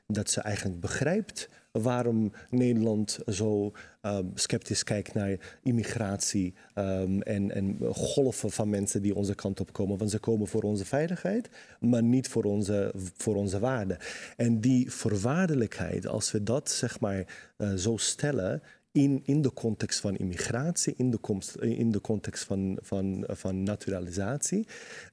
dat 0.06 0.30
ze 0.30 0.40
eigenlijk 0.40 0.80
begrijpt 0.80 1.48
waarom 1.82 2.32
Nederland 2.50 3.18
zo 3.26 3.72
um, 4.02 4.30
sceptisch 4.34 4.84
kijkt 4.84 5.14
naar 5.14 5.58
immigratie 5.62 6.54
um, 6.74 7.22
en, 7.22 7.50
en, 7.50 7.78
golven 7.92 8.50
van 8.50 8.70
mensen 8.70 9.02
die 9.02 9.14
onze 9.14 9.34
kant 9.34 9.60
op 9.60 9.72
komen. 9.72 9.98
Want 9.98 10.10
ze 10.10 10.18
komen 10.18 10.46
voor 10.46 10.62
onze 10.62 10.84
veiligheid, 10.84 11.48
maar 11.80 12.02
niet 12.02 12.28
voor 12.28 12.44
onze, 12.44 12.92
voor 13.16 13.36
onze 13.36 13.58
waarden. 13.58 13.98
En 14.36 14.60
die 14.60 14.90
voorwaardelijkheid, 14.90 16.06
als 16.06 16.32
we 16.32 16.42
dat 16.42 16.70
zeg 16.70 17.00
maar 17.00 17.24
uh, 17.58 17.74
zo 17.74 17.96
stellen, 17.96 18.62
in, 18.96 19.20
in 19.24 19.42
de 19.42 19.52
context 19.52 20.00
van 20.00 20.16
immigratie, 20.16 20.94
in 20.96 21.10
de, 21.10 21.16
komst, 21.16 21.54
in 21.56 21.90
de 21.90 22.00
context 22.00 22.44
van, 22.44 22.78
van, 22.82 23.24
van 23.28 23.62
naturalisatie, 23.62 24.66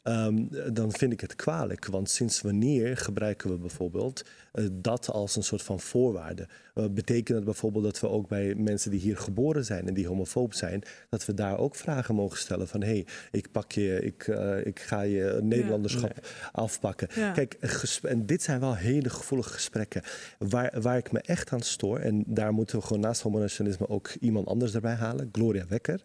um, 0.03 0.49
dan 0.73 0.91
vind 0.91 1.13
ik 1.13 1.21
het 1.21 1.35
kwalijk. 1.35 1.85
Want 1.85 2.09
sinds 2.09 2.41
wanneer 2.41 2.97
gebruiken 2.97 3.49
we 3.49 3.57
bijvoorbeeld 3.57 4.25
uh, 4.53 4.67
dat 4.71 5.09
als 5.09 5.35
een 5.35 5.43
soort 5.43 5.61
van 5.61 5.79
voorwaarde? 5.79 6.47
Uh, 6.75 6.85
betekent 6.91 7.37
het 7.37 7.45
bijvoorbeeld 7.45 7.83
dat 7.83 7.99
we 7.99 8.09
ook 8.09 8.27
bij 8.27 8.55
mensen 8.55 8.91
die 8.91 8.99
hier 8.99 9.17
geboren 9.17 9.65
zijn 9.65 9.87
en 9.87 9.93
die 9.93 10.07
homofoob 10.07 10.53
zijn, 10.53 10.83
dat 11.09 11.25
we 11.25 11.33
daar 11.33 11.57
ook 11.57 11.75
vragen 11.75 12.15
mogen 12.15 12.37
stellen 12.37 12.67
van 12.67 12.81
hé, 12.81 12.87
hey, 12.87 13.05
ik 13.31 13.51
pak 13.51 13.71
je, 13.71 13.99
ik, 14.01 14.27
uh, 14.27 14.65
ik 14.65 14.79
ga 14.79 15.01
je 15.01 15.39
Nederlanderschap 15.41 16.11
Ja. 16.15 16.49
afpakken. 16.51 17.07
Ja. 17.15 17.31
Kijk, 17.31 17.53
en 18.01 18.25
dit 18.25 18.43
zijn 18.43 18.59
wel 18.59 18.75
hele 18.75 19.09
gevoelige 19.09 19.53
gesprekken. 19.53 20.01
Waar, 20.37 20.81
waar 20.81 20.97
ik 20.97 21.11
me 21.11 21.19
echt 21.19 21.51
aan 21.51 21.61
stoor, 21.61 21.99
en 21.99 22.23
daar 22.27 22.53
moeten 22.53 22.79
we 22.79 22.85
gewoon 22.85 23.01
naast 23.01 23.21
homonationalisme 23.21 23.71
ook 23.79 24.09
iemand 24.19 24.47
anders 24.47 24.73
erbij 24.75 24.93
halen, 24.95 25.29
Gloria 25.31 25.65
Wekker, 25.67 26.01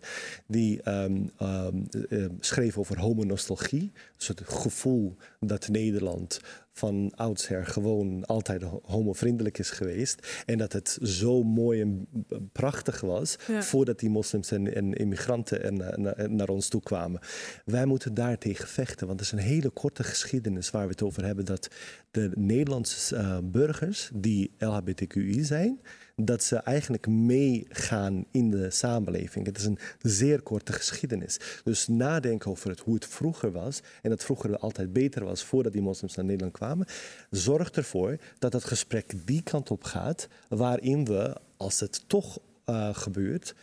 die 0.47 0.91
um, 0.91 1.31
um, 1.43 1.87
uh, 2.09 2.27
schreef 2.41 2.79
over 2.79 2.99
homonostalgie. 3.01 3.93
Dus 4.17 4.29
het 4.29 4.41
gevoel 4.45 5.17
dat 5.41 5.69
Nederland 5.69 6.41
van 6.73 7.13
oudsher 7.15 7.67
gewoon 7.67 8.25
altijd 8.25 8.63
homovriendelijk 8.83 9.59
is 9.59 9.71
geweest. 9.71 10.43
En 10.47 10.59
dat 10.59 10.73
het 10.73 10.99
zo 11.03 11.43
mooi 11.43 11.81
en 11.81 12.09
prachtig 12.53 13.01
was 13.01 13.37
Ja. 13.49 13.63
voordat 13.63 13.99
die 13.99 14.11
moslims 14.11 14.51
en, 14.51 14.75
en 14.75 14.93
immigranten 14.93 15.63
en, 15.63 15.93
en- 15.95 16.17
en 16.17 16.37
naar 16.37 16.49
ons 16.49 16.69
toe 16.69 16.81
kwamen. 16.83 17.21
Wij 17.65 17.85
moeten 17.87 18.15
daartegen 18.15 18.69
vechten, 18.69 19.07
want 19.07 19.21
het 19.21 19.29
is 19.33 19.39
een 19.39 19.47
hele 19.49 19.71
korte 19.71 20.03
geschiedenis 20.05 20.71
waar 20.71 20.85
we 20.85 20.91
het 20.91 21.03
over 21.03 21.25
hebben 21.25 21.45
dat 21.45 21.69
de 22.11 22.31
Nederlandse 22.35 23.17
eh, 23.17 23.39
burgers 23.43 24.11
die 24.15 24.51
LHBTQI 24.59 25.45
zijn, 25.45 25.81
dat 26.21 26.43
ze 26.43 26.57
eigenlijk 26.57 27.07
meegaan 27.07 28.25
in 28.31 28.51
de 28.51 28.71
samenleving. 28.71 29.47
Het 29.47 29.59
is 29.59 29.65
een 29.65 29.79
zeer 30.03 30.43
korte 30.43 30.73
geschiedenis. 30.73 31.41
Dus 31.65 31.89
nadenken 31.89 32.51
over 32.51 32.71
het, 32.71 32.81
hoe 32.81 32.95
het 32.95 33.07
vroeger 33.07 33.53
was 33.53 33.81
en 34.03 34.11
dat 34.11 34.25
vroeger 34.25 34.59
altijd 34.59 34.93
beter 34.93 35.25
was 35.25 35.45
voordat 35.45 35.73
die 35.73 35.83
moslims 35.83 36.15
naar 36.15 36.25
Nederland 36.25 36.53
kwamen, 36.53 36.87
zorgt 37.31 37.77
ervoor 37.77 38.17
dat 38.39 38.53
het 38.53 38.65
gesprek 38.65 39.27
die 39.27 39.43
kant 39.43 39.71
op 39.71 39.85
gaat, 39.85 40.29
waarin 40.49 41.05
we, 41.05 41.37
als 41.57 41.81
het 41.81 42.09
toch 42.09 42.39
uh, 42.67 42.95
gebeurt, 42.95 43.55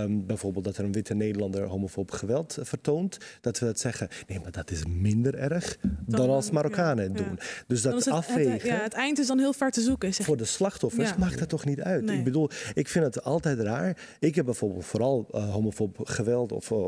Um, 0.00 0.26
bijvoorbeeld 0.26 0.64
dat 0.64 0.76
er 0.76 0.84
een 0.84 0.92
witte 0.92 1.14
Nederlander 1.14 1.66
homofoob 1.66 2.10
geweld 2.10 2.56
uh, 2.58 2.64
vertoont, 2.64 3.18
dat 3.40 3.58
we 3.58 3.66
het 3.66 3.80
zeggen, 3.80 4.08
nee, 4.26 4.40
maar 4.40 4.50
dat 4.50 4.70
is 4.70 4.84
minder 4.84 5.34
erg 5.34 5.78
dan, 5.80 5.92
dan 6.06 6.30
als 6.30 6.50
Marokkanen 6.50 7.04
het 7.04 7.18
ja, 7.18 7.24
doen. 7.24 7.34
ja. 7.38 7.44
Dus 7.66 7.82
dat 7.82 7.94
het, 7.94 8.08
afwegen. 8.08 8.52
Het, 8.52 8.62
ja, 8.62 8.82
het 8.82 8.92
eind 8.92 9.18
is 9.18 9.26
dan 9.26 9.38
heel 9.38 9.52
ver 9.52 9.70
te 9.70 9.80
zoeken. 9.80 10.14
Zeg. 10.14 10.26
Voor 10.26 10.36
de 10.36 10.44
slachtoffers 10.44 11.08
Ja. 11.08 11.16
maakt 11.18 11.40
het 11.40 11.48
toch 11.48 11.64
niet 11.64 11.80
uit. 11.80 12.04
Nee. 12.04 12.18
Ik 12.18 12.24
bedoel, 12.24 12.50
ik 12.74 12.88
vind 12.88 13.04
het 13.04 13.24
altijd 13.24 13.58
raar. 13.60 13.96
Ik 14.20 14.34
heb 14.34 14.44
bijvoorbeeld 14.44 14.84
vooral 14.84 15.28
uh, 15.34 15.52
homofoob 15.52 15.98
geweld 16.02 16.52
of 16.52 16.70
uh, 16.70 16.78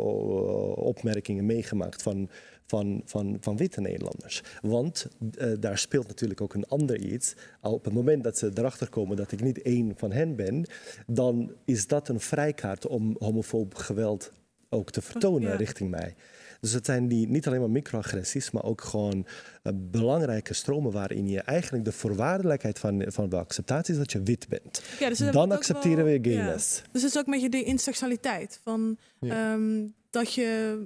opmerkingen 0.76 1.46
meegemaakt 1.46 2.02
van, 2.02 2.28
van, 2.66 3.02
van, 3.04 3.36
van 3.40 3.56
witte 3.56 3.80
Nederlanders. 3.80 4.42
Want 4.62 5.06
uh, 5.38 5.52
daar 5.60 5.78
speelt 5.78 6.06
natuurlijk 6.06 6.40
ook 6.40 6.54
een 6.54 6.66
ander 6.68 6.98
iets. 7.00 7.34
Op 7.60 7.84
het 7.84 7.94
moment 7.94 8.24
dat 8.24 8.38
ze 8.38 8.50
erachter 8.54 8.88
komen 8.88 9.16
dat 9.16 9.32
ik 9.32 9.40
niet 9.42 9.62
één 9.62 9.92
van 9.96 10.12
hen 10.12 10.36
ben, 10.36 10.66
dan 11.06 11.52
is 11.64 11.86
dat 11.86 12.08
een 12.08 12.20
vrijkaart 12.20 12.86
om 12.86 13.16
homofoob 13.18 13.74
geweld 13.74 14.32
ook 14.68 14.90
te 14.90 15.02
vertonen 15.02 15.50
Ja. 15.50 15.56
richting 15.56 15.90
mij. 15.90 16.14
Dus 16.60 16.72
het 16.72 16.86
zijn 16.86 17.08
die, 17.08 17.28
niet 17.28 17.46
alleen 17.46 17.60
maar 17.60 17.70
microagressies, 17.70 18.50
maar 18.50 18.64
ook 18.64 18.80
gewoon 18.80 19.26
uh, 19.62 19.72
belangrijke 19.76 20.54
stromen 20.54 20.92
waarin 20.92 21.28
je 21.28 21.40
eigenlijk 21.40 21.84
de 21.84 21.92
voorwaardelijkheid 21.92 22.78
van, 22.78 23.04
van 23.06 23.28
de 23.28 23.36
acceptatie 23.36 23.92
is 23.94 23.98
dat 24.00 24.12
je 24.12 24.22
wit 24.22 24.48
bent. 24.48 24.82
Ja, 25.00 25.08
dus 25.08 25.18
Dan 25.18 25.52
accepteren 25.52 26.04
wel- 26.04 26.20
we 26.20 26.30
gayness. 26.30 26.76
Ja. 26.76 26.82
Dus 26.92 27.02
het 27.02 27.10
is 27.10 27.18
ook 27.18 27.26
met 27.26 27.40
je 27.40 27.48
de 27.48 27.62
intersectionaliteit. 27.62 28.60
Van, 28.62 28.98
ehm, 29.20 29.82
dat 30.10 30.32
je 30.34 30.78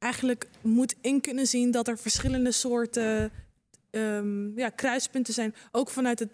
eigenlijk 0.00 0.48
moet 0.60 0.94
in 1.00 1.20
kunnen 1.20 1.46
zien 1.46 1.70
dat 1.70 1.88
er 1.88 1.98
verschillende 1.98 2.52
soorten 2.52 3.30
ehm, 3.90 4.58
ja, 4.58 4.68
kruispunten 4.68 5.34
zijn. 5.34 5.54
Ook 5.72 5.90
vanuit 5.90 6.18
het, 6.18 6.30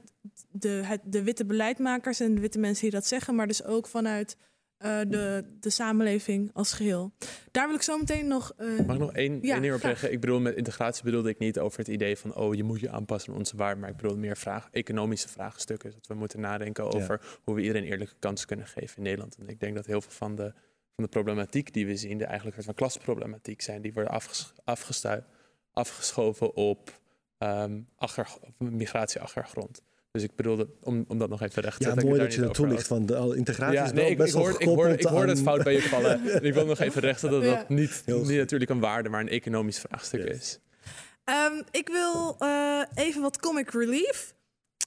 de, 0.51 0.69
het, 0.69 1.01
de 1.05 1.23
witte 1.23 1.45
beleidmakers 1.45 2.21
en 2.21 2.35
de 2.35 2.41
witte 2.41 2.59
mensen 2.59 2.83
die 2.83 2.91
dat 2.91 3.07
zeggen. 3.07 3.35
Maar 3.35 3.47
dus 3.47 3.65
ook 3.65 3.87
vanuit 3.87 4.37
eh, 4.77 4.99
de, 5.09 5.45
de 5.61 5.71
samenleving 5.71 6.51
als 6.53 6.73
geheel. 6.73 7.13
Daar 7.51 7.67
wil 7.67 7.77
ik 7.77 7.83
zo 7.83 7.99
meteen 7.99 8.27
nog... 8.27 8.53
eh, 8.57 8.67
Mag 8.87 8.97
ik 8.97 9.03
nog 9.03 9.13
één, 9.13 9.39
Ja, 9.43 9.53
één 9.53 9.63
ding 9.63 9.75
op 9.75 9.81
zeggen? 9.81 10.13
Ik 10.13 10.21
bedoel, 10.21 10.41
met 10.41 10.57
integratie 10.57 11.05
bedoelde 11.05 11.29
ik 11.29 11.39
niet 11.39 11.59
over 11.59 11.79
het 11.79 11.89
idee 11.89 12.17
van... 12.17 12.35
oh, 12.35 12.55
je 12.55 12.65
moet 12.65 12.81
je 12.81 12.91
aanpassen 12.91 13.33
aan 13.33 13.39
onze 13.39 13.57
waarden. 13.57 13.81
Maar 13.81 13.91
ik 13.91 13.97
bedoel 13.97 14.17
meer 14.17 14.37
vraag, 14.37 14.69
economische 14.71 15.29
vraagstukken. 15.29 15.91
Dat 15.93 16.07
we 16.07 16.15
moeten 16.15 16.41
nadenken 16.41 16.85
over 16.95 17.39
hoe 17.45 17.55
we 17.55 17.61
iedereen 17.61 17.85
eerlijke 17.85 18.15
kansen 18.19 18.47
kunnen 18.47 18.67
geven 18.67 18.97
in 18.97 19.03
Nederland. 19.03 19.37
En 19.39 19.49
ik 19.49 19.61
denk 19.61 19.75
dat 19.75 19.87
heel 19.87 20.01
veel 20.01 20.13
van 20.13 20.35
de, 20.35 20.53
van 20.97 21.05
de 21.05 21.11
problematiek 21.11 21.73
die 21.73 21.87
we 21.87 21.97
zien... 21.97 22.19
de 22.19 22.25
eigenlijk 22.25 22.63
van 22.63 22.75
klasproblematiek 22.75 23.63
zijn... 23.63 23.83
die 23.83 23.93
worden 23.93 24.13
afges, 24.13 24.53
afgestu- 24.65 25.23
afgeschoven 25.73 26.55
op 26.55 27.01
ehm 27.39 27.81
achter, 27.97 28.29
op 28.41 28.71
migratieachtergrond. 28.71 29.83
Dus 30.11 30.23
ik 30.23 30.35
bedoelde, 30.37 30.69
om, 30.83 31.05
om 31.09 31.19
dat 31.19 31.29
nog 31.29 31.43
even 31.43 31.63
recht 31.63 31.77
te 31.77 31.83
Ja, 31.83 31.89
zetten... 31.91 32.09
mooi 32.09 32.21
ik 32.21 32.27
dat 32.27 32.35
je 32.37 32.41
dat 32.41 32.55
toelicht, 32.55 32.89
want 32.89 33.09
de 33.09 33.33
integratie 33.37 33.75
is 33.79 33.81
Ja, 33.89 33.95
wel 33.95 34.03
nee, 34.03 34.11
ik, 34.11 34.17
best 34.17 34.35
ik, 34.35 34.41
aan- 34.41 35.37
fout 35.37 35.63
bij 35.65 35.73
je 35.73 35.83
vallen. 35.83 36.21
En 36.37 36.45
ik 36.45 36.55
wil 36.55 36.67
nog 36.67 36.79
even 36.79 37.01
rechten 37.01 37.31
dat 37.31 37.43
Ja. 37.43 37.55
dat 37.55 37.69
niet, 37.69 38.03
niet 38.07 38.29
natuurlijk 38.29 38.71
een 38.71 38.81
waarde, 38.81 39.09
maar 39.09 39.21
een 39.21 39.29
economisch 39.29 39.79
vraagstuk 39.81 40.29
Yes. 40.29 40.37
is. 40.37 40.59
Ehm, 41.25 41.63
ik 41.71 41.89
wil 41.89 42.37
eh, 42.39 42.83
even 42.95 43.23
wat 43.23 43.39
comic 43.41 43.71
relief. 43.71 44.35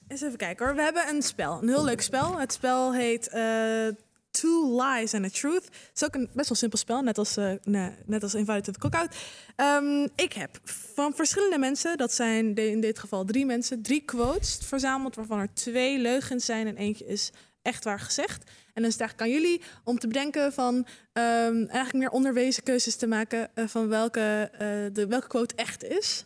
Eens 0.07 0.22
even 0.22 0.38
kijken 0.38 0.66
hoor. 0.66 0.76
We 0.76 0.82
hebben 0.82 1.07
een 1.10 1.22
spel, 1.22 1.62
een 1.62 1.68
heel 1.68 1.84
leuk 1.84 2.01
spel. 2.01 2.39
Het 2.39 2.53
spel 2.53 2.93
heet 2.93 3.28
eh, 3.30 3.88
Two 4.32 4.82
Lies 4.82 5.13
and 5.13 5.25
a 5.25 5.30
Truth. 5.30 5.63
Het 5.63 5.91
is 5.95 6.03
ook 6.03 6.15
een 6.15 6.30
best 6.34 6.49
wel 6.49 6.57
simpel 6.57 6.77
spel, 6.77 7.01
net 7.01 7.17
als, 7.17 7.36
nee, 7.63 7.91
net 8.05 8.23
als 8.23 8.34
Invited 8.34 8.63
to 8.63 8.71
the 8.71 8.80
Cookout. 8.80 9.15
Ehm, 9.55 10.07
ik 10.15 10.34
heb 10.34 10.59
van 10.93 11.13
verschillende 11.13 11.57
mensen, 11.57 11.97
dat 11.97 12.13
zijn 12.13 12.55
in 12.55 12.82
dit 12.82 12.99
geval 12.99 13.25
drie 13.25 13.45
mensen, 13.45 13.82
drie 13.82 14.01
quotes 14.01 14.57
verzameld, 14.63 15.15
waarvan 15.15 15.39
er 15.39 15.53
twee 15.53 15.99
leugens 15.99 16.45
zijn 16.45 16.67
en 16.67 16.77
eentje 16.77 17.05
is 17.05 17.32
echt 17.61 17.84
waar 17.84 17.99
gezegd. 17.99 18.43
En 18.43 18.82
dan 18.82 18.86
is 18.86 18.91
het 18.91 19.01
eigenlijk 19.01 19.21
aan 19.21 19.41
jullie 19.41 19.61
om 19.84 19.99
te 19.99 20.07
bedenken 20.07 20.53
van 20.53 20.86
ehm, 21.13 21.55
eigenlijk 21.55 21.93
meer 21.93 22.09
onderwezen 22.09 22.63
keuzes 22.63 22.95
te 22.95 23.07
maken 23.07 23.55
eh, 23.55 23.67
van 23.67 23.88
welke, 23.88 24.49
eh, 24.51 24.59
de, 24.93 25.05
welke 25.07 25.27
quote 25.27 25.55
echt 25.55 25.84
is. 25.84 26.25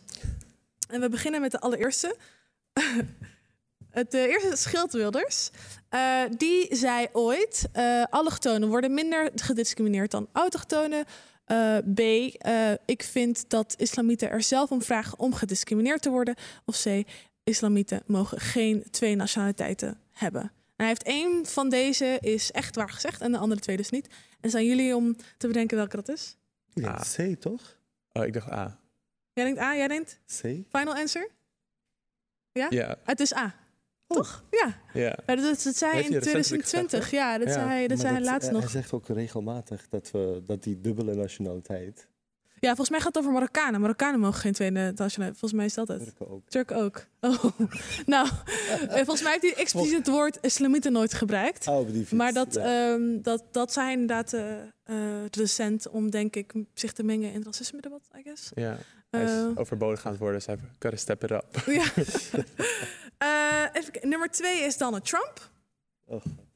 En 0.88 1.00
we 1.00 1.08
beginnen 1.08 1.40
met 1.40 1.50
de 1.50 1.60
allereerste. 1.60 2.16
Het 3.90 4.14
eerste 4.14 4.48
is 4.48 4.62
Schild 4.62 4.92
Eh, 5.94 6.22
die 6.36 6.76
zei 6.76 7.06
ooit: 7.12 7.68
eh 7.72 8.04
allochtonen 8.10 8.68
worden 8.68 8.94
minder 8.94 9.30
gediscrimineerd 9.34 10.10
dan 10.10 10.28
autochtonen. 10.32 11.04
Eh, 11.44 11.76
B. 11.94 11.98
eh, 11.98 12.72
ik 12.84 13.02
vind 13.02 13.50
dat 13.50 13.74
islamieten 13.78 14.30
er 14.30 14.42
zelf 14.42 14.70
om 14.70 14.82
vragen 14.82 15.18
om 15.18 15.34
gediscrimineerd 15.34 16.02
te 16.02 16.10
worden. 16.10 16.34
Of 16.64 16.82
C. 16.82 17.02
Islamieten 17.44 18.02
mogen 18.06 18.40
geen 18.40 18.84
twee 18.90 19.16
nationaliteiten 19.16 19.98
hebben. 20.12 20.42
En 20.42 20.50
hij 20.76 20.86
heeft 20.86 21.02
één 21.02 21.46
van 21.46 21.68
deze 21.68 22.18
is 22.20 22.52
echt 22.52 22.76
waar 22.76 22.90
gezegd 22.90 23.20
en 23.20 23.32
de 23.32 23.38
andere 23.38 23.60
twee 23.60 23.76
dus 23.76 23.90
niet. 23.90 24.08
En 24.40 24.50
zijn 24.50 24.66
jullie 24.66 24.96
om 24.96 25.16
te 25.36 25.46
bedenken 25.46 25.76
welke 25.76 25.96
dat 25.96 26.08
is? 26.08 26.36
Denk 26.72 27.00
C, 27.16 27.40
toch? 27.40 27.76
Oh, 28.12 28.24
ik 28.24 28.32
dacht 28.32 28.50
A. 28.50 28.78
Jij 29.32 29.44
denkt 29.44 29.60
A, 29.60 29.76
jij 29.76 29.88
denkt 29.88 30.20
C? 30.26 30.40
final 30.70 30.94
answer? 30.94 31.28
Ja? 32.52 32.66
Ja. 32.70 32.96
Het 33.04 33.20
is 33.20 33.34
A. 33.34 33.54
Toch? 34.14 34.44
Ja. 34.50 34.80
Ja. 34.92 35.18
Ja, 35.26 35.36
dat, 35.36 35.62
dat 35.64 35.76
zei 35.76 35.92
hij 35.92 36.02
in 36.02 36.10
hij 36.10 36.18
recentelijk 36.18 36.62
2020. 36.64 37.02
gezegd, 37.02 37.10
ja, 37.10 37.38
dat 37.38 37.52
zei 37.52 37.66
hij, 37.68 37.80
dat 37.80 37.88
Maar 37.88 37.98
zei 38.06 38.12
hij 38.12 38.22
laatst 38.24 38.50
hij 38.50 38.60
nog. 38.60 38.70
zegt 38.70 38.92
ook 38.92 39.08
regelmatig 39.08 39.88
dat, 39.88 40.10
we, 40.10 40.42
dat 40.44 40.62
die 40.62 40.80
dubbele 40.80 41.14
nationaliteit. 41.14 42.08
Ja, 42.64 42.74
volgens 42.74 42.90
mij 42.90 43.00
gaat 43.00 43.14
het 43.14 43.18
over 43.18 43.32
Marokkanen. 43.32 43.80
Marokkanen 43.80 44.20
mogen 44.20 44.40
geen 44.40 44.52
tweede 44.52 44.74
nationaliteit. 44.74 45.38
Volgens 45.38 45.52
mij 45.52 45.64
is 45.64 45.74
dat 45.74 45.88
het. 45.88 46.04
Turken 46.04 46.28
ook. 46.28 46.48
Turken 46.48 46.76
ook. 46.76 47.06
Oh. 47.20 47.44
nou, 48.06 48.28
eh, 48.88 48.94
volgens 48.94 49.22
mij 49.22 49.32
heeft 49.32 49.42
hij 49.42 49.54
expliciet 49.54 49.96
het 49.96 50.08
woord 50.08 50.38
islamieten 50.40 50.92
nooit 50.92 51.14
gebruikt. 51.14 51.68
Oh, 51.68 51.86
die 51.86 51.96
fiets, 51.96 52.10
maar 52.10 52.32
dat, 52.32 52.54
ja. 52.54 52.92
ehm, 52.92 53.22
dat, 53.22 53.44
dat 53.50 53.72
zijn 53.72 54.00
inderdaad 54.00 54.32
eh, 54.32 54.52
eh, 54.84 55.26
recent 55.30 55.88
om, 55.88 56.10
denk 56.10 56.36
ik, 56.36 56.52
zich 56.74 56.92
te 56.92 57.02
mengen 57.02 57.28
in 57.28 57.36
het 57.36 57.44
racisme-debat, 57.44 58.08
I 58.18 58.22
guess. 58.22 58.50
Ja. 58.54 58.78
Hij 59.10 59.24
is 59.24 59.56
overbodig 59.56 60.04
aan 60.04 60.10
het 60.10 60.20
worden, 60.20 60.38
dus 60.38 60.46
hij 60.46 60.56
heeft 60.60 60.76
gotta 60.78 60.96
step 60.96 61.24
it 61.24 61.30
up. 61.30 61.62
Ja. 61.66 61.84
Eh, 63.18 63.64
even, 63.72 64.08
nummer 64.08 64.30
twee 64.30 64.60
is 64.60 64.76
Donald 64.76 65.04
Trump. 65.04 65.50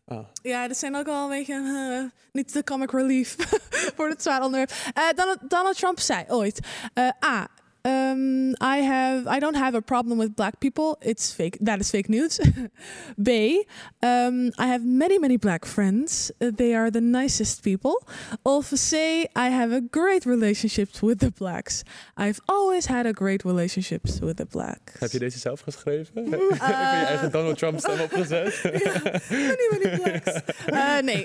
Ah. 0.09 0.18
Ja, 0.42 0.68
dat 0.68 0.76
zijn 0.76 0.96
ook 0.96 1.06
wel 1.06 1.22
een 1.22 1.38
beetje 1.38 1.54
eh, 1.54 2.20
niet 2.32 2.52
de 2.52 2.64
comic 2.64 2.90
relief 2.90 3.36
voor 3.96 4.09
het 4.09 4.22
zwaar 4.22 4.42
onderwerp. 4.42 4.70
Eh, 4.94 5.02
Donald, 5.14 5.38
Donald 5.50 5.76
Trump 5.76 6.00
zei 6.00 6.24
ooit: 6.28 6.66
eh, 6.94 7.09
A. 7.24 7.48
Um, 7.85 8.55
I 8.61 8.79
have 8.79 9.26
I 9.26 9.39
don't 9.41 9.57
have 9.57 9.74
a 9.76 9.81
problem 9.83 10.18
with 10.18 10.35
black 10.35 10.59
people. 10.61 10.97
It's 11.01 11.33
fake. 11.33 11.57
That 11.61 11.81
is 11.81 11.91
fake 11.91 12.09
news. 12.09 12.41
B. 13.22 13.64
Um, 14.03 14.51
I 14.59 14.66
have 14.66 14.85
many 14.85 15.18
many 15.18 15.37
black 15.39 15.64
friends. 15.64 16.31
Uh, 16.41 16.51
they 16.57 16.74
are 16.74 16.91
the 16.91 17.01
nicest 17.01 17.62
people. 17.62 18.03
Of 18.43 18.66
C. 18.79 19.26
I 19.37 19.49
have 19.51 19.72
a 19.72 19.81
great 19.81 20.24
relationships 20.26 21.01
with 21.01 21.18
the 21.18 21.31
blacks. 21.31 21.83
I've 22.16 22.41
always 22.47 22.87
had 22.87 23.07
a 23.07 23.12
great 23.12 23.45
relationships 23.45 24.18
with 24.20 24.37
the 24.37 24.47
blacks. 24.47 24.99
Heb 25.01 25.11
je 25.11 25.18
deze 25.18 25.39
zelf 25.39 25.61
geschreven? 25.61 26.12
Heb 26.31 26.41
je 26.41 26.99
je 27.01 27.07
eigen 27.07 27.31
Donald 27.31 27.59
Trump 27.59 27.79
stem 27.79 28.01
opgezet? 28.01 28.61
Many 29.31 29.68
many 29.70 29.97
blacks. 29.97 30.43
Eh, 30.66 30.99
nee. 31.03 31.24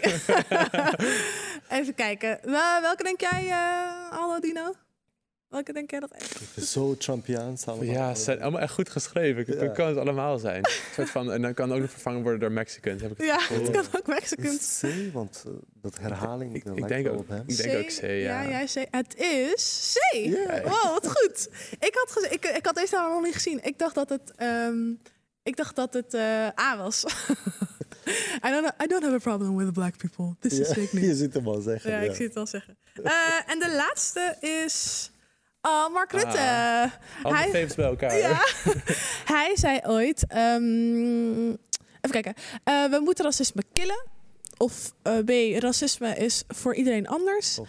Even 1.70 1.96
kijken. 1.96 2.40
Wel- 2.44 2.82
welke 2.82 3.04
denk 3.04 3.22
jij, 3.22 3.48
eh 3.50 4.20
Allo 4.20 4.40
Dino? 4.40 4.74
Welke 5.54 5.74
denk 5.74 5.92
jij 5.92 6.00
dat 6.00 6.12
echt? 6.12 6.40
Zo 6.68 6.98
Trumpiaans 6.98 7.66
allemaal. 7.66 7.86
Ja, 7.94 8.16
ze 8.16 8.24
zijn 8.24 8.42
allemaal 8.42 8.62
echt 8.62 8.74
goed 8.74 8.90
geschreven. 8.90 9.44
Ja. 9.48 9.60
Dat 9.66 9.72
kan 9.76 9.88
het 9.88 9.98
allemaal 9.98 10.38
zijn. 10.38 10.58
Een 10.66 10.72
soort 10.94 11.10
van, 11.10 11.32
en 11.32 11.42
dan 11.42 11.54
kan 11.54 11.66
het 11.66 11.76
ook 11.76 11.82
nog 11.82 11.92
vervangen 11.92 12.22
worden 12.22 12.40
door 12.40 12.52
Mexicans. 12.52 13.02
Heb 13.02 13.12
ik 13.12 13.18
het 13.18 13.26
Ja, 13.28 13.40
gevoel. 13.40 13.64
het 13.66 13.72
kan 13.72 13.86
ook 14.00 14.08
Mexicans. 14.08 14.84
Is 14.84 15.08
C? 15.10 15.14
Want 15.14 15.44
eh, 15.48 15.52
dat 15.82 15.98
herhaling 16.00 16.52
dat 16.52 16.62
ik 16.62 16.68
lijkt 16.74 16.88
denk 16.88 17.06
wel 17.06 17.14
ook- 17.14 17.20
op 17.20 17.28
hem. 17.28 17.44
ik 17.48 17.58
denk 17.58 17.78
ook 17.78 17.88
C, 17.88 18.02
ja. 18.02 18.48
jij 18.50 18.68
zei 18.68 18.86
het 18.92 19.16
is 19.16 19.98
C. 20.12 20.30
Wow, 20.64 20.84
wat 20.92 21.08
goed. 21.12 21.50
Ik 21.80 21.96
had, 22.06 22.28
ik, 22.32 22.46
ik 22.46 22.66
had 22.66 22.76
deze 22.76 22.96
nou 22.96 23.14
nog 23.14 23.24
niet 23.24 23.34
gezien. 23.34 23.60
Ik 23.64 23.78
dacht 23.80 23.96
dat 23.96 24.10
het, 24.10 24.32
ehm, 24.36 24.90
ik 25.44 25.56
dacht 25.56 25.76
dat 25.76 25.94
het 25.94 26.14
eh, 26.14 26.48
A 26.60 26.78
was. 26.78 27.04
I, 28.46 28.50
don't, 28.52 28.66
I 28.84 28.88
don't 28.88 29.04
have 29.04 29.16
a 29.16 29.20
problem 29.20 29.56
with 29.58 29.74
black 29.74 29.98
people. 29.98 30.36
This 30.40 30.60
is 30.60 30.68
Ja, 30.68 30.74
fake 30.74 30.90
news. 30.96 31.06
je 31.12 31.16
ziet 31.16 31.34
hem 31.34 31.48
al 31.48 31.62
zeggen. 31.62 31.92
Ja, 31.92 31.98
ik 32.00 32.16
zie 32.16 32.26
het 32.26 32.34
wel 32.34 32.48
zeggen. 32.48 32.78
Eh, 33.04 33.12
en 33.48 33.60
de 33.60 33.74
laatste 33.76 34.36
is... 34.40 35.08
Oh, 35.66 35.94
Mark 35.94 36.12
Rutte. 36.12 36.38
Ah, 36.38 36.92
Alle 37.24 37.36
Hij- 37.36 37.44
favorites 37.46 37.76
bij 37.76 37.86
elkaar. 37.86 38.18
Ja. 38.18 38.46
Hij 39.36 39.56
zei 39.56 39.80
ooit... 39.86 40.28
ehm, 40.28 41.50
even 42.02 42.12
kijken. 42.22 42.34
Eh, 42.64 42.86
we 42.90 43.00
moeten 43.04 43.26
racisme 43.26 43.64
killen. 43.74 44.06
Of 44.58 44.94
eh, 45.02 45.18
B, 45.18 45.62
racisme 45.62 46.16
is 46.16 46.44
voor 46.48 46.76
iedereen 46.76 47.08
anders. 47.08 47.60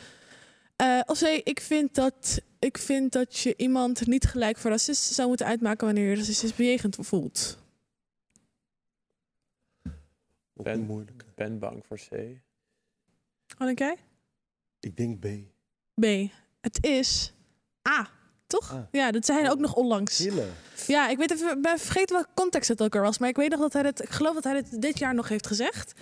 Eh, 0.76 1.00
of 1.06 1.18
C, 1.18 1.22
ik 1.44 1.60
vind, 1.60 1.94
dat, 1.94 2.40
ik 2.58 2.78
vind 2.78 3.12
dat 3.12 3.38
je 3.38 3.54
iemand 3.56 4.06
niet 4.06 4.24
gelijk 4.24 4.56
voor 4.58 4.70
racist 4.70 5.02
zou 5.02 5.28
moeten 5.28 5.46
uitmaken... 5.46 5.86
wanneer 5.86 6.08
je 6.10 6.16
racistisch 6.16 6.54
bejegend 6.54 6.96
voelt. 7.00 7.58
Ben, 10.52 11.06
ben 11.34 11.58
bang 11.58 11.84
voor 11.86 11.96
C. 11.96 12.08
Wat 13.58 13.66
denk 13.66 13.78
jij? 13.78 13.96
Ik 14.80 14.96
denk 14.96 15.18
B. 15.20 15.26
B, 16.00 16.04
het 16.60 16.84
is 16.84 17.32
A. 17.88 18.08
Toch? 18.46 18.86
Ja, 18.90 19.10
dat 19.10 19.26
zei 19.26 19.40
hij 19.40 19.50
ook 19.50 19.58
nog 19.58 19.74
onlangs. 19.74 20.16
Killen. 20.16 20.48
Ja, 20.86 21.08
ik 21.08 21.18
weet 21.18 21.30
even, 21.32 21.50
ik 21.56 21.62
ben 21.62 21.78
vergeten 21.78 22.14
welke 22.14 22.30
context 22.34 22.68
het 22.68 22.82
ook 22.82 22.94
er 22.94 23.02
was. 23.02 23.18
Maar 23.18 23.28
ik 23.28 23.36
weet 23.36 23.50
nog 23.50 23.60
dat 23.60 23.72
hij 23.72 23.82
het, 23.82 24.02
ik 24.02 24.08
geloof 24.10 24.34
dat 24.34 24.44
hij 24.44 24.56
het 24.56 24.82
dit 24.82 24.98
jaar 24.98 25.14
nog 25.14 25.28
heeft 25.28 25.46
gezegd. 25.46 25.92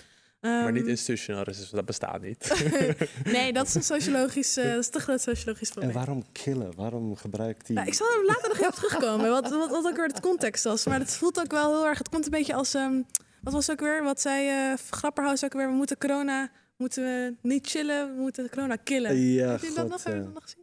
maar 0.41 0.65
Ehm, 0.65 0.73
niet 0.73 0.87
institutioneel 0.87 1.43
racisme, 1.43 1.77
dat 1.77 1.85
bestaat 1.87 2.21
niet. 2.23 2.65
nee, 3.25 3.53
dat 3.53 3.67
is 3.67 3.75
een 3.75 3.83
sociologisch, 3.97 4.57
eh, 4.57 4.65
dat 4.65 4.79
is 4.79 4.89
te 4.89 4.99
groot 5.01 5.21
sociologisch 5.21 5.69
En 5.69 5.75
probleem. 5.75 5.95
waarom 5.95 6.25
killen? 6.33 6.73
Waarom 6.77 7.17
gebruikt 7.17 7.67
hij... 7.67 7.77
Ja, 7.77 7.85
ik 7.85 7.95
zal 7.95 8.07
er 8.07 8.25
later 8.27 8.49
nog 8.49 8.57
even 8.57 8.69
op 8.69 8.75
terugkomen, 8.75 9.31
wat, 9.31 9.51
wat, 9.51 9.71
wat 9.71 9.87
ook 9.87 9.97
weer 9.97 10.07
het 10.07 10.21
context 10.21 10.65
was. 10.65 10.87
Maar 10.87 10.99
het 10.99 11.17
voelt 11.17 11.41
ook 11.41 11.51
wel 11.51 11.77
heel 11.77 11.87
erg, 11.87 11.99
het 11.99 12.09
komt 12.09 12.25
een 12.25 12.31
beetje 12.31 12.55
als, 12.55 12.75
ehm, 12.75 13.03
wat 13.43 13.53
was 13.53 13.71
ook 13.71 13.81
weer, 13.81 14.03
wat 14.03 14.21
zei 14.21 14.49
eh 14.49 14.79
Grapperhaus 14.91 15.45
ook 15.45 15.53
weer, 15.53 15.67
we 15.67 15.75
moeten 15.75 15.99
corona, 15.99 16.51
moeten 16.77 17.03
we 17.03 17.35
niet 17.43 17.67
chillen, 17.69 18.15
we 18.17 18.21
moeten 18.21 18.51
corona 18.51 18.77
killen. 18.77 19.17
Ja, 19.17 19.51
Heb 19.51 19.61
je 19.61 19.67
dat 19.67 19.77
god, 19.79 19.89
nog, 19.91 20.03
ja. 20.05 20.15
nog 20.15 20.43
gezien? 20.43 20.62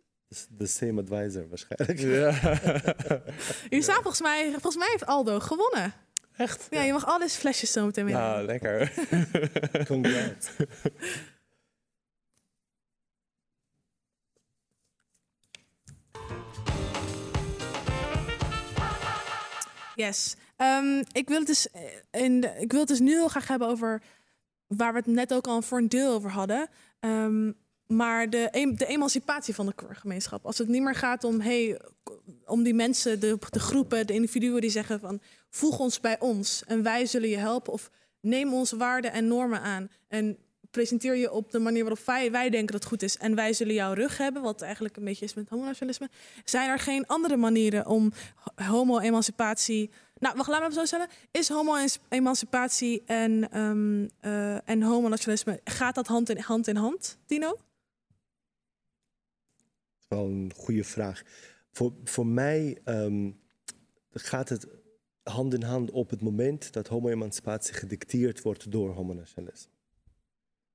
The 0.57 0.65
same 0.65 1.01
advisor 1.01 1.49
waarschijnlijk. 1.49 1.99
Jullie 3.69 3.83
staan 3.83 4.01
volgens 4.01 4.21
mij, 4.21 4.49
volgens 4.51 4.75
mij 4.75 4.87
heeft 4.91 5.05
Aldo 5.05 5.39
gewonnen. 5.39 5.93
Echt? 6.37 6.67
Ja, 6.69 6.81
je 6.81 6.91
mag 6.93 7.05
al 7.05 7.19
deze 7.19 7.39
flesjes 7.39 7.71
zo 7.71 7.85
meteen 7.85 8.05
meenemen. 8.05 8.29
Nou, 8.29 8.45
lekker. 8.45 8.93
Congrats. 9.87 10.49
Yes. 19.95 20.35
Ehm, 20.55 21.03
ik, 21.11 21.27
wil 21.27 21.37
het 21.37 21.47
dus, 21.47 21.71
eh, 21.71 21.81
in 22.11 22.41
de, 22.41 22.55
ik 22.59 22.71
wil 22.71 22.79
het 22.79 22.89
dus 22.89 22.99
nu 22.99 23.11
heel 23.11 23.27
graag 23.27 23.47
hebben 23.47 23.67
over 23.67 24.01
waar 24.67 24.91
we 24.91 24.97
het 24.97 25.07
net 25.07 25.33
ook 25.33 25.47
al 25.47 25.61
voor 25.61 25.77
een 25.77 25.89
deel 25.89 26.13
over 26.13 26.31
hadden. 26.31 26.69
Ehm, 26.99 27.51
maar 27.93 28.29
de, 28.29 28.73
de 28.75 28.85
emancipatie 28.85 29.55
van 29.55 29.65
de 29.65 29.73
gemeenschap. 29.89 30.45
Als 30.45 30.57
het 30.57 30.67
niet 30.67 30.81
meer 30.81 30.95
gaat 30.95 31.23
om, 31.23 31.39
hey, 31.41 31.81
om 32.45 32.63
die 32.63 32.73
mensen, 32.73 33.19
de, 33.19 33.37
de 33.49 33.59
groepen, 33.59 34.07
de 34.07 34.13
individuen 34.13 34.61
die 34.61 34.69
zeggen 34.69 34.99
van 34.99 35.21
voeg 35.49 35.79
ons 35.79 35.99
bij 35.99 36.19
ons 36.19 36.63
en 36.65 36.83
wij 36.83 37.05
zullen 37.05 37.29
je 37.29 37.37
helpen. 37.37 37.73
Of 37.73 37.89
neem 38.21 38.53
onze 38.53 38.77
waarden 38.77 39.11
en 39.11 39.27
normen 39.27 39.61
aan. 39.61 39.89
En 40.07 40.37
presenteer 40.71 41.15
je 41.15 41.31
op 41.31 41.51
de 41.51 41.59
manier 41.59 41.83
waarop 41.83 42.05
wij, 42.05 42.31
wij 42.31 42.49
denken 42.49 42.71
dat 42.71 42.81
het 42.81 42.89
goed 42.89 43.03
is. 43.03 43.17
En 43.17 43.35
wij 43.35 43.53
zullen 43.53 43.73
jouw 43.73 43.93
rug 43.93 44.17
hebben, 44.17 44.41
wat 44.41 44.61
eigenlijk 44.61 44.97
een 44.97 45.03
beetje 45.03 45.25
is 45.25 45.33
met 45.33 45.49
homonationalisme. 45.49 46.09
Zijn 46.43 46.69
er 46.69 46.79
geen 46.79 47.07
andere 47.07 47.37
manieren 47.37 47.85
om 47.85 48.11
ho- 48.35 48.65
homo-emancipatie... 48.65 49.91
Nou, 50.19 50.35
wacht, 50.37 50.49
laat 50.49 50.67
me 50.67 50.73
zo 50.73 50.85
stellen. 50.85 51.07
Is 51.31 51.49
homo-emancipatie 51.49 53.03
en, 53.05 53.51
ehm 53.51 54.07
eh 54.19 54.69
en 54.69 54.81
homonationalisme... 54.81 55.59
gaat 55.63 55.95
dat 55.95 56.07
hand 56.07 56.29
in 56.29 56.39
hand, 56.39 56.67
in 56.67 56.75
hand 56.75 57.17
Dino? 57.25 57.57
Wel 60.09 60.25
een 60.25 60.51
goede 60.55 60.83
vraag. 60.83 61.23
Voor, 61.71 61.93
voor 62.03 62.27
mij 62.27 62.77
ehm, 62.83 63.31
gaat 64.11 64.49
het 64.49 64.67
hand 65.23 65.53
in 65.53 65.63
hand 65.63 65.91
op 65.91 66.09
het 66.09 66.21
moment 66.21 66.73
dat 66.73 66.87
homo-emancipatie 66.87 67.73
gedicteerd 67.73 68.41
wordt 68.41 68.71
door 68.71 68.89
homonationalisme. 68.89 69.71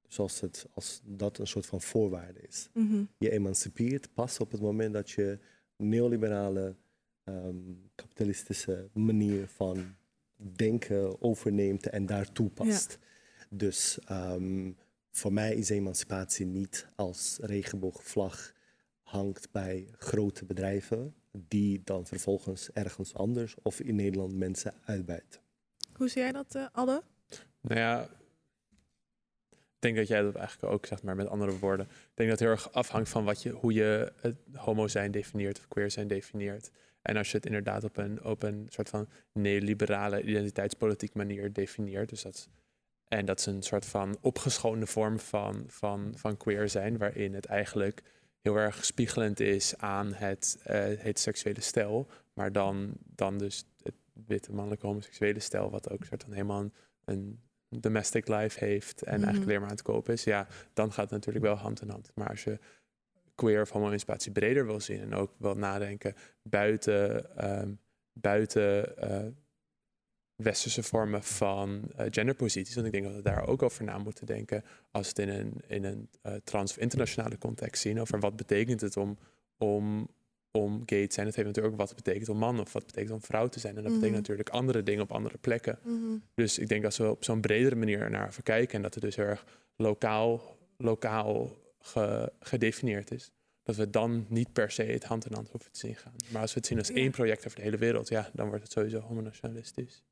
Dus 0.03 0.19
als, 0.19 0.41
het, 0.41 0.67
als 0.75 1.01
dat 1.05 1.39
een 1.39 1.47
soort 1.47 1.67
van 1.67 1.81
voorwaarde 1.81 2.41
is. 2.41 2.69
Mhm. 2.73 3.05
Je 3.19 3.31
emancipeert 3.31 4.15
pas 4.15 4.41
op 4.41 4.53
het 4.53 4.61
moment 4.61 4.93
dat 4.93 5.11
je 5.11 5.39
neoliberale, 5.77 6.77
ehm, 7.25 7.57
kapitalistische 7.95 8.89
manier 8.93 9.49
van 9.49 9.95
denken 10.37 11.23
overneemt 11.23 11.89
en 11.89 12.07
daar 12.07 12.33
toepast. 12.33 12.99
Dus 13.51 13.99
ehm, 14.05 14.73
voor 15.11 15.33
mij 15.33 15.55
is 15.55 15.69
emancipatie 15.69 16.47
niet 16.47 16.87
als 16.95 17.39
regenboogvlag 17.41 18.54
hangt 19.15 19.51
bij 19.53 19.89
grote 19.99 20.45
bedrijven 20.45 21.15
die 21.33 21.83
dan 21.85 22.07
vervolgens 22.07 22.73
ergens 22.73 23.15
anders 23.15 23.55
of 23.63 23.81
in 23.81 23.95
Nederland 23.95 24.37
mensen 24.37 24.75
uitbuiten. 24.85 25.41
Hoe 25.93 26.09
zie 26.09 26.23
jij 26.23 26.33
dat, 26.33 26.55
uh, 26.55 26.67
Adde? 26.73 27.03
Nou 27.61 27.81
ja, 27.81 28.03
ik 29.51 29.79
denk 29.79 29.97
dat 29.97 30.09
jij 30.09 30.23
dat 30.23 30.35
eigenlijk 30.35 30.73
ook 30.73 30.87
zegt, 30.87 31.03
maar 31.03 31.17
met 31.17 31.29
andere 31.29 31.59
woorden. 31.59 31.87
Ik 31.87 32.13
denk 32.15 32.31
dat 32.31 32.39
het 32.39 32.49
heel 32.49 32.57
erg 32.57 32.73
afhangt 32.73 33.09
van 33.09 33.25
wat 33.25 33.43
je, 33.43 33.51
hoe 33.51 33.73
je 33.73 34.13
het 34.21 34.37
homo 34.55 34.89
zijn 34.89 35.11
definieert 35.11 35.59
of 35.59 35.69
queer 35.69 35.91
zijn 35.91 36.09
definieert. 36.09 36.71
En 37.03 37.17
als 37.17 37.31
je 37.31 37.37
het 37.37 37.47
inderdaad 37.47 37.85
op 37.85 37.97
een, 37.97 38.25
op 38.25 38.43
een 38.43 38.67
soort 38.69 38.89
van 38.89 39.09
neoliberale 39.33 40.23
identiteitspolitiek 40.23 41.15
manier 41.15 41.53
definieert, 41.53 42.09
dus 42.09 42.23
dat 42.23 42.35
is, 42.35 42.49
en 43.09 43.25
dat 43.25 43.39
is 43.39 43.47
een 43.47 43.63
soort 43.63 43.87
van 43.87 44.19
opgeschoonde 44.21 44.87
vorm 44.87 45.19
van, 45.19 45.65
van, 45.67 46.13
van 46.17 46.37
queer 46.37 46.69
zijn, 46.69 46.99
waarin 46.99 47.35
het 47.35 47.47
eigenlijk 47.47 48.03
heel 48.45 48.57
erg 48.57 48.85
spiegelend 48.85 49.41
is 49.41 49.77
aan 49.77 50.13
het 50.13 50.57
uh, 50.59 50.65
heteroseksuele 50.75 51.61
stel, 51.61 52.09
maar 52.33 52.53
dan, 52.53 52.93
dan 53.01 53.39
dus 53.39 53.65
het 53.83 53.95
witte 54.27 54.53
mannelijke 54.53 54.87
homoseksuele 54.87 55.41
stel, 55.41 55.71
wat 55.71 55.91
ook 55.91 56.05
soort 56.05 56.23
van 56.23 56.33
helemaal 56.33 56.61
een, 56.61 56.73
een 57.05 57.41
domestic 57.71 58.29
life 58.29 58.65
heeft 58.65 59.03
en 59.03 59.11
eigenlijk 59.11 59.35
Mhm. 59.37 59.43
alleen 59.49 59.61
maar 59.61 59.71
aan 59.71 59.77
het 59.77 59.85
kopen 59.85 60.13
is, 60.13 60.25
ja, 60.25 60.47
dan 60.73 60.93
gaat 60.93 61.05
het 61.05 61.11
natuurlijk 61.11 61.45
wel 61.45 61.55
hand 61.55 61.81
in 61.83 61.89
hand. 61.89 62.11
Maar 62.15 62.29
als 62.29 62.45
je 62.45 62.59
queer 63.35 63.61
of 63.61 63.71
homo-emancipatie 63.71 64.33
breder 64.33 64.67
wil 64.67 64.81
zien 64.81 65.01
en 65.01 65.15
ook 65.15 65.33
wil 65.39 65.55
nadenken 65.55 66.15
buiten, 66.43 67.37
ehm, 67.37 67.73
buiten 68.13 68.97
eh, 68.97 69.27
westerse 70.37 70.83
vormen 70.83 71.23
van 71.23 71.83
eh, 71.97 72.07
genderposities, 72.11 72.75
want 72.75 72.87
ik 72.87 72.93
denk 72.93 73.05
dat 73.05 73.15
we 73.15 73.23
daar 73.23 73.47
ook 73.47 73.63
over 73.63 73.85
na 73.85 73.99
moeten 73.99 74.27
denken 74.27 74.65
als 74.91 75.13
we 75.13 75.23
het 75.23 75.31
in 75.31 75.39
een, 75.41 75.53
in 75.67 75.85
een 75.85 76.09
eh, 76.23 76.35
trans- 76.45 76.71
of 76.71 76.79
internationale 76.79 77.39
context 77.39 77.83
zien, 77.83 78.01
over 78.01 78.21
wat 78.21 78.37
betekent 78.37 78.81
het 78.81 78.97
om, 78.97 79.19
om, 79.59 80.09
om 80.51 80.83
gay 80.87 81.07
te 81.07 81.15
zijn. 81.15 81.27
Dat 81.27 81.35
heeft 81.35 81.47
natuurlijk 81.49 81.75
ook 81.75 81.81
wat 81.81 81.89
het 81.89 81.97
betekent 82.05 82.29
om 82.29 82.39
man 82.39 82.61
of 82.61 82.73
wat 82.73 82.83
het 82.83 82.91
betekent 82.95 83.15
om 83.15 83.23
vrouw 83.23 83.49
te 83.49 83.61
zijn. 83.61 83.77
En 83.77 83.83
dat 83.83 83.91
Mhm. 83.93 84.01
betekent 84.01 84.21
natuurlijk 84.21 84.49
andere 84.49 84.83
dingen 84.83 85.03
op 85.03 85.13
andere 85.13 85.39
plekken. 85.39 85.79
Mhm. 85.83 86.17
Dus 86.35 86.59
ik 86.59 86.69
denk 86.69 86.85
als 86.85 86.97
we 86.97 87.11
op 87.11 87.25
zo'n 87.25 87.41
bredere 87.41 87.75
manier 87.75 88.11
naar 88.11 88.29
even 88.29 88.43
kijken 88.43 88.75
en 88.77 88.83
dat 88.83 88.95
het 88.95 89.03
dus 89.03 89.17
heel 89.17 89.25
erg 89.25 89.45
lokaal, 89.77 90.57
lokaal 90.77 91.57
ge- 91.81 92.33
gedefinieerd 92.41 93.11
is, 93.11 93.31
dat 93.63 93.77
we 93.77 93.91
dan 93.91 94.27
niet 94.29 94.53
per 94.53 94.71
se 94.71 94.83
het 94.83 95.05
hand 95.05 95.27
in 95.27 95.33
hand 95.35 95.49
hoeven 95.51 95.73
te 95.73 95.79
zien 95.79 95.95
gaan. 95.97 96.15
Maar 96.33 96.41
als 96.41 96.53
we 96.53 96.59
het 96.59 96.69
zien 96.69 96.79
als 96.79 96.89
Ja. 96.89 96.95
één 96.95 97.11
project 97.11 97.47
over 97.47 97.59
de 97.59 97.65
hele 97.65 97.77
wereld, 97.77 98.09
ja, 98.09 98.31
dan 98.33 98.49
wordt 98.49 98.63
het 98.63 98.73
sowieso 98.73 98.99
homonationalistisch. 99.01 100.03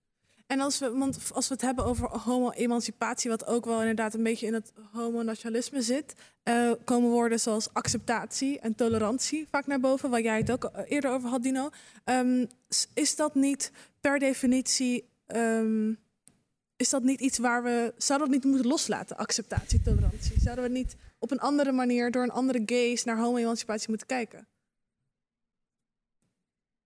En 0.53 0.61
als 0.61 0.78
we, 0.78 0.90
want 0.90 1.30
als 1.34 1.48
we 1.48 1.55
het 1.55 1.62
hebben 1.62 1.84
over 1.84 2.09
homo-emancipatie, 2.09 3.30
wat 3.30 3.46
ook 3.46 3.64
wel 3.64 3.80
inderdaad 3.80 4.14
een 4.14 4.22
beetje 4.22 4.46
in 4.46 4.55
het 4.55 4.72
homonationalisme 4.92 5.82
zit, 5.82 6.14
eh, 6.42 6.72
komen 6.84 7.11
woorden 7.11 7.40
zoals 7.40 7.72
acceptatie 7.74 8.61
en 8.61 8.74
tolerantie 8.74 9.46
vaak 9.50 9.66
naar 9.66 9.80
boven, 9.80 10.11
waar 10.11 10.20
jij 10.20 10.38
het 10.38 10.50
ook 10.50 10.64
eh, 10.64 10.90
eerder 10.90 11.11
over 11.11 11.28
had, 11.28 11.42
Dino. 11.42 11.70
Ehm, 12.05 12.46
is 12.94 13.16
dat 13.16 13.34
niet 13.34 13.72
per 14.00 14.18
definitie, 14.18 15.09
ehm, 15.26 15.92
is 16.76 16.90
dat 16.90 17.03
niet 17.03 17.20
iets 17.20 17.38
waar 17.38 17.62
we, 17.62 17.94
zouden 17.96 18.28
we 18.28 18.34
het 18.34 18.44
niet 18.44 18.53
moeten 18.53 18.70
loslaten, 18.70 19.16
acceptatie, 19.16 19.82
tolerantie? 19.82 20.40
Zouden 20.40 20.64
we 20.64 20.70
niet 20.70 20.96
op 21.18 21.30
een 21.30 21.40
andere 21.40 21.72
manier, 21.72 22.11
door 22.11 22.22
een 22.22 22.30
andere 22.30 22.62
gaze, 22.66 23.03
naar 23.07 23.18
homo-emancipatie 23.18 23.88
moeten 23.88 24.07
kijken? 24.07 24.46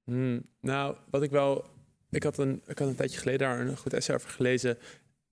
Hmm, 0.05 0.43
nou, 0.61 0.97
wat 1.11 1.23
ik 1.23 1.31
wel. 1.31 1.75
Ik 2.11 2.23
had, 2.23 2.39
een, 2.39 2.63
ik 2.67 2.79
had 2.79 2.89
een 2.89 2.95
tijdje 2.95 3.19
geleden 3.19 3.49
daar 3.49 3.61
een 3.61 3.77
goed 3.77 3.93
essay 3.93 4.15
over 4.15 4.31
gelezen. 4.31 4.79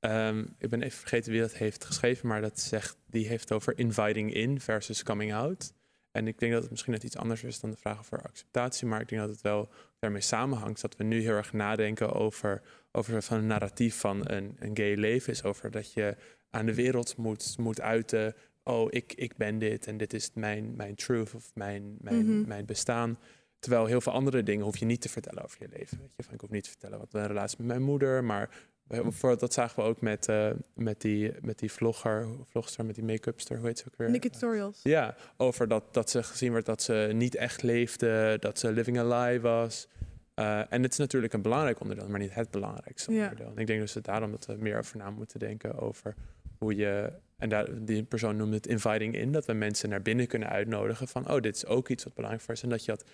Ehm, 0.00 0.44
ik 0.58 0.68
ben 0.68 0.82
even 0.82 0.98
vergeten 0.98 1.32
wie 1.32 1.40
dat 1.40 1.54
heeft 1.54 1.84
geschreven, 1.84 2.28
maar 2.28 2.40
dat 2.40 2.60
zegt, 2.60 2.96
die 3.06 3.26
heeft 3.28 3.52
over 3.52 3.78
inviting 3.78 4.34
in 4.34 4.60
versus 4.60 5.02
coming 5.02 5.34
out. 5.34 5.72
En 6.10 6.26
ik 6.28 6.38
denk 6.38 6.52
dat 6.52 6.62
het 6.62 6.70
misschien 6.70 6.92
net 6.92 7.02
iets 7.02 7.16
anders 7.16 7.42
is 7.42 7.60
dan 7.60 7.70
de 7.70 7.76
vraag 7.76 7.98
over 7.98 8.22
acceptatie, 8.22 8.86
maar 8.86 9.00
ik 9.00 9.08
denk 9.08 9.20
dat 9.20 9.30
het 9.30 9.40
wel 9.40 9.68
daarmee 9.98 10.20
samenhangt 10.20 10.80
dat 10.80 10.96
we 10.96 11.04
nu 11.04 11.20
heel 11.20 11.34
erg 11.34 11.52
nadenken 11.52 12.12
over, 12.12 12.62
over 12.92 13.22
van 13.22 13.38
een 13.38 13.46
narratief 13.46 13.96
van 13.98 14.30
een, 14.30 14.56
een 14.58 14.76
gay 14.76 14.94
leven 14.94 15.32
is 15.32 15.42
over 15.44 15.70
dat 15.70 15.92
je 15.92 16.16
aan 16.50 16.66
de 16.66 16.74
wereld 16.74 17.16
moet, 17.16 17.54
moet 17.58 17.80
uiten, 17.80 18.34
oh 18.62 18.86
ik, 18.90 19.12
ik 19.14 19.36
ben 19.36 19.58
dit 19.58 19.86
en 19.86 19.96
dit 19.96 20.12
is 20.12 20.30
mijn, 20.34 20.76
mijn 20.76 20.94
truth 20.94 21.34
of 21.34 21.50
mijn, 21.54 21.96
mijn, 22.00 22.38
Mhm. 22.38 22.48
mijn 22.48 22.64
bestaan. 22.64 23.18
Terwijl 23.64 23.86
heel 23.86 24.00
veel 24.00 24.12
andere 24.12 24.42
dingen 24.42 24.64
hoef 24.64 24.76
je 24.76 24.84
niet 24.84 25.00
te 25.00 25.08
vertellen 25.08 25.44
over 25.44 25.56
je 25.60 25.68
leven. 25.78 25.98
Weet 25.98 26.10
je? 26.16 26.22
Van, 26.22 26.34
ik 26.34 26.40
hoef 26.40 26.50
niet 26.50 26.64
te 26.64 26.70
vertellen 26.70 26.98
wat 26.98 27.12
mijn 27.12 27.26
relatie 27.26 27.56
met 27.58 27.66
mijn 27.66 27.82
moeder. 27.82 28.24
Maar 28.24 28.50
we- 28.86 29.02
bijvoorbeeld, 29.02 29.40
dat 29.40 29.52
zagen 29.52 29.82
we 29.82 29.88
ook 29.88 30.00
met, 30.00 30.28
eh, 30.28 30.50
met, 30.74 31.00
die, 31.00 31.32
met 31.42 31.58
die 31.58 31.72
vlogger, 31.72 32.26
vlogster, 32.44 32.84
met 32.84 32.94
die 32.94 33.04
make-upster, 33.04 33.56
hoe 33.58 33.66
heet 33.66 33.78
ze 33.78 33.84
ook 33.88 33.96
weer? 33.96 34.10
Nicky 34.10 34.28
Tutorials. 34.30 34.80
Ja, 34.82 35.16
over 35.36 35.68
dat, 35.68 35.84
dat 35.94 36.10
ze 36.10 36.22
gezien 36.22 36.52
werd 36.52 36.66
dat 36.66 36.82
ze 36.82 37.10
niet 37.14 37.34
echt 37.34 37.62
leefde, 37.62 38.36
dat 38.40 38.58
ze 38.58 38.72
living 38.72 38.98
a 38.98 39.04
lie 39.04 39.40
was. 39.40 39.88
Eh, 40.34 40.72
en 40.72 40.82
het 40.82 40.92
is 40.92 40.98
natuurlijk 40.98 41.32
een 41.32 41.42
belangrijk 41.42 41.80
onderdeel, 41.80 42.08
maar 42.08 42.20
niet 42.20 42.34
het 42.34 42.50
belangrijkste 42.50 43.12
Ja. 43.12 43.22
onderdeel. 43.22 43.50
En 43.54 43.58
ik 43.58 43.66
denk 43.66 43.80
dus 43.80 43.92
dat 43.92 44.04
daarom 44.04 44.30
dat 44.30 44.46
we 44.46 44.54
meer 44.58 44.78
over 44.78 44.96
na 44.96 45.10
moeten 45.10 45.38
denken 45.38 45.78
over 45.78 46.14
hoe 46.58 46.74
je... 46.76 47.12
En 47.36 47.48
daar, 47.48 47.84
die 47.84 48.02
persoon 48.02 48.36
noemde 48.36 48.56
het 48.56 48.66
inviting 48.66 49.14
in, 49.14 49.32
dat 49.32 49.44
we 49.46 49.52
mensen 49.52 49.88
naar 49.88 50.02
binnen 50.02 50.26
kunnen 50.26 50.48
uitnodigen 50.48 51.08
van... 51.08 51.30
oh, 51.30 51.40
dit 51.40 51.56
is 51.56 51.66
ook 51.66 51.88
iets 51.88 52.04
wat 52.04 52.14
belangrijk 52.14 52.44
voor 52.44 52.54
is. 52.54 52.62
En 52.62 52.68
dat 52.68 52.84
je 52.84 52.90
dat 52.90 53.04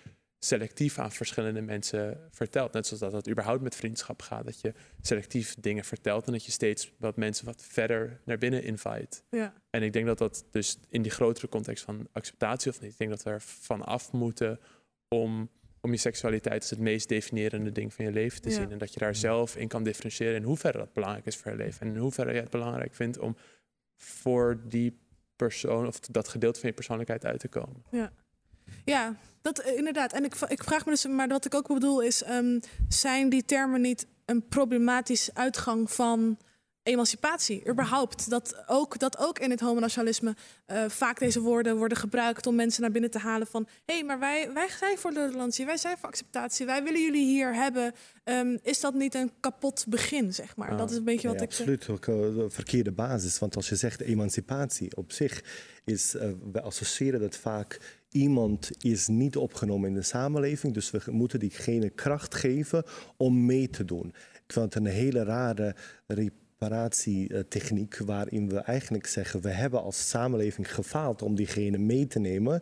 selectief 0.45 0.99
aan 0.99 1.11
verschillende 1.11 1.61
mensen 1.61 2.27
vertelt. 2.31 2.73
Net 2.73 2.85
zoals 2.85 3.01
dat 3.01 3.11
dat 3.11 3.29
überhaupt 3.29 3.61
met 3.61 3.75
vriendschap 3.75 4.21
gaat. 4.21 4.45
Dat 4.45 4.61
je 4.61 4.73
selectief 5.01 5.55
dingen 5.59 5.83
vertelt 5.83 6.25
en 6.25 6.31
dat 6.31 6.45
je 6.45 6.51
steeds 6.51 6.91
wat 6.97 7.15
mensen 7.17 7.45
wat 7.45 7.63
verder 7.63 8.19
naar 8.25 8.37
binnen 8.37 8.63
invite. 8.63 9.21
Ja. 9.29 9.53
En 9.69 9.83
ik 9.83 9.93
denk 9.93 10.05
dat 10.05 10.17
dat 10.17 10.45
dus 10.51 10.77
in 10.89 11.01
die 11.01 11.11
grotere 11.11 11.47
context 11.47 11.83
van 11.83 12.07
acceptatie 12.11 12.71
of 12.71 12.81
niet, 12.81 12.91
ik 12.91 12.97
denk 12.97 13.09
dat 13.09 13.23
we 13.23 13.29
er 13.29 13.41
van 13.41 13.81
af 13.85 14.11
moeten 14.11 14.59
om, 15.07 15.49
om 15.81 15.91
je 15.91 15.97
seksualiteit 15.97 16.61
als 16.61 16.69
het 16.69 16.79
meest 16.79 17.09
definiërende 17.09 17.71
ding 17.71 17.93
van 17.93 18.05
je 18.05 18.11
leven 18.11 18.41
te 18.41 18.49
Ja. 18.49 18.55
zien. 18.55 18.71
En 18.71 18.77
dat 18.77 18.93
je 18.93 18.99
daar 18.99 19.15
zelf 19.15 19.55
in 19.55 19.67
kan 19.67 19.83
differentiëren 19.83 20.35
in 20.35 20.43
hoeverre 20.43 20.77
dat 20.77 20.93
belangrijk 20.93 21.25
is 21.25 21.35
voor 21.37 21.51
je 21.51 21.57
leven. 21.57 21.81
En 21.87 21.93
in 21.93 21.99
hoeverre 21.99 22.33
je 22.33 22.39
het 22.39 22.49
belangrijk 22.49 22.93
vindt 22.93 23.19
om 23.19 23.37
voor 23.97 24.61
die 24.67 24.99
persoon 25.35 25.87
of 25.87 25.99
dat 25.99 26.27
gedeelte 26.27 26.59
van 26.59 26.69
je 26.69 26.75
persoonlijkheid 26.75 27.25
uit 27.25 27.39
te 27.39 27.47
komen. 27.47 27.83
Ja, 27.89 28.11
ja 28.85 29.15
dat 29.41 29.59
eh, 29.59 29.77
inderdaad. 29.77 30.13
En 30.13 30.23
ik, 30.23 30.35
ik 30.47 30.63
vraag 30.63 30.85
me 30.85 30.91
dus, 30.91 31.07
maar 31.07 31.27
wat 31.27 31.45
ik 31.45 31.55
ook 31.55 31.67
bedoel 31.67 32.01
is, 32.01 32.23
ehm, 32.23 32.59
zijn 32.87 33.29
die 33.29 33.45
termen 33.45 33.81
niet 33.81 34.05
een 34.25 34.47
problematisch 34.47 35.33
uitgang 35.33 35.91
van 35.91 36.37
emancipatie? 36.83 37.69
Überhaupt. 37.69 38.29
Dat 38.29 38.63
ook, 38.67 38.99
dat 38.99 39.17
ook 39.17 39.39
in 39.39 39.49
het 39.49 39.59
homonationalisme 39.59 40.35
eh, 40.65 40.85
vaak 40.87 41.19
deze 41.19 41.39
woorden 41.39 41.77
worden 41.77 41.97
gebruikt 41.97 42.47
om 42.47 42.55
mensen 42.55 42.81
naar 42.81 42.91
binnen 42.91 43.11
te 43.11 43.19
halen 43.19 43.47
van 43.47 43.67
hé, 43.85 43.93
hey, 43.93 44.03
maar 44.03 44.19
wij, 44.19 44.53
wij 44.53 44.69
zijn 44.79 44.97
voor 44.97 45.11
tolerantie, 45.13 45.65
wij 45.65 45.77
zijn 45.77 45.97
voor 45.97 46.09
acceptatie, 46.09 46.65
wij 46.65 46.83
willen 46.83 47.01
jullie 47.01 47.25
hier 47.25 47.55
hebben. 47.55 47.93
Ehm, 48.23 48.57
is 48.61 48.79
dat 48.79 48.93
niet 48.93 49.15
een 49.15 49.31
kapot 49.39 49.85
begin, 49.87 50.33
zeg 50.33 50.55
maar? 50.55 50.77
dat 50.77 50.91
is 50.91 50.97
een 50.97 51.03
beetje 51.03 51.27
wat 51.27 51.39
ja, 51.39 51.43
ik... 51.45 51.51
eh, 51.51 51.59
Absoluut, 51.59 51.89
ook 51.89 52.05
verkeerde 52.53 52.91
basis. 52.91 53.39
Want 53.39 53.55
als 53.55 53.69
je 53.69 53.75
zegt 53.75 54.01
emancipatie 54.01 54.95
op 54.97 55.11
zich, 55.11 55.43
is, 55.85 56.15
eh, 56.15 56.29
we 56.51 56.61
associëren 56.61 57.19
dat 57.19 57.37
vaak 57.37 58.00
iemand 58.11 58.71
is 58.83 59.07
niet 59.07 59.35
opgenomen 59.35 59.89
in 59.89 59.95
de 59.95 60.01
samenleving. 60.01 60.73
Dus 60.73 60.91
we 60.91 61.01
moeten 61.11 61.39
diegene 61.39 61.89
kracht 61.89 62.35
geven 62.35 62.83
om 63.17 63.45
mee 63.45 63.69
te 63.69 63.85
doen. 63.85 64.07
Ik 64.33 64.53
vind 64.53 64.73
het 64.73 64.75
een 64.75 64.91
hele 64.91 65.23
rare 65.23 65.75
reparatietechniek 66.07 67.97
waarin 67.97 68.49
we 68.49 68.57
eigenlijk 68.57 69.07
zeggen, 69.07 69.41
we 69.41 69.49
hebben 69.49 69.81
als 69.81 70.09
samenleving 70.09 70.73
gefaald 70.73 71.21
om 71.21 71.35
diegene 71.35 71.77
mee 71.77 72.07
te 72.07 72.19
nemen. 72.19 72.61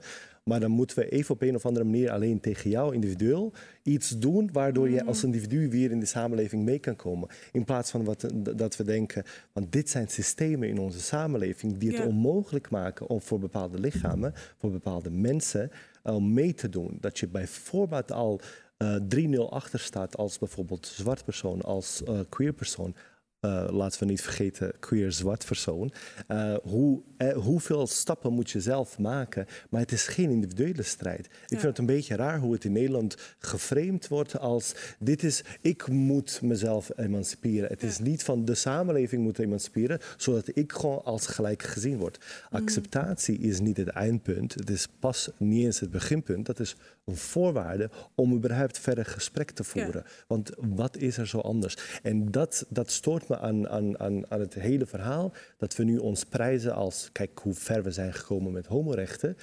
Maar 0.50 0.60
dan 0.60 0.72
moeten 0.72 0.97
we 1.00 1.10
even 1.10 1.34
op 1.36 1.41
een 1.41 1.56
of 1.56 1.66
andere 1.66 1.86
manier 1.86 2.12
alleen 2.12 2.39
tegen 2.39 2.70
jou 2.70 2.93
individueel 2.93 3.54
iets 3.84 4.20
doen 4.20 4.50
waardoor 4.52 4.89
je 4.89 5.06
als 5.06 5.24
individu 5.24 5.70
weer 5.70 5.91
in 5.91 6.00
de 6.00 6.06
samenleving 6.06 6.64
mee 6.64 6.80
kan 6.80 6.95
komen. 6.95 7.30
In 7.52 7.64
plaats 7.66 7.91
van 7.91 8.04
wat, 8.04 8.26
dat 8.56 8.76
we 8.78 8.84
denken, 8.84 9.24
want 9.54 9.72
dit 9.72 9.89
zijn 9.89 10.08
systemen 10.08 10.68
in 10.70 10.80
onze 10.80 11.00
samenleving 11.00 11.78
die 11.78 11.89
het 11.89 11.97
Ja. 11.97 12.06
onmogelijk 12.06 12.70
maken 12.70 13.08
om 13.10 13.22
voor 13.22 13.39
bepaalde 13.39 13.80
lichamen, 13.80 14.34
voor 14.58 14.72
bepaalde 14.72 15.10
mensen, 15.10 15.72
om 16.04 16.34
mee 16.34 16.54
te 16.54 16.70
doen. 16.70 16.97
Dat 17.00 17.20
je 17.20 17.28
bijvoorbeeld 17.28 18.12
al 18.12 18.39
eh 18.78 18.95
3-0 19.16 19.50
achter 19.50 19.80
staat 19.80 20.18
als 20.18 20.38
bijvoorbeeld 20.38 20.88
zwart 20.88 21.26
persoon, 21.26 21.62
als 21.62 22.04
eh, 22.04 22.20
queer 22.30 22.54
persoon 22.54 22.95
uh, 23.42 23.68
laten 23.70 24.00
we 24.00 24.06
niet 24.06 24.22
vergeten, 24.22 24.74
queer 24.80 25.12
zwart 25.12 25.46
persoon. 25.46 25.92
Uh, 26.28 26.56
hoe, 26.64 27.02
uh, 27.18 27.32
hoeveel 27.32 27.88
stappen 27.88 28.34
moet 28.34 28.52
je 28.52 28.62
zelf 28.62 28.98
maken? 28.98 29.46
Maar 29.70 29.82
het 29.82 29.92
is 29.92 30.08
geen 30.08 30.30
individuele 30.30 30.84
strijd. 30.84 31.26
Ik 31.26 31.48
vind 31.48 31.62
het 31.62 31.78
een 31.78 31.86
beetje 31.86 32.16
raar 32.16 32.40
hoe 32.40 32.54
het 32.54 32.64
in 32.64 32.72
Nederland 32.72 33.36
geframed 33.40 34.08
wordt 34.08 34.40
als 34.40 34.76
dit 35.00 35.24
is, 35.24 35.44
ik 35.62 35.88
moet 35.88 36.40
mezelf 36.42 36.92
emanciperen. 36.96 37.70
Het 37.70 37.84
is 37.84 38.00
niet 38.00 38.24
van 38.24 38.46
de 38.46 38.56
samenleving 38.56 39.24
moet 39.24 39.40
emanciperen, 39.40 40.00
zodat 40.18 40.52
ik 40.54 40.72
gewoon 40.72 41.04
als 41.04 41.28
gelijk 41.28 41.64
gezien 41.64 41.98
word. 41.98 42.18
Mm. 42.18 42.60
Acceptatie 42.60 43.38
is 43.38 43.60
niet 43.60 43.78
het 43.78 43.88
eindpunt, 43.88 44.54
het 44.54 44.70
is 44.70 44.88
pas 45.00 45.30
niet 45.38 45.66
eens 45.66 45.80
het 45.80 45.92
beginpunt. 45.92 46.46
Dat 46.46 46.60
is 46.60 46.76
een 47.06 47.16
voorwaarde 47.16 47.90
om 48.16 48.34
überhaupt 48.34 48.80
verder 48.80 49.06
gesprek 49.06 49.52
te 49.52 49.64
voeren. 49.64 50.04
Want 50.28 50.52
wat 50.58 50.98
is 50.98 51.18
er 51.18 51.28
zo 51.28 51.40
anders? 51.40 51.78
En 52.04 52.32
dat, 52.32 52.66
dat 52.70 52.92
stoort 52.92 53.28
aan, 53.38 53.70
aan, 53.70 54.00
aan, 54.00 54.32
aan 54.32 54.40
het 54.40 54.54
hele 54.54 54.86
verhaal. 54.86 55.34
Dat 55.58 55.76
we 55.76 55.84
nu 55.84 55.98
ons 55.98 56.24
prijzen 56.24 56.74
als, 56.74 57.10
kijk 57.12 57.40
hoe 57.40 57.54
ver 57.54 57.84
we 57.84 57.92
zijn 57.92 58.14
gekomen 58.14 58.52
met 58.52 58.66
homorechten. 58.66 59.38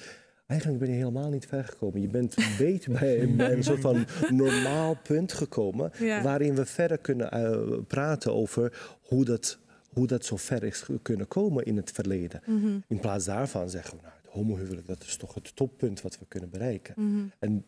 Eigenlijk 0.47 0.79
ben 0.79 0.89
je 0.89 0.95
helemaal 0.95 1.29
niet 1.29 1.45
ver 1.45 1.63
gekomen. 1.63 2.01
Je 2.01 2.07
bent 2.07 2.37
een 2.37 2.55
beetje 2.57 2.91
bij, 2.91 3.35
bij, 3.35 3.51
een 3.53 3.63
soort 3.63 3.81
van 3.81 4.05
normaal 4.29 4.97
punt 5.03 5.33
gekomen. 5.33 5.91
Waarin 6.23 6.55
we 6.55 6.65
verder 6.65 6.97
kunnen 6.97 7.37
uh, 7.37 7.77
praten 7.87 8.33
over 8.33 8.97
hoe 9.01 9.25
dat, 9.25 9.57
hoe 9.89 10.07
dat 10.07 10.25
zo 10.25 10.35
ver 10.35 10.63
is 10.63 10.85
kunnen 11.01 11.27
komen 11.27 11.65
in 11.65 11.77
het 11.77 11.91
verleden. 11.91 12.41
Mm 12.45 12.61
-hmm. 12.61 12.83
In 12.87 12.99
plaats 12.99 13.25
daarvan 13.25 13.69
zeggen 13.69 13.97
we, 13.97 14.03
nou, 14.03 14.13
het 14.21 14.31
homohuwelijk, 14.31 14.87
dat 14.87 15.03
is 15.03 15.15
toch 15.15 15.33
het 15.33 15.55
toppunt 15.55 16.01
wat 16.01 16.19
we 16.19 16.25
kunnen 16.27 16.49
bereiken. 16.49 16.93
Mm 16.97 17.13
-hmm. 17.13 17.31
En 17.39 17.65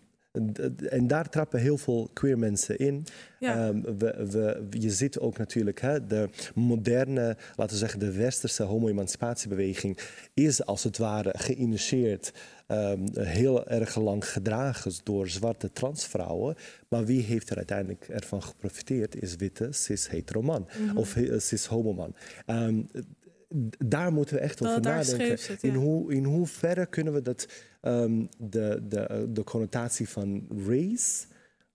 en 0.89 1.07
daar 1.07 1.29
trappen 1.29 1.59
heel 1.59 1.77
veel 1.77 2.09
queer 2.13 2.37
mensen 2.37 2.77
in. 2.77 3.05
Ja. 3.39 3.67
Um, 3.67 3.81
we, 3.97 4.27
we, 4.29 4.67
je 4.79 4.89
ziet 4.89 5.19
ook 5.19 5.37
natuurlijk 5.37 5.81
hè, 5.81 6.05
de 6.05 6.29
moderne, 6.55 7.37
laten 7.55 7.73
we 7.73 7.79
zeggen, 7.79 7.99
de 7.99 8.11
westerse 8.11 8.63
homo-emancipatiebeweging 8.63 9.99
is 10.33 10.65
als 10.65 10.83
het 10.83 10.97
ware 10.97 11.33
geïnitieerd, 11.37 12.33
um, 12.67 13.05
heel 13.13 13.67
erg 13.67 13.95
lang 13.95 14.29
gedragen 14.29 14.91
door 15.03 15.27
zwarte 15.27 15.71
transvrouwen. 15.71 16.55
Maar 16.87 17.05
wie 17.05 17.21
heeft 17.21 17.49
er 17.49 17.57
uiteindelijk 17.57 18.07
ervan 18.07 18.43
geprofiteerd 18.43 19.21
is 19.21 19.35
witte 19.35 19.67
cis-hetero 19.71 20.41
man 20.41 20.67
mm 20.79 20.87
-hmm. 20.87 20.97
of 20.97 21.15
cis-homo 21.37 21.93
man. 21.93 22.15
Um, 22.45 22.87
daar 23.85 24.13
moeten 24.13 24.35
we 24.35 24.41
echt 24.41 24.61
over 24.61 24.81
nadenken. 24.81 25.29
Het, 25.29 25.57
ja. 25.61 25.69
in, 25.69 25.75
hoe, 25.75 26.13
in 26.13 26.23
hoeverre 26.23 26.85
kunnen 26.85 27.13
we 27.13 27.21
dat, 27.21 27.47
um, 27.81 28.29
de, 28.37 28.79
de, 28.87 29.27
de 29.29 29.43
connotatie 29.43 30.09
van 30.09 30.47
race. 30.67 31.25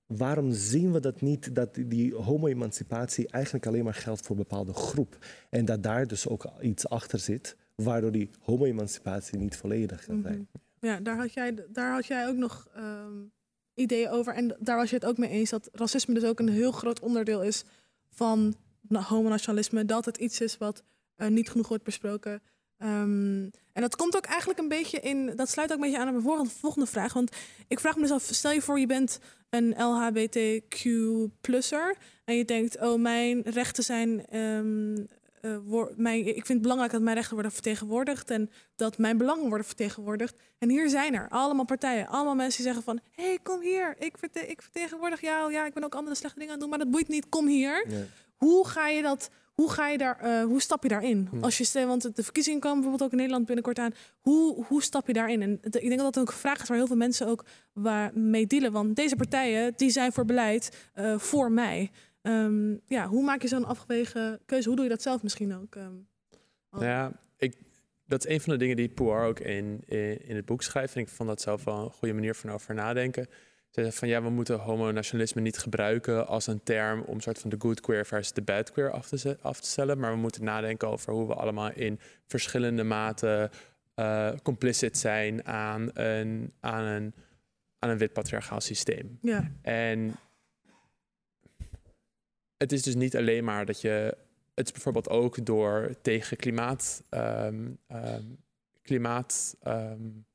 Waarom 0.06 0.52
zien 0.52 0.92
we 0.92 1.00
dat 1.00 1.20
niet, 1.20 1.54
dat 1.54 1.74
die 1.86 2.14
homo-emancipatie 2.14 3.28
eigenlijk 3.28 3.66
alleen 3.66 3.84
maar 3.84 3.94
geldt 3.94 4.20
voor 4.20 4.36
een 4.36 4.42
bepaalde 4.42 4.74
groep? 4.74 5.18
En 5.50 5.64
dat 5.64 5.82
daar 5.82 6.06
dus 6.06 6.28
ook 6.28 6.46
iets 6.60 6.88
achter 6.88 7.18
zit, 7.18 7.56
waardoor 7.74 8.12
die 8.12 8.30
homo-emancipatie 8.40 9.38
niet 9.38 9.56
volledig 9.56 10.04
kan 10.04 10.22
zijn. 10.22 10.38
Mm 10.38 10.48
-hmm. 10.52 10.62
Ja, 10.88 11.00
daar 11.00 11.16
had 11.16 11.32
jij, 11.32 11.54
daar 11.72 11.92
had 11.92 12.06
jij 12.06 12.28
ook 12.28 12.36
nog 12.36 12.68
um, 12.76 13.32
ideeën 13.74 14.08
over. 14.08 14.34
En 14.34 14.56
daar 14.60 14.76
was 14.76 14.90
je 14.90 14.96
het 14.96 15.04
ook 15.04 15.18
mee 15.18 15.30
eens 15.30 15.50
dat 15.50 15.68
racisme 15.72 16.14
dus 16.14 16.24
ook 16.24 16.38
een 16.38 16.48
heel 16.48 16.72
groot 16.72 17.00
onderdeel 17.00 17.42
is 17.42 17.64
van 18.10 18.54
homonationalisme. 18.88 19.84
Dat 19.84 20.04
het 20.04 20.16
iets 20.16 20.40
is 20.40 20.58
wat 20.58 20.82
uh, 21.16 21.28
niet 21.28 21.50
genoeg 21.50 21.68
wordt 21.68 21.84
besproken. 21.84 22.42
Um, 22.84 23.50
en 23.72 23.82
dat 23.82 23.96
komt 23.96 24.16
ook 24.16 24.24
eigenlijk 24.24 24.58
een 24.58 24.68
beetje 24.68 25.00
in. 25.00 25.32
Dat 25.36 25.48
sluit 25.48 25.70
ook 25.70 25.76
een 25.76 25.82
beetje 25.82 25.98
aan 25.98 26.06
op 26.06 26.12
mijn 26.12 26.24
volgende, 26.24 26.50
volgende 26.50 26.86
vraag. 26.86 27.12
Want 27.12 27.36
ik 27.68 27.80
vraag 27.80 27.94
me 27.94 28.00
dus 28.00 28.10
af: 28.10 28.22
stel 28.22 28.50
je 28.50 28.62
voor, 28.62 28.78
je 28.78 28.86
bent 28.86 29.18
een 29.50 29.74
LHBTQ-plusser. 29.78 31.96
En 32.24 32.36
je 32.36 32.44
denkt: 32.44 32.80
oh, 32.80 33.00
mijn 33.00 33.42
rechten 33.42 33.84
zijn. 33.84 34.36
Um, 34.38 35.06
uh, 35.42 35.56
mijn, 35.96 36.26
ik 36.26 36.34
vind 36.34 36.48
het 36.48 36.62
belangrijk 36.62 36.92
dat 36.92 37.02
mijn 37.02 37.16
rechten 37.16 37.34
worden 37.34 37.52
vertegenwoordigd. 37.52 38.30
En 38.30 38.50
dat 38.76 38.98
mijn 38.98 39.16
belangen 39.16 39.48
worden 39.48 39.66
vertegenwoordigd. 39.66 40.34
En 40.58 40.68
hier 40.68 40.88
zijn 40.88 41.14
er 41.14 41.28
allemaal 41.28 41.64
partijen. 41.64 42.08
Allemaal 42.08 42.34
mensen 42.34 42.62
die 42.62 42.72
zeggen: 42.72 42.84
van... 42.84 43.00
hé, 43.10 43.24
hey, 43.24 43.38
kom 43.42 43.60
hier. 43.60 43.94
Ik, 43.98 44.18
verte 44.18 44.46
ik 44.46 44.62
vertegenwoordig 44.62 45.20
jou. 45.20 45.52
Ja, 45.52 45.66
ik 45.66 45.74
ben 45.74 45.84
ook 45.84 45.94
andere 45.94 46.16
slechte 46.16 46.38
dingen 46.38 46.54
aan 46.54 46.60
het 46.60 46.70
doen. 46.70 46.78
Maar 46.78 46.86
dat 46.86 46.94
boeit 46.94 47.08
niet. 47.08 47.28
Kom 47.28 47.46
hier. 47.46 47.86
Hoe 48.36 48.66
ga 48.66 48.88
je 48.88 49.02
dat 49.02 49.30
hoe, 49.54 49.70
ga 49.70 49.88
je 49.88 49.98
daar, 49.98 50.24
uh, 50.24 50.44
hoe 50.44 50.60
stap 50.60 50.82
je 50.82 50.88
daarin? 50.88 51.28
Hm. 51.30 51.44
Als 51.44 51.58
je, 51.58 51.86
want 51.86 52.16
de 52.16 52.22
verkiezingen 52.22 52.60
komen 52.60 52.80
bijvoorbeeld 52.80 53.04
ook 53.04 53.12
in 53.12 53.16
Nederland 53.16 53.46
binnenkort 53.46 53.78
aan. 53.78 53.94
Hoe, 54.20 54.64
hoe 54.64 54.82
stap 54.82 55.06
je 55.06 55.12
daarin? 55.12 55.42
En 55.42 55.58
ik 55.62 55.72
denk 55.72 55.96
dat 55.96 56.14
dat 56.14 56.18
ook 56.18 56.28
een 56.28 56.38
vraag 56.38 56.62
is 56.62 56.68
waar 56.68 56.76
heel 56.76 56.86
veel 56.86 56.96
mensen 56.96 57.26
ook 57.26 57.44
waar 57.72 58.18
mee 58.18 58.46
dealen. 58.46 58.72
Want 58.72 58.96
deze 58.96 59.16
partijen 59.16 59.72
die 59.76 59.90
zijn 59.90 60.12
voor 60.12 60.24
beleid 60.24 60.88
uh, 60.94 61.18
voor 61.18 61.52
mij. 61.52 61.90
Um, 62.22 62.80
ja, 62.86 63.08
hoe 63.08 63.24
maak 63.24 63.42
je 63.42 63.48
zo'n 63.48 63.64
afgewegen 63.64 64.40
keuze? 64.46 64.66
Hoe 64.66 64.76
doe 64.76 64.84
je 64.84 64.90
dat 64.90 65.02
zelf 65.02 65.22
misschien 65.22 65.54
ook? 65.54 65.74
Um, 65.74 66.06
nou 66.70 66.84
ja, 66.84 67.12
ik, 67.36 67.56
dat 68.06 68.24
is 68.24 68.32
een 68.32 68.40
van 68.40 68.52
de 68.52 68.58
dingen 68.58 68.76
die 68.76 68.88
Poir 68.88 69.24
ook 69.24 69.40
in, 69.40 69.82
in, 69.86 70.26
in 70.28 70.36
het 70.36 70.44
boek 70.44 70.62
schrijft. 70.62 70.94
En 70.94 71.00
ik 71.00 71.08
vond 71.08 71.28
dat 71.28 71.40
zelf 71.40 71.64
wel 71.64 71.84
een 71.84 71.90
goede 71.90 72.14
manier 72.14 72.34
van 72.34 72.50
over 72.50 72.74
nadenken 72.74 73.28
van 73.74 74.08
ja, 74.08 74.22
we 74.22 74.30
moeten 74.30 74.58
homonationalisme 74.58 75.40
niet 75.40 75.58
gebruiken 75.58 76.26
als 76.26 76.46
een 76.46 76.62
term 76.62 77.00
om 77.00 77.20
soort 77.20 77.38
van 77.38 77.50
de 77.50 77.56
good 77.58 77.80
queer 77.80 78.06
versus 78.06 78.32
de 78.32 78.42
bad 78.42 78.72
queer 78.72 78.90
af 78.90 79.08
te, 79.08 79.38
af 79.40 79.60
te 79.60 79.68
stellen. 79.68 79.98
Maar 79.98 80.12
we 80.12 80.18
moeten 80.18 80.44
nadenken 80.44 80.88
over 80.88 81.12
hoe 81.12 81.26
we 81.26 81.34
allemaal 81.34 81.70
in 81.72 82.00
verschillende 82.26 82.82
mate 82.82 83.50
uh, 83.96 84.32
complicit 84.42 84.98
zijn 84.98 85.46
aan 85.46 85.90
een, 85.94 86.52
aan 86.60 86.84
een, 86.84 87.14
aan 87.78 87.90
een 87.90 87.98
wit 87.98 88.12
patriarchaal 88.12 88.60
systeem. 88.60 89.18
Ja. 89.22 89.50
En 89.62 90.16
het 92.56 92.72
is 92.72 92.82
dus 92.82 92.94
niet 92.94 93.16
alleen 93.16 93.44
maar 93.44 93.66
dat 93.66 93.80
je. 93.80 94.16
Het 94.54 94.66
is 94.66 94.72
bijvoorbeeld 94.72 95.08
ook 95.08 95.46
door 95.46 95.94
tegen 96.02 96.36
klimaat. 96.36 97.02
Um, 97.10 97.78
um, 97.88 98.38
klimaat 98.82 99.56
um, 99.66 100.26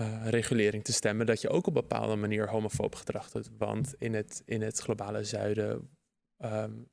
uh, 0.00 0.28
regulering 0.28 0.84
te 0.84 0.92
stemmen, 0.92 1.26
dat 1.26 1.40
je 1.40 1.48
ook 1.48 1.66
op 1.66 1.76
een 1.76 1.80
bepaalde 1.80 2.16
manier 2.16 2.48
homofoob 2.48 2.94
gedrag 2.94 3.30
doet. 3.30 3.50
Want 3.58 3.94
in 3.98 4.14
het, 4.14 4.42
in 4.44 4.62
het 4.62 4.78
globale 4.78 5.24
zuiden 5.24 5.90
um, 6.44 6.88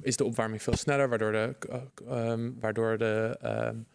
is 0.00 0.16
de 0.16 0.24
opwarming 0.24 0.62
veel 0.62 0.76
sneller, 0.76 1.08
waardoor 1.08 1.32
de, 1.32 1.56
uh, 2.02 2.30
um, 2.30 2.60
waardoor 2.60 2.98
de, 2.98 3.38
um, 3.42 3.86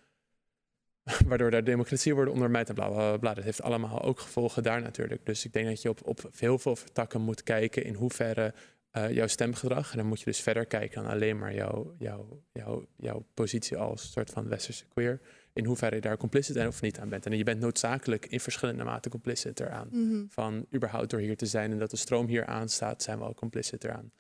waardoor 1.30 1.52
de 1.52 1.64
democratie 1.64 2.16
wordt 2.16 2.32
ondermijnd 2.32 2.70
en 2.70 2.76
bla, 2.76 2.90
bla, 2.90 3.18
bla 3.18 3.34
Dat 3.34 3.44
heeft 3.44 3.62
allemaal 3.62 4.02
ook 4.02 4.20
gevolgen 4.20 4.64
daar 4.64 4.82
natuurlijk. 4.82 5.26
Dus 5.26 5.46
ik 5.46 5.54
denk 5.54 5.68
dat 5.68 5.82
je 5.82 5.90
op, 5.90 6.08
op 6.08 6.30
heel 6.38 6.58
veel 6.58 6.78
takken 6.94 7.22
moet 7.22 7.44
kijken 7.44 7.84
in 7.84 7.94
hoeverre 7.94 8.54
uh, 8.98 9.12
jouw 9.12 9.28
stemgedrag. 9.28 9.92
En 9.92 9.98
dan 9.98 10.08
moet 10.08 10.20
je 10.20 10.26
dus 10.26 10.42
verder 10.42 10.66
kijken 10.66 11.04
dan 11.04 11.12
alleen 11.12 11.38
maar 11.38 11.54
jouw, 11.54 11.96
jouw, 11.98 12.44
jouw, 12.52 12.86
jouw 12.96 13.26
positie 13.34 13.78
als 13.78 14.12
soort 14.12 14.30
van 14.30 14.48
westerse 14.48 14.88
queer 14.88 15.20
in 15.54 15.66
hoeverre 15.66 15.95
je 15.95 16.02
daar 16.02 16.18
complicit 16.18 16.56
en 16.56 16.68
of 16.68 16.82
niet 16.82 16.99
aan 16.99 17.10
bent. 17.10 17.26
En 17.26 17.38
je 17.38 17.43
bent 17.43 17.60
noodzakelijk 17.60 18.26
in 18.26 18.39
verschillende 18.39 18.84
mate 18.84 19.10
complicit 19.10 19.60
eraan. 19.60 19.88
Mm 19.91 20.10
-hmm. 20.10 20.28
Van 20.30 20.66
überhaupt 20.74 21.10
door 21.10 21.20
hier 21.20 21.38
te 21.38 21.45
zijn 21.45 21.72
en 21.72 21.78
dat 21.78 21.89
de 21.89 21.97
stroom 21.97 22.28
hier 22.28 22.45
aanstaat, 22.45 23.04
zijn 23.04 23.18
we 23.18 23.24
al 23.24 23.34
complicit 23.34 23.84
eraan. 23.84 24.12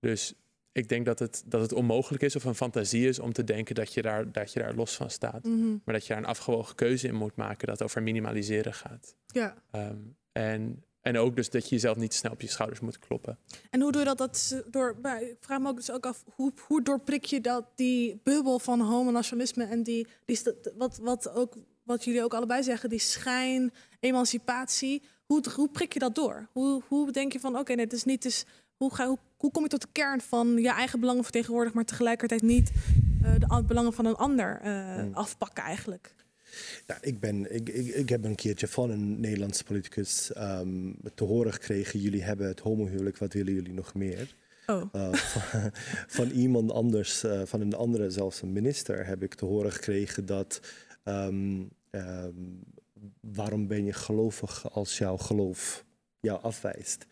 Dus 0.00 0.34
ik 0.72 0.88
denk 0.88 1.06
dat 1.06 1.18
het, 1.18 1.42
dat 1.46 1.60
het 1.60 1.72
onmogelijk 1.72 2.22
is 2.22 2.36
of 2.36 2.44
een 2.44 2.54
fantasie 2.54 3.08
is 3.08 3.18
om 3.18 3.32
te 3.32 3.44
denken 3.44 3.74
dat 3.74 3.94
je 3.94 4.02
daar, 4.02 4.32
dat 4.32 4.52
je 4.52 4.58
daar 4.58 4.74
los 4.74 4.96
van 4.96 5.10
staat. 5.10 5.44
Mm 5.44 5.60
-hmm. 5.60 5.82
Maar 5.84 5.94
dat 5.94 6.06
je 6.06 6.08
daar 6.08 6.22
een 6.22 6.28
afgewogen 6.28 6.74
keuze 6.74 7.08
in 7.08 7.14
moet 7.14 7.36
maken 7.36 7.66
dat 7.66 7.82
over 7.82 8.02
minimaliseren 8.02 8.74
gaat. 8.74 9.16
Ja. 9.26 9.62
Um, 9.72 10.16
en 10.32 10.84
en 11.02 11.18
ook 11.18 11.36
dus 11.36 11.50
dat 11.50 11.64
je 11.68 11.74
jezelf 11.74 11.96
niet 11.96 12.14
snel 12.14 12.32
op 12.32 12.40
je 12.40 12.48
schouders 12.48 12.80
moet 12.80 12.98
kloppen. 12.98 13.38
En 13.70 13.80
hoe 13.80 13.92
doe 13.92 14.00
je 14.00 14.06
dat? 14.06 14.18
dat 14.18 14.62
door, 14.70 14.96
ik 15.20 15.36
vraag 15.40 15.60
me 15.60 15.68
ook 15.68 15.76
dus 15.76 15.90
ook 15.90 16.06
af, 16.06 16.24
hoe, 16.34 16.52
hoe 16.66 16.82
doorprik 16.82 17.24
je 17.24 17.40
dat, 17.40 17.64
die 17.74 18.20
bubbel 18.22 18.58
van 18.58 18.80
homonationalisme 18.80 19.64
en 19.64 19.82
die, 19.82 20.06
die 20.24 20.40
wat, 20.76 20.98
wat, 20.98 21.30
ook, 21.34 21.54
wat 21.82 22.04
jullie 22.04 22.24
ook 22.24 22.34
allebei 22.34 22.62
zeggen, 22.62 22.88
die 22.88 22.98
schijn, 22.98 23.72
emancipatie. 24.00 25.02
Hoe, 25.24 25.42
hoe 25.54 25.68
prik 25.68 25.92
je 25.92 25.98
dat 25.98 26.14
door? 26.14 26.48
Hoe, 26.52 26.82
hoe 26.88 27.12
denk 27.12 27.32
je 27.32 27.40
van, 27.40 27.50
oké, 27.50 27.60
okay, 27.60 27.76
nee, 27.76 27.84
het 27.84 27.94
is 27.94 28.04
niet, 28.04 28.22
dus, 28.22 28.44
hoe, 28.76 28.94
ga, 28.94 29.06
hoe, 29.06 29.18
hoe 29.36 29.50
kom 29.50 29.62
je 29.62 29.68
tot 29.68 29.80
de 29.80 29.88
kern 29.92 30.20
van 30.20 30.56
je 30.56 30.70
eigen 30.70 31.00
belangen 31.00 31.22
vertegenwoordigen, 31.22 31.76
maar 31.76 31.86
tegelijkertijd 31.86 32.42
niet 32.42 32.70
uh, 33.22 33.34
de 33.38 33.62
belangen 33.66 33.92
van 33.92 34.04
een 34.06 34.16
ander 34.16 34.60
uh, 34.64 34.94
hmm. 34.94 35.14
afpakken 35.14 35.64
eigenlijk? 35.64 36.14
Ja, 36.86 36.98
ik, 37.00 37.20
ben, 37.20 37.54
ik, 37.54 37.68
ik, 37.68 37.86
ik, 37.86 38.08
heb 38.08 38.24
een 38.24 38.34
keertje 38.34 38.68
van 38.68 38.90
een 38.90 39.20
Nederlandse 39.20 39.64
politicus 39.64 40.30
um, 40.36 40.96
te 41.14 41.24
horen 41.24 41.52
gekregen: 41.52 42.00
jullie 42.00 42.22
hebben 42.22 42.46
het 42.46 42.60
homohuwelijk, 42.60 43.18
wat 43.18 43.32
willen 43.32 43.54
jullie 43.54 43.72
nog 43.72 43.94
meer? 43.94 44.34
Oh. 44.66 44.82
Uh, 44.92 45.12
van, 45.12 45.70
van, 46.16 46.30
iemand 46.30 46.72
anders, 46.72 47.24
uh, 47.24 47.42
van 47.44 47.60
een 47.60 47.74
andere, 47.74 48.10
zelfs 48.10 48.42
een 48.42 48.52
minister, 48.52 49.06
heb 49.06 49.22
ik 49.22 49.34
te 49.34 49.44
horen 49.44 49.72
gekregen 49.72 50.26
dat. 50.26 50.60
Um, 51.04 51.70
um, 51.90 52.60
waarom 53.20 53.66
ben 53.66 53.84
je 53.84 53.92
gelovig 53.92 54.72
als 54.72 54.98
jouw 54.98 55.16
geloof 55.16 55.84
jou 56.20 56.42
afwijst? 56.42 57.06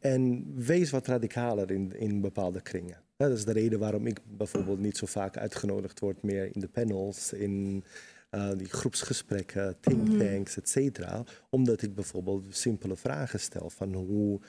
en 0.00 0.52
wees 0.54 0.90
wat 0.90 1.06
radicaler 1.06 1.70
in, 1.70 1.92
in 1.98 2.20
bepaalde 2.20 2.60
kringen. 2.60 3.01
Ja, 3.22 3.28
dat 3.28 3.36
is 3.36 3.44
de 3.44 3.52
reden 3.52 3.78
waarom 3.78 4.06
ik 4.06 4.18
bijvoorbeeld 4.24 4.78
niet 4.78 4.96
zo 4.96 5.06
vaak 5.06 5.36
uitgenodigd 5.36 6.00
word 6.00 6.22
meer 6.22 6.44
in 6.54 6.60
de 6.60 6.68
panels, 6.68 7.32
in 7.32 7.84
uh, 8.30 8.50
die 8.56 8.66
groepsgesprekken, 8.66 9.76
thinktanks, 9.80 10.56
et 10.56 10.68
cetera. 10.68 11.24
Omdat 11.50 11.82
ik 11.82 11.94
bijvoorbeeld 11.94 12.56
simpele 12.56 12.96
vragen 12.96 13.40
stel 13.40 13.70
van 13.70 13.92
hoe 13.92 14.40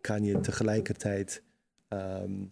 kan 0.00 0.24
je 0.24 0.40
tegelijkertijd 0.40 1.42
ehm, 1.88 2.44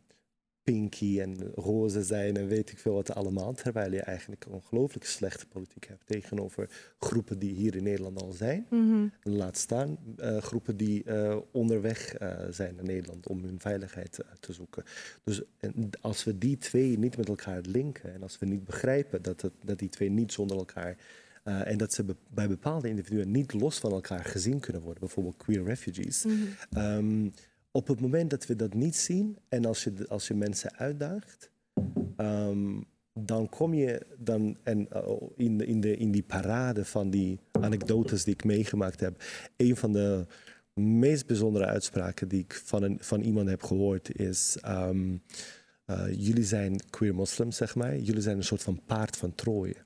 pinky 0.63 1.21
en 1.21 1.37
roze 1.55 2.03
zijn 2.03 2.37
en 2.37 2.47
weet 2.47 2.71
ik 2.71 2.79
veel 2.79 2.95
wat 2.95 3.15
allemaal. 3.15 3.53
Terwijl 3.53 3.93
je 3.93 4.01
eigenlijk 4.01 4.45
een 4.45 4.53
ongelooflijk 4.53 5.05
slechte 5.05 5.47
politiek 5.47 5.87
hebt 5.87 6.07
tegenover 6.07 6.93
groepen 6.99 7.39
die 7.39 7.55
hier 7.55 7.77
in 7.77 7.83
Nederland 7.83 8.23
al 8.23 8.33
zijn. 8.33 8.67
Mhm. 8.71 9.07
Laat 9.23 9.57
staan 9.57 9.99
eh, 10.17 10.37
groepen 10.37 10.77
die 10.77 11.05
eh, 11.05 11.37
onderweg 11.51 12.15
eh, 12.15 12.39
zijn 12.51 12.75
naar 12.75 12.85
Nederland 12.85 13.29
om 13.29 13.45
hun 13.45 13.61
veiligheid 13.61 14.19
te 14.41 14.53
zoeken. 14.53 14.85
Dus 15.25 15.43
en 15.59 15.91
als 16.01 16.25
we 16.25 16.39
die 16.39 16.59
twee 16.59 16.99
niet 16.99 17.17
met 17.17 17.29
elkaar 17.29 17.61
linken 17.61 18.15
en 18.15 18.23
als 18.23 18.39
we 18.39 18.47
niet 18.47 18.65
begrijpen 18.65 19.23
dat, 19.23 19.41
het, 19.41 19.53
dat 19.65 19.79
die 19.79 19.89
twee 19.89 20.11
niet 20.11 20.33
zonder 20.33 20.57
elkaar 20.57 20.97
eh, 21.43 21.67
en 21.67 21.79
dat 21.79 21.93
ze 21.93 22.05
be- 22.05 22.17
bij 22.29 22.49
bepaalde 22.49 22.89
individuen 22.89 23.31
niet 23.31 23.53
los 23.53 23.79
van 23.79 23.93
elkaar 23.93 24.25
gezien 24.25 24.61
kunnen 24.61 24.83
worden, 24.83 25.01
bijvoorbeeld 25.01 25.37
queer 25.37 25.65
refugees. 25.65 26.25
Mhm. 26.25 26.35
Ehm, 26.73 27.29
op 27.73 27.87
het 27.87 28.01
moment 28.01 28.31
dat 28.31 28.47
we 28.47 28.57
dat 28.57 28.75
niet 28.75 28.97
zien 28.97 29.39
en 29.49 29.64
als 29.64 29.85
je, 29.85 29.93
als 30.09 30.29
je 30.29 30.35
mensen 30.35 30.77
uitdaagt, 30.77 31.51
ehm, 32.16 32.81
dan 33.12 33.49
kom 33.49 33.75
je 33.75 34.07
dan 34.18 34.57
en, 34.62 34.91
eh, 34.91 35.12
in, 35.37 35.61
in, 35.61 35.81
de, 35.81 35.97
in 35.97 36.11
die 36.11 36.23
parade 36.23 36.85
van 36.85 37.11
die 37.11 37.39
anekdotes 37.51 38.25
die 38.25 38.35
ik 38.35 38.45
meegemaakt 38.45 39.01
heb. 39.01 39.25
Een 39.57 39.77
van 39.77 39.93
de 39.93 40.27
meest 40.75 41.27
bijzondere 41.27 41.66
uitspraken 41.66 42.29
die 42.29 42.41
ik 42.41 42.61
van, 42.64 42.83
een, 42.83 42.99
van 43.01 43.20
iemand 43.20 43.49
heb 43.49 43.62
gehoord 43.62 44.18
is. 44.18 44.57
ehm, 44.61 45.16
eh, 45.85 46.07
jullie 46.16 46.45
zijn 46.45 46.81
queer 46.91 47.14
moslims, 47.14 47.57
zeg 47.57 47.75
maar. 47.75 47.99
Jullie 47.99 48.23
zijn 48.23 48.37
een 48.37 48.45
soort 48.45 48.62
van 48.62 48.81
paard 48.87 49.16
van 49.16 49.35
Troje. 49.35 49.77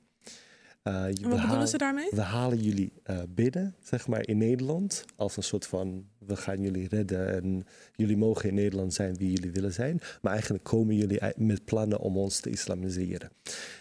We 0.86 0.92
En 0.92 1.04
wat 1.06 1.14
bedoelen 1.20 1.38
halen- 1.48 1.68
ze 1.68 1.78
daarmee? 1.78 2.08
we 2.10 2.20
halen 2.20 2.58
jullie 2.58 2.92
eh, 3.02 3.18
binnen, 3.28 3.74
zeg 3.82 4.06
maar, 4.08 4.28
in 4.28 4.38
Nederland. 4.38 5.04
Als 5.16 5.36
een 5.36 5.42
soort 5.42 5.66
van, 5.66 6.04
we 6.18 6.36
gaan 6.36 6.60
jullie 6.60 6.88
redden 6.88 7.32
en 7.42 7.66
jullie 7.94 8.16
mogen 8.16 8.48
in 8.48 8.54
Nederland 8.54 8.94
zijn 8.94 9.16
wie 9.16 9.30
jullie 9.30 9.50
willen 9.50 9.72
zijn. 9.72 10.00
Maar 10.22 10.32
eigenlijk 10.32 10.64
komen 10.64 10.94
jullie 10.96 11.20
met 11.36 11.64
plannen 11.64 12.00
om 12.00 12.16
ons 12.16 12.40
te 12.40 12.50
islamiseren. 12.50 13.30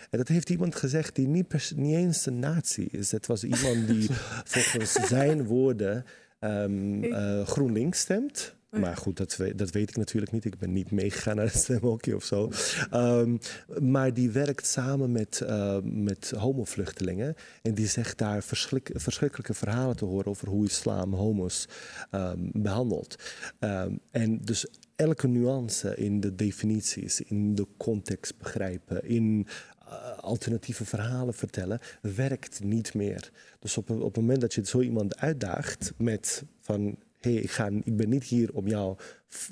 En 0.10 0.18
dat 0.18 0.28
heeft 0.28 0.50
iemand 0.50 0.76
gezegd 0.76 1.16
die 1.16 1.28
niet, 1.28 1.48
pers- 1.48 1.74
niet 1.76 1.96
eens 1.96 2.26
een 2.26 2.40
nazi 2.40 2.88
is. 2.92 3.12
Het 3.12 3.26
was 3.28 3.44
iemand 3.44 3.88
die 3.88 4.08
volgens 4.54 4.92
zijn 4.92 5.44
woorden 5.46 6.06
ehm, 6.40 7.04
eh, 7.04 7.46
GroenLinks 7.48 8.00
stemt. 8.00 8.56
Maar 8.80 8.98
goed, 8.98 9.18
dat, 9.18 9.38
dat 9.56 9.72
weet 9.72 9.90
ik 9.90 9.98
natuurlijk 9.98 10.32
niet. 10.32 10.46
Ik 10.46 10.58
ben 10.58 10.74
niet 10.74 10.92
meegegaan 10.92 11.36
naar 11.36 11.46
het 11.46 11.56
stemhokje 11.56 12.16
of 12.16 12.24
zo. 12.24 12.52
Ehm, 12.92 13.38
maar 13.82 14.14
die 14.14 14.30
werkt 14.30 14.68
samen 14.68 15.12
met, 15.12 15.42
eh, 15.42 15.78
met 15.84 16.34
homovluchtelingen. 16.38 17.36
En 17.62 17.74
die 17.74 17.88
zegt 17.88 18.18
daar 18.18 18.44
verschrik- 18.44 18.92
verschrikkelijke 18.94 19.54
verhalen 19.54 19.96
te 19.96 20.06
horen 20.06 20.26
over 20.26 20.48
hoe 20.48 20.66
islam 20.66 21.14
homo's 21.14 21.68
ehm, 22.12 22.40
behandelt. 22.52 23.16
Ehm, 23.60 23.96
en 24.12 24.42
dus 24.42 24.68
elke 24.96 25.28
nuance 25.28 25.96
in 25.96 26.20
de 26.20 26.36
definities, 26.36 27.22
in 27.22 27.56
de 27.56 27.68
context 27.78 28.38
begrijpen, 28.38 29.04
in 29.04 29.48
eh, 29.86 30.18
alternatieve 30.18 30.86
verhalen 30.86 31.34
vertellen, 31.34 31.80
werkt 32.02 32.64
niet 32.64 32.94
meer. 32.94 33.32
Dus 33.60 33.78
op 33.78 33.88
het 33.88 34.16
moment 34.16 34.42
dat 34.42 34.54
je 34.54 34.66
zo 34.66 34.82
iemand 34.82 35.18
uitdaagt 35.18 35.94
met 35.98 36.44
van 36.60 36.98
hey, 37.26 37.34
ik, 37.34 37.52
ga, 37.52 37.70
ik 37.84 37.98
ben 37.98 38.10
niet 38.10 38.24
hier 38.24 38.54
om 38.54 38.68
jouw 38.68 38.98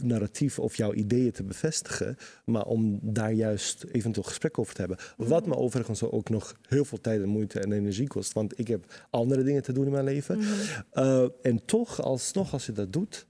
narratief 0.02 0.60
of 0.60 0.76
jouw 0.76 0.94
ideeën 0.94 1.32
te 1.32 1.44
bevestigen, 1.44 2.18
maar 2.46 2.66
om 2.66 3.00
daar 3.02 3.34
juist 3.34 3.84
eventueel 3.84 4.28
gesprek 4.28 4.60
over 4.60 4.74
te 4.74 4.80
hebben. 4.80 4.98
Wat 5.18 5.46
me 5.46 5.56
overigens 5.56 6.04
ook 6.04 6.30
nog 6.30 6.58
heel 6.68 6.86
veel 6.86 7.02
tijd 7.02 7.22
en 7.22 7.30
moeite 7.30 7.60
en 7.60 7.72
energie 7.72 8.08
kost, 8.08 8.34
want 8.34 8.60
ik 8.60 8.68
heb 8.68 9.08
andere 9.10 9.44
dingen 9.44 9.64
te 9.64 9.74
doen 9.74 9.86
in 9.86 9.92
mijn 9.92 10.06
leven. 10.06 10.40
Eh, 10.92 11.26
en 11.42 11.66
toch, 11.66 12.02
alsnog 12.02 12.54
als 12.54 12.66
je 12.66 12.72
dat 12.72 12.94
doet, 12.94 13.28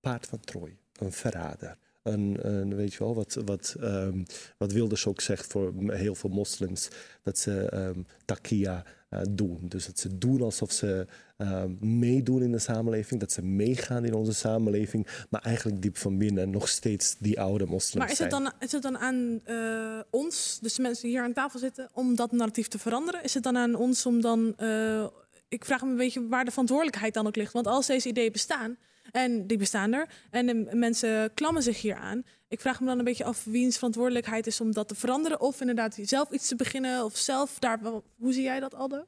paard 0.00 0.26
van 0.26 0.40
Troje, 0.40 0.76
een 0.92 1.12
verrader. 1.12 1.78
Een, 2.02 2.36
een, 2.40 2.74
weet 2.74 2.92
je 2.92 2.98
wel, 2.98 3.14
wat, 3.14 3.38
wat, 3.44 3.76
ehm, 3.80 4.22
wat 4.58 4.72
Wilders 4.72 5.06
ook 5.06 5.20
zegt 5.20 5.46
voor 5.46 5.72
heel 5.86 6.14
veel 6.14 6.30
moslims, 6.30 6.88
dat 7.22 7.38
ze 7.38 7.68
ehm 7.68 8.00
takia 8.24 8.84
eh, 9.10 9.20
doen. 9.30 9.58
Dus 9.62 9.86
dat 9.86 9.98
ze 9.98 10.18
doen 10.18 10.42
alsof 10.42 10.72
ze 10.72 11.06
ehm, 11.36 11.98
meedoen 11.98 12.42
in 12.42 12.52
de 12.52 12.58
samenleving, 12.58 13.20
dat 13.20 13.32
ze 13.32 13.42
meegaan 13.42 14.04
in 14.04 14.14
onze 14.14 14.32
samenleving, 14.32 15.06
maar 15.30 15.42
eigenlijk 15.42 15.82
diep 15.82 15.96
van 15.96 16.18
binnen 16.18 16.50
nog 16.50 16.68
steeds 16.68 17.16
die 17.18 17.40
oude 17.40 17.64
moslims 17.66 17.94
Maar 17.94 18.10
is 18.10 18.18
het 18.18 18.30
zijn. 18.30 18.42
dan, 18.42 18.52
is 18.58 18.72
het 18.72 18.82
dan 18.82 18.98
aan 18.98 19.40
eh, 19.44 20.00
ons, 20.10 20.58
dus 20.62 20.74
de 20.74 20.82
mensen 20.82 21.02
die 21.02 21.12
hier 21.12 21.22
aan 21.22 21.32
tafel 21.32 21.58
zitten, 21.58 21.88
om 21.92 22.14
dat 22.14 22.32
narratief 22.32 22.68
te 22.68 22.78
veranderen? 22.78 23.22
Is 23.22 23.34
het 23.34 23.42
dan 23.42 23.56
aan 23.56 23.74
ons 23.74 24.06
om 24.06 24.20
dan. 24.20 24.56
eh, 24.56 25.06
ik 25.48 25.64
vraag 25.64 25.82
me 25.82 25.90
een 25.90 25.96
beetje 25.96 26.28
waar 26.28 26.44
de 26.44 26.50
verantwoordelijkheid 26.50 27.14
dan 27.14 27.26
ook 27.26 27.36
ligt. 27.36 27.52
Want 27.52 27.66
als 27.66 27.86
deze 27.86 28.08
ideeën 28.08 28.32
bestaan, 28.32 28.76
en 29.12 29.46
die 29.46 29.58
bestaan 29.58 29.92
er, 29.92 30.08
en 30.30 30.46
de 30.46 30.68
mensen 30.72 31.34
klammen 31.34 31.62
zich 31.62 31.80
hier 31.80 31.94
aan. 31.94 32.22
Ik 32.48 32.60
vraag 32.60 32.80
me 32.80 32.86
dan 32.86 32.98
een 32.98 33.04
beetje 33.04 33.24
af 33.24 33.44
wiens 33.44 33.76
verantwoordelijkheid 33.76 34.46
is 34.46 34.60
om 34.60 34.72
dat 34.72 34.88
te 34.88 34.94
veranderen. 34.94 35.40
Of 35.40 35.60
inderdaad 35.60 35.98
zelf 36.02 36.30
iets 36.30 36.48
te 36.48 36.56
beginnen, 36.56 37.04
of 37.04 37.16
zelf 37.16 37.58
daar. 37.58 37.78
Hoe 38.16 38.32
zie 38.32 38.42
jij 38.42 38.60
dat, 38.60 38.74
Aldo? 38.74 39.04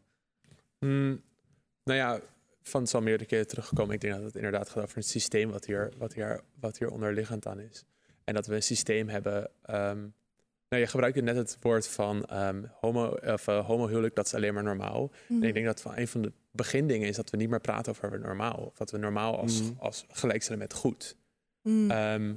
Hmm, 0.79 1.23
nou 1.85 1.99
ja, 1.99 2.21
van 2.63 2.81
het 2.81 2.89
is 2.89 2.95
al 2.95 3.03
meerdere 3.03 3.29
keren 3.29 3.47
teruggekomen. 3.47 3.95
Ik 3.95 4.01
denk 4.01 4.15
dat 4.15 4.23
het 4.23 4.35
inderdaad 4.37 4.69
gaat 4.69 4.83
over 4.83 4.97
het 4.97 5.07
systeem 5.07 5.51
wat 5.51 5.65
hier, 5.65 5.93
wat 5.99 6.15
hier, 6.15 6.41
wat 6.61 6.79
hier 6.79 6.91
onderliggend 6.91 7.47
aan 7.47 7.61
is. 7.61 7.85
En 8.25 8.35
dat 8.35 8.47
we 8.47 8.55
een 8.55 8.63
systeem 8.63 9.09
hebben. 9.09 9.51
ehm, 9.63 10.01
nou, 10.69 10.85
je 10.85 10.87
gebruikte 10.87 11.21
net 11.21 11.37
het 11.37 11.57
woord 11.61 11.89
van 11.89 12.25
ehm, 12.25 12.63
homo, 12.81 13.07
of, 13.07 13.49
uh, 13.49 13.67
homohuwelijk, 13.67 14.15
dat 14.15 14.27
is 14.27 14.35
alleen 14.35 14.55
maar 14.55 14.63
normaal. 14.63 15.11
Mhm. 15.29 15.43
En 15.43 15.49
ik 15.49 15.55
denk 15.55 15.67
dat 15.67 15.81
van 15.81 15.97
een 15.97 16.09
van 16.09 16.23
de 16.23 16.33
begindingen 16.53 17.09
is 17.09 17.17
dat 17.17 17.31
we 17.31 17.37
niet 17.37 17.49
meer 17.49 17.61
praten 17.61 17.93
over 17.93 18.21
normaal. 18.21 18.55
Of 18.57 18.77
dat 18.77 18.91
we 18.91 18.99
normaal 18.99 19.39
als, 19.39 19.63
Mhm. 19.63 19.73
als 19.79 20.05
gelijkstellen 20.09 20.61
met 20.61 20.73
goed. 20.75 21.17
Mm. 21.63 21.91
Ehm, 21.91 22.35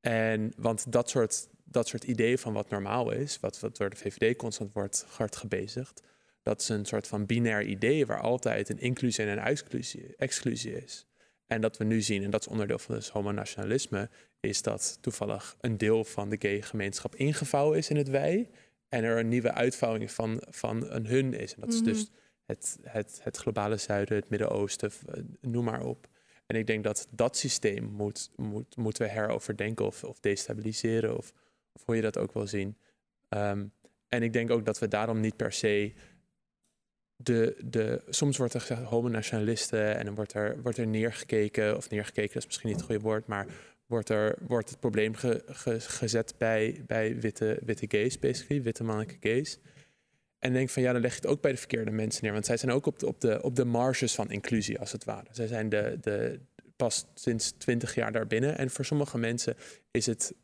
en 0.00 0.52
want 0.56 0.92
dat 0.92 1.10
soort, 1.10 1.48
dat 1.64 1.88
soort 1.88 2.04
ideeën 2.04 2.38
van 2.38 2.52
wat 2.52 2.68
normaal 2.70 3.10
is, 3.10 3.40
wat, 3.40 3.60
wat 3.60 3.76
door 3.76 3.90
de 3.90 3.96
VVD 3.96 4.36
constant 4.36 4.72
wordt 4.72 5.04
hard 5.08 5.36
gebezigd, 5.36 6.02
dat 6.42 6.60
is 6.60 6.68
een 6.68 6.84
soort 6.84 7.06
van 7.06 7.26
binair 7.26 7.62
idee 7.62 8.06
waar 8.06 8.20
altijd 8.20 8.68
een 8.68 8.78
inclusie 8.80 9.24
en 9.24 9.30
een 9.30 9.44
exclusie, 9.44 10.14
exclusie 10.16 10.82
is. 10.82 11.06
En 11.46 11.60
dat 11.60 11.76
we 11.76 11.84
nu 11.84 12.00
zien, 12.02 12.22
en 12.22 12.30
dat 12.30 12.40
is 12.40 12.46
onderdeel 12.48 12.78
van 12.78 12.94
het 12.94 13.08
homonationalisme, 13.08 14.10
is 14.40 14.62
dat 14.62 14.98
toevallig 15.00 15.56
een 15.60 15.78
deel 15.78 16.04
van 16.04 16.28
de 16.28 16.36
gay 16.38 16.62
gemeenschap 16.62 17.14
ingevouwen 17.14 17.78
is 17.78 17.88
in 17.88 17.96
het 17.96 18.08
wij. 18.08 18.50
En 18.88 19.04
er 19.04 19.18
een 19.18 19.28
nieuwe 19.28 19.52
uitvouwing 19.52 20.10
van, 20.10 20.42
van 20.50 20.90
een 20.90 21.06
hun 21.06 21.34
is. 21.34 21.54
En 21.54 21.60
dat 21.60 21.72
is 21.72 21.80
Mhm. 21.80 21.84
dus 21.88 22.10
het, 22.46 22.78
het, 22.82 23.20
het 23.22 23.36
globale 23.36 23.76
zuiden, 23.76 24.16
het 24.16 24.28
Midden-Oosten, 24.28 24.90
eh, 25.06 25.22
noem 25.40 25.64
maar 25.64 25.84
op. 25.84 26.08
En 26.46 26.56
ik 26.56 26.66
denk 26.66 26.84
dat 26.84 27.08
dat 27.10 27.36
systeem 27.36 27.84
moet, 27.84 28.30
moet, 28.36 28.76
moeten 28.76 29.06
we 29.06 29.12
heroverdenken 29.12 29.86
of, 29.86 30.04
of 30.04 30.20
destabiliseren, 30.20 31.16
of, 31.16 31.32
of 31.72 31.84
hoe 31.84 31.96
je 31.96 32.02
dat 32.02 32.18
ook 32.18 32.32
wil 32.32 32.46
zien. 32.46 32.76
Ehm, 33.28 33.66
en 34.08 34.22
ik 34.22 34.32
denk 34.32 34.50
ook 34.50 34.64
dat 34.64 34.78
we 34.78 34.88
daarom 34.88 35.20
niet 35.20 35.36
per 35.36 35.52
se 35.52 35.92
de, 37.16 37.56
de, 37.64 38.02
soms 38.08 38.36
wordt 38.36 38.54
er 38.54 38.60
gezegd 38.60 38.82
homonationalisten 38.82 39.96
en 39.96 40.04
dan 40.04 40.14
wordt 40.14 40.34
er, 40.34 40.62
wordt 40.62 40.78
er 40.78 40.86
neergekeken, 40.86 41.76
of 41.76 41.90
neergekeken 41.90 42.32
dat 42.32 42.42
is 42.42 42.46
misschien 42.46 42.68
niet 42.68 42.76
het 42.76 42.86
goede 42.86 43.02
woord, 43.02 43.26
maar 43.26 43.46
wordt, 43.86 44.08
er, 44.08 44.38
wordt 44.46 44.70
het 44.70 44.80
probleem 44.80 45.14
ge- 45.14 45.42
ge- 45.46 45.80
gezet 45.80 46.34
bij, 46.38 46.82
bij 46.86 47.20
witte, 47.20 47.58
witte 47.64 47.86
gays, 47.88 48.18
basically, 48.18 48.62
witte 48.62 48.84
mannelijke 48.84 49.28
gays. 49.28 49.58
En 50.42 50.52
denk 50.52 50.70
van 50.70 50.82
ja, 50.82 50.92
dan 50.92 51.00
leg 51.00 51.10
je 51.10 51.16
het 51.16 51.26
ook 51.26 51.40
bij 51.40 51.50
de 51.52 51.58
verkeerde 51.58 51.90
mensen 51.90 52.24
neer, 52.24 52.32
want 52.32 52.46
zij 52.46 52.56
zijn 52.56 52.72
ook 52.72 52.86
op 52.86 52.98
de, 52.98 53.06
op 53.06 53.20
de, 53.20 53.42
op 53.42 53.56
de 53.56 53.64
marges 53.64 54.14
van 54.14 54.30
inclusie, 54.30 54.78
als 54.78 54.92
het 54.92 55.04
ware. 55.04 55.26
Zij 55.30 55.46
zijn 55.46 55.68
de, 55.68 55.98
de, 56.00 56.40
pas 56.76 57.06
sinds 57.14 57.50
twintig 57.50 57.94
jaar 57.94 58.12
daarbinnen. 58.12 58.58
En 58.58 58.70
voor 58.70 58.84
sommige 58.84 59.18
mensen 59.18 59.56
is 59.90 60.06
het, 60.06 60.34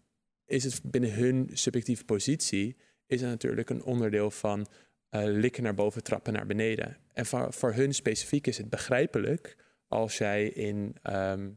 is 0.47 0.65
het 0.65 0.81
binnen 0.83 1.13
hun 1.15 1.51
subjectieve 1.53 2.05
positie, 2.05 2.77
is 3.07 3.21
het 3.21 3.31
natuurlijk 3.31 3.71
een 3.71 3.83
onderdeel 3.83 4.31
van 4.31 4.67
eh, 5.09 5.23
likken 5.25 5.63
naar 5.63 5.75
boven, 5.75 6.03
trappen 6.03 6.33
naar 6.33 6.47
beneden. 6.47 6.97
En 7.13 7.27
voor, 7.27 7.53
voor 7.53 7.73
hun 7.73 7.95
specifiek 7.95 8.47
is 8.47 8.59
het 8.59 8.71
begrijpelijk 8.71 9.57
als 9.89 10.19
jij 10.19 10.47
in, 10.47 10.97
ehm, 11.03 11.51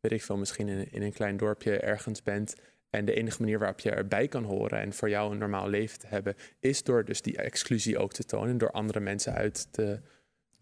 weet 0.00 0.12
ik 0.12 0.22
veel, 0.22 0.36
misschien 0.36 0.68
in, 0.68 0.92
in 0.92 1.02
een 1.02 1.12
klein 1.12 1.36
dorpje 1.36 1.78
ergens 1.78 2.22
bent. 2.22 2.54
En 2.90 3.04
de 3.04 3.14
enige 3.14 3.40
manier 3.40 3.58
waarop 3.58 3.80
je 3.80 3.90
erbij 3.90 4.28
kan 4.28 4.44
horen 4.44 4.78
en 4.80 4.92
voor 4.92 5.08
jou 5.08 5.32
een 5.32 5.38
normaal 5.38 5.68
leven 5.68 5.98
te 5.98 6.06
hebben, 6.06 6.34
is 6.60 6.82
door 6.82 7.04
dus 7.04 7.22
die 7.22 7.36
exclusie 7.36 7.98
ook 7.98 8.12
te 8.12 8.24
tonen, 8.24 8.58
door 8.58 8.70
andere 8.70 9.00
mensen 9.00 9.32
uit 9.34 9.68
te. 9.70 10.00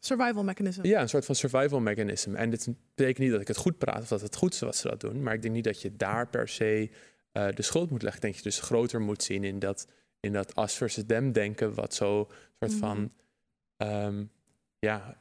Survival 0.01 0.45
mechanism. 0.45 0.87
Ja, 0.87 1.01
een 1.01 1.09
soort 1.09 1.25
van 1.25 1.35
survival 1.35 1.81
mechanism. 1.81 2.35
En 2.35 2.51
dit 2.51 2.69
betekent 2.95 3.19
niet 3.19 3.31
dat 3.31 3.41
ik 3.41 3.49
het 3.49 3.57
goed 3.57 3.79
praat 3.79 4.03
of 4.03 4.09
dat 4.09 4.21
het 4.21 4.37
goed 4.37 4.53
is 4.55 4.61
wat 4.61 4.77
ze 4.77 4.89
dat 4.89 5.01
doen, 5.01 5.23
maar 5.23 5.35
ik 5.35 5.43
denk 5.43 5.55
niet 5.55 5.65
dat 5.65 5.83
je 5.83 5.97
daar 5.97 6.29
per 6.29 6.49
se 6.49 6.91
eh, 7.33 7.49
de 7.55 7.63
schuld 7.63 7.91
moet 7.91 8.03
leggen. 8.03 8.23
Ik 8.23 8.23
denk 8.23 8.35
dat 8.35 8.45
je 8.45 8.51
dus 8.61 8.69
groter 8.69 9.01
moet 9.01 9.23
zien 9.23 9.45
in 9.45 9.59
dat, 9.59 9.87
in 10.21 10.33
dat 10.33 10.59
us 10.59 10.75
versus 10.75 11.05
them 11.07 11.33
denken, 11.33 11.75
wat 11.75 11.95
zo 11.95 12.29
soort 12.59 12.71
Mhm. 12.71 12.81
van 12.81 13.13
ehm, 13.77 14.25
ja, 14.79 15.17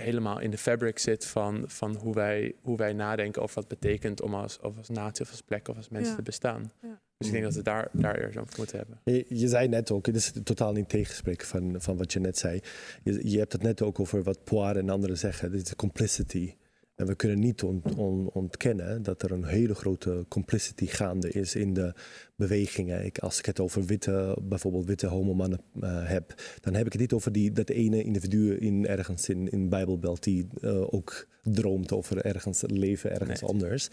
helemaal 0.00 0.40
in 0.40 0.50
de 0.50 0.58
fabric 0.58 0.98
zit 0.98 1.26
van, 1.26 1.64
van 1.66 1.94
hoe, 1.96 2.14
wij, 2.14 2.54
hoe 2.62 2.76
wij 2.76 2.92
nadenken 2.92 3.42
over 3.42 3.54
wat 3.54 3.70
het 3.70 3.80
betekent 3.80 4.22
om 4.22 4.34
als, 4.34 4.58
of 4.60 4.76
als 4.78 4.88
natie 4.88 5.24
of 5.24 5.30
als 5.30 5.40
plek 5.42 5.68
of 5.68 5.76
als 5.76 5.88
mensen 5.88 6.10
Ja. 6.10 6.16
te 6.16 6.22
bestaan. 6.22 6.72
Ja. 6.82 7.00
Dus 7.18 7.26
ik 7.26 7.32
denk 7.32 7.44
dat 7.44 7.54
we 7.54 7.62
daar, 7.62 7.88
daar 7.92 8.18
eerst 8.18 8.36
over 8.38 8.54
moeten 8.56 8.78
hebben. 8.78 9.00
Je, 9.04 9.24
je 9.28 9.48
zei 9.48 9.68
net 9.68 9.90
ook, 9.90 10.04
dit 10.04 10.16
is 10.16 10.32
totaal 10.44 10.72
niet 10.72 10.88
tegensprek 10.88 11.42
van, 11.42 11.74
van 11.78 11.96
wat 11.96 12.12
je 12.12 12.20
net 12.20 12.38
zei. 12.38 12.60
Je, 13.02 13.30
je 13.30 13.38
hebt 13.38 13.52
het 13.52 13.62
net 13.62 13.82
ook 13.82 14.00
over 14.00 14.22
wat 14.22 14.44
Poir 14.44 14.76
en 14.76 14.90
anderen 14.90 15.18
zeggen. 15.18 15.50
Dit 15.52 15.66
is 15.66 15.76
complicity. 15.76 16.54
En 16.96 17.06
we 17.06 17.14
kunnen 17.14 17.38
niet 17.38 17.62
on- 17.62 17.82
on- 17.96 18.30
ontkennen 18.32 19.02
dat 19.02 19.22
er 19.22 19.32
een 19.32 19.44
hele 19.44 19.74
grote 19.74 20.24
complicity 20.28 20.86
gaande 20.86 21.30
is 21.30 21.54
in 21.54 21.74
de 21.74 21.94
bewegingen. 22.36 23.04
Ik, 23.04 23.18
als 23.18 23.38
ik 23.38 23.46
het 23.46 23.60
over 23.60 23.84
witte, 23.84 24.38
bijvoorbeeld 24.42 24.86
witte 24.86 25.06
homomannen 25.06 25.60
eh 25.80 26.08
heb, 26.08 26.34
dan 26.60 26.74
heb 26.74 26.86
ik 26.86 26.92
het 26.92 27.00
niet 27.00 27.12
over 27.12 27.32
die, 27.32 27.52
dat 27.52 27.68
ene 27.68 28.02
individu 28.02 28.56
in, 28.56 28.86
ergens 28.86 29.28
in, 29.28 29.50
in 29.50 29.68
Bijbelbelt 29.68 30.22
die 30.22 30.46
eh, 30.60 30.94
ook 30.94 31.26
droomt 31.50 31.92
over 31.92 32.24
ergens 32.24 32.62
leven 32.66 33.10
ergens 33.10 33.42
anders. 33.42 33.88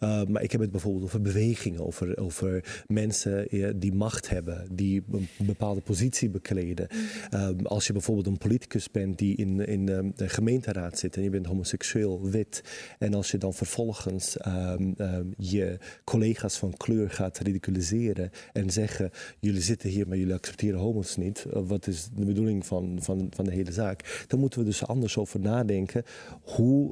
Uh, 0.00 0.24
maar 0.24 0.42
ik 0.42 0.52
heb 0.52 0.60
het 0.60 0.70
bijvoorbeeld 0.70 1.04
over 1.04 1.22
bewegingen, 1.22 1.86
over, 1.86 2.18
over 2.18 2.82
mensen 2.86 3.48
eh, 3.48 3.70
die 3.76 3.92
macht 3.92 4.28
hebben, 4.28 4.66
die 4.72 5.02
een 5.10 5.28
bepaalde 5.46 5.80
positie 5.80 6.30
bekleden. 6.30 6.88
Um, 7.34 7.66
als 7.66 7.86
je 7.86 7.92
bijvoorbeeld 7.92 8.26
een 8.26 8.38
politicus 8.38 8.90
bent 8.90 9.18
die 9.18 9.36
in, 9.36 9.66
in 9.66 9.86
de, 9.86 10.12
de 10.14 10.28
gemeenteraad 10.28 10.98
zit 10.98 11.16
en 11.16 11.22
je 11.22 11.30
bent 11.30 11.46
homoseksueel, 11.46 12.30
wit, 12.30 12.62
en 12.98 13.14
als 13.14 13.30
je 13.30 13.38
dan 13.38 13.54
vervolgens 13.54 14.36
um, 14.46 14.94
um, 14.98 15.34
je 15.36 15.78
collega's 16.04 16.56
van 16.56 16.76
kleur 16.76 17.10
gaat 17.10 17.38
ridiculiseren 17.38 18.30
en 18.52 18.70
zeggen: 18.70 19.10
jullie 19.40 19.62
zitten 19.62 19.88
hier, 19.88 20.08
maar 20.08 20.16
jullie 20.16 20.34
accepteren 20.34 20.80
homo's 20.80 21.16
niet. 21.16 21.44
Uh, 21.46 21.62
wat 21.66 21.86
is 21.86 22.08
de 22.14 22.24
bedoeling 22.24 22.66
van, 22.66 22.98
van, 23.00 23.26
van 23.30 23.44
de 23.44 23.52
hele 23.52 23.72
zaak? 23.72 24.24
Dan 24.26 24.40
moeten 24.40 24.58
we 24.58 24.64
dus 24.64 24.86
anders 24.86 25.16
over 25.16 25.40
nadenken 25.40 26.04
hoe 26.42 26.91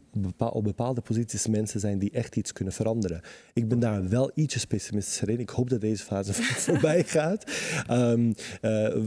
op 0.37 0.63
bepaalde 0.63 1.01
posities 1.01 1.47
mensen 1.47 1.79
zijn 1.79 1.99
die 1.99 2.11
echt 2.11 2.35
iets 2.35 2.53
kunnen 2.53 2.73
veranderen. 2.73 3.21
Ik 3.53 3.67
ben 3.67 3.79
daar 3.79 4.09
wel 4.09 4.31
ietsjes 4.35 4.65
pessimistischer 4.65 5.29
in. 5.29 5.39
Ik 5.39 5.49
hoop 5.49 5.69
dat 5.69 5.81
deze 5.81 6.03
fase 6.03 6.33
voorbij 6.67 7.03
gaat. 7.03 7.51
Um, 7.91 8.27
uh, 8.27 8.33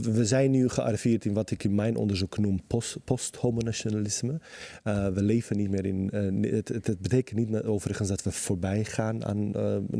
we 0.01 0.25
zijn 0.25 0.51
nu 0.51 0.69
gearriveerd 0.69 1.25
in 1.25 1.33
wat 1.33 1.51
ik 1.51 1.63
in 1.63 1.75
mijn 1.75 1.95
onderzoek 1.95 2.37
noem 2.37 2.61
post, 2.67 2.97
post-homonationalisme. 3.03 4.39
Uh, 4.83 5.07
we 5.07 5.23
leven 5.23 5.57
niet 5.57 5.69
meer 5.69 5.85
in... 5.85 6.09
Uh, 6.13 6.53
het, 6.53 6.67
het, 6.67 6.99
betekent 6.99 7.49
niet 7.49 7.63
overigens 7.63 8.09
dat 8.09 8.23
we 8.23 8.31
voorbij 8.31 8.85
gaan 8.85 9.25
aan 9.25 9.53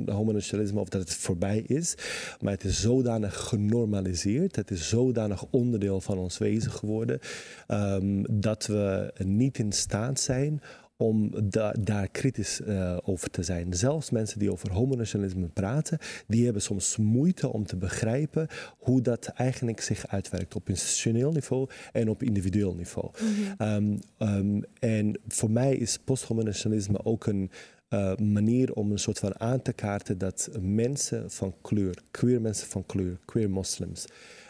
homonationalisme 0.05 0.79
of 0.79 0.89
dat 0.89 1.01
het 1.01 1.13
voorbij 1.13 1.63
is. 1.67 1.95
Maar 2.41 2.51
het 2.51 2.63
is 2.63 2.81
zodanig 2.81 3.35
genormaliseerd. 3.35 4.55
Het 4.55 4.71
is 4.71 4.89
zodanig 4.89 5.45
onderdeel 5.49 6.01
van 6.01 6.17
ons 6.17 6.37
wezen 6.37 6.71
geworden. 6.71 7.19
Um, 7.67 8.39
dat 8.39 8.65
we 8.65 9.13
niet 9.23 9.57
in 9.57 9.71
staat 9.71 10.19
zijn 10.19 10.61
om 10.97 11.49
da 11.49 11.75
daar 11.79 12.07
kritisch 12.07 12.61
uh, 12.61 12.97
over 13.03 13.29
te 13.29 13.43
zijn. 13.43 13.73
Zelfs 13.73 14.09
mensen 14.09 14.39
die 14.39 14.51
over 14.51 14.71
homonationalisme 14.71 15.47
praten, 15.47 15.97
die 16.27 16.43
hebben 16.43 16.61
soms 16.61 16.97
moeite 16.97 17.53
om 17.53 17.65
te 17.65 17.75
begrijpen 17.75 18.47
hoe 18.77 19.01
dat 19.01 19.27
eigenlijk 19.27 19.81
zich 19.81 20.07
uitwerkt 20.07 20.55
op 20.55 20.69
institutioneel 20.69 21.31
niveau 21.31 21.69
en 21.91 22.09
op 22.09 22.23
individueel 22.23 22.75
niveau. 22.75 23.09
Mm 23.21 23.27
-hmm. 23.57 23.67
um, 23.67 23.99
um, 24.27 24.63
en 24.79 25.19
voor 25.27 25.51
mij 25.51 25.75
is 25.75 25.97
posthomonationalisme 25.97 27.05
ook 27.05 27.25
een 27.25 27.51
uh, 27.89 28.15
manier 28.15 28.73
om 28.73 28.91
een 28.91 28.99
soort 28.99 29.19
van 29.19 29.39
aan 29.39 29.61
te 29.61 29.73
kaarten 29.73 30.17
dat 30.17 30.49
mensen 30.61 31.31
van 31.31 31.55
kleur, 31.61 31.97
queer 32.11 32.41
mensen 32.41 32.67
van 32.67 32.85
kleur, 32.85 33.19
queer 33.25 33.49
moslims, 33.49 34.05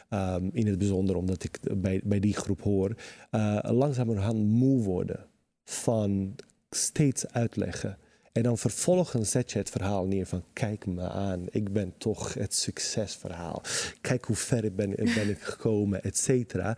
um, 0.09 0.49
in 0.53 0.67
het 0.67 0.77
bijzonder 0.77 1.15
omdat 1.15 1.43
ik 1.43 1.59
bij, 1.77 2.01
bij 2.03 2.19
die 2.19 2.33
groep 2.33 2.61
hoor, 2.61 2.95
uh, 3.31 3.59
langzamerhand 3.61 4.47
moe 4.47 4.83
worden 4.83 5.25
van 5.65 6.35
steeds 6.69 7.27
uitleggen. 7.27 7.97
En 8.31 8.43
dan 8.43 8.57
vervolgens 8.57 9.31
zet 9.31 9.51
je 9.51 9.57
het 9.57 9.69
verhaal 9.69 10.05
neer 10.05 10.25
van 10.25 10.43
kijk 10.53 10.85
me 10.85 11.09
aan, 11.09 11.45
ik 11.49 11.73
ben 11.73 11.93
toch 11.97 12.33
het 12.33 12.53
succesverhaal. 12.53 13.61
Kijk 14.01 14.25
hoe 14.25 14.35
ver 14.35 14.75
ben, 14.75 14.95
ben 14.95 15.29
ik 15.29 15.39
gekomen, 15.39 16.03
et 16.03 16.17
cetera. 16.17 16.77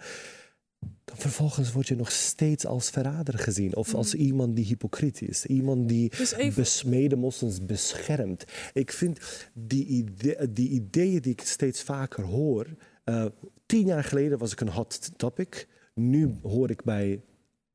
Dan 1.06 1.18
vervolgens 1.18 1.72
word 1.72 1.88
je 1.88 1.96
nog 1.96 2.12
steeds 2.12 2.66
als 2.66 2.90
verrader 2.90 3.40
gezien. 3.40 3.76
Of 3.76 3.94
als 3.94 4.14
mm. 4.14 4.20
iemand 4.20 4.56
die 4.56 4.66
hypocriet 4.66 5.22
is. 5.22 5.46
Iemand 5.46 5.90
die 5.90 6.10
dus 6.18 6.34
even... 6.34 6.62
besmede 6.62 7.16
moslims 7.16 7.66
beschermt. 7.66 8.44
Ik 8.74 8.92
vind 8.92 9.20
die, 9.54 9.86
idee, 9.86 10.52
die 10.52 10.70
ideeën 10.70 11.22
die 11.22 11.32
ik 11.32 11.42
steeds 11.42 11.82
vaker 11.82 12.24
hoor... 12.24 12.68
Uh, 13.06 13.26
tien 13.66 13.86
jaar 13.86 14.04
geleden 14.04 14.38
was 14.38 14.52
ik 14.52 14.62
een 14.62 14.70
hot 14.70 15.12
topic. 15.18 15.68
Nu 15.94 16.40
hoor 16.42 16.70
ik 16.70 16.84
bij 16.84 17.22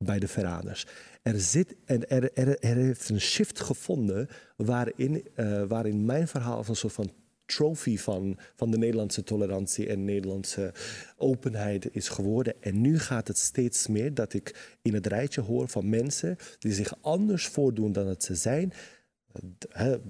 bij 0.03 0.19
de 0.19 0.27
verraders. 0.27 0.85
Er, 1.21 1.39
zit, 1.39 1.75
en 1.85 2.09
er, 2.09 2.33
er, 2.33 2.57
heeft 2.59 3.09
een 3.09 3.21
shift 3.21 3.59
gevonden 3.59 4.27
waarin, 4.55 5.27
uh, 5.35 5.63
waarin 5.63 6.05
mijn 6.05 6.27
verhaal 6.27 6.57
als 6.57 6.67
een 6.67 6.75
soort 6.75 6.93
van 6.93 7.11
trophy 7.45 7.97
van, 7.97 8.37
van 8.55 8.71
de 8.71 8.77
Nederlandse 8.77 9.23
tolerantie 9.23 9.87
en 9.87 10.05
Nederlandse 10.05 10.73
openheid 11.17 11.95
is 11.95 12.09
geworden. 12.09 12.53
En 12.59 12.81
nu 12.81 12.99
gaat 12.99 13.27
het 13.27 13.37
steeds 13.37 13.87
meer 13.87 14.13
dat 14.13 14.33
ik 14.33 14.77
in 14.81 14.93
het 14.93 15.07
rijtje 15.07 15.41
hoor 15.41 15.67
van 15.67 15.89
mensen 15.89 16.37
die 16.59 16.73
zich 16.73 16.93
anders 17.01 17.47
voordoen 17.47 17.91
dan 17.91 18.07
het 18.07 18.23
ze 18.23 18.35
zijn. 18.35 18.73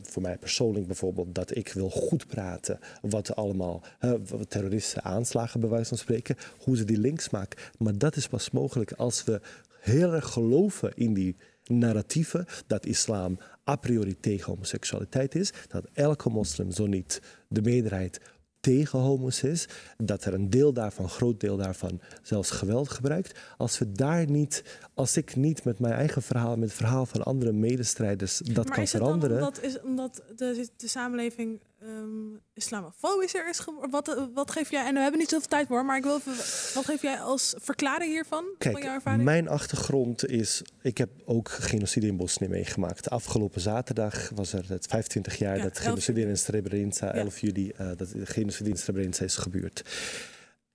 Voor 0.02 0.22
mij 0.22 0.38
persoonlijk 0.38 0.88
bijvoorbeeld 0.88 1.36
dat 1.36 1.56
ik 1.56 1.74
wil 1.74 1.90
goed 1.90 2.28
praten 2.28 2.80
wat 3.02 3.36
allemaal 3.36 3.84
he, 4.00 4.24
wat 4.26 4.50
terroristen 4.50 5.04
aanslagen 5.04 5.60
bij 5.60 5.70
wijze 5.70 5.90
van 5.90 5.98
spreken, 5.98 6.36
hoe 6.58 6.78
ze 6.78 6.84
die 6.84 6.98
links 6.98 7.30
maken. 7.30 7.60
Maar 7.78 7.98
dat 7.98 8.16
is 8.16 8.28
pas 8.28 8.52
mogelijk 8.52 8.92
als 8.92 9.24
we 9.24 9.42
heel 9.84 10.14
erg 10.14 10.32
geloven 10.32 10.94
in 10.96 11.14
die 11.14 11.36
narratieven 11.64 12.46
dat 12.68 12.86
islam 12.86 13.38
a 13.70 13.76
priori 13.76 14.20
tegen 14.20 14.52
homoseksualiteit 14.52 15.36
is, 15.36 15.54
dat 15.68 15.90
elke 15.94 16.30
moslim 16.30 16.72
zo 16.72 16.86
niet 16.86 17.22
de 17.48 17.62
meerderheid 17.62 18.20
tegen 18.60 19.00
homo's 19.00 19.44
is, 19.44 19.68
dat 19.98 20.26
er 20.26 20.34
een 20.34 20.50
deel 20.50 20.74
daarvan, 20.74 21.04
een 21.04 21.12
groot 21.12 21.40
deel 21.40 21.58
daarvan, 21.58 22.02
zelfs 22.22 22.52
geweld 22.52 22.90
gebruikt. 22.90 23.40
Als 23.58 23.80
we 23.80 23.92
daar 23.92 24.30
niet, 24.30 24.80
als 24.94 25.18
ik 25.18 25.36
niet 25.36 25.64
met 25.64 25.80
mijn 25.80 25.94
eigen 25.94 26.22
verhaal, 26.22 26.56
met 26.56 26.70
het 26.70 26.78
verhaal 26.78 27.06
van 27.06 27.24
andere 27.24 27.52
medestrijders 27.52 28.38
dat 28.38 28.56
maar 28.56 28.76
kan 28.76 28.84
is 28.84 28.92
het 28.92 29.02
veranderen. 29.02 29.40
Dan 29.40 29.48
omdat, 29.48 29.64
is, 29.64 29.82
omdat 29.82 30.24
de, 30.36 30.68
de 30.78 30.88
samenleving 30.88 31.60
um, 31.86 32.42
islamofobischer 32.54 33.50
is 33.50 33.60
geworden? 33.60 33.92
Wat, 33.92 34.30
wat 34.34 34.52
geef 34.52 34.72
jij, 34.72 34.86
en 34.86 34.94
we 34.94 35.00
hebben 35.00 35.20
niet 35.20 35.30
zoveel 35.30 35.48
tijd 35.48 35.68
voor, 35.68 35.86
maar 35.86 35.98
ik 35.98 36.04
wil 36.04 36.16
even, 36.16 36.36
wat 36.74 36.86
geef 36.86 37.02
jij 37.02 37.20
als 37.20 37.54
verklaring 37.58 38.12
hiervan? 38.12 38.46
Kijk, 38.58 38.74
van 38.74 38.84
jouw 38.84 38.94
ervaring? 38.94 39.24
mijn 39.24 39.48
achtergrond 39.48 40.28
is, 40.28 40.62
ik 40.82 40.98
heb 40.98 41.10
ook 41.26 41.50
genocide 41.50 42.08
in 42.08 42.18
Bosnië 42.18 42.48
meegemaakt. 42.48 43.10
Afgelopen 43.10 43.62
zaterdag 43.62 44.30
was 44.30 44.54
er 44.54 44.66
het 44.68 44.86
25 44.86 45.38
jaar 45.38 45.58
Ja, 45.58 45.64
dat 45.64 45.78
11 45.78 45.84
genocide 45.86 46.22
in 46.22 46.38
Srebrenica, 46.38 47.06
Ja. 47.06 47.14
11 47.14 47.40
juli, 47.40 47.70
eh, 47.70 47.88
dat 47.98 48.10
de 48.10 48.26
genocide 48.26 48.70
in 48.70 48.78
Srebrenica 48.78 49.24
is 49.24 49.36
gebeurd. 49.36 49.84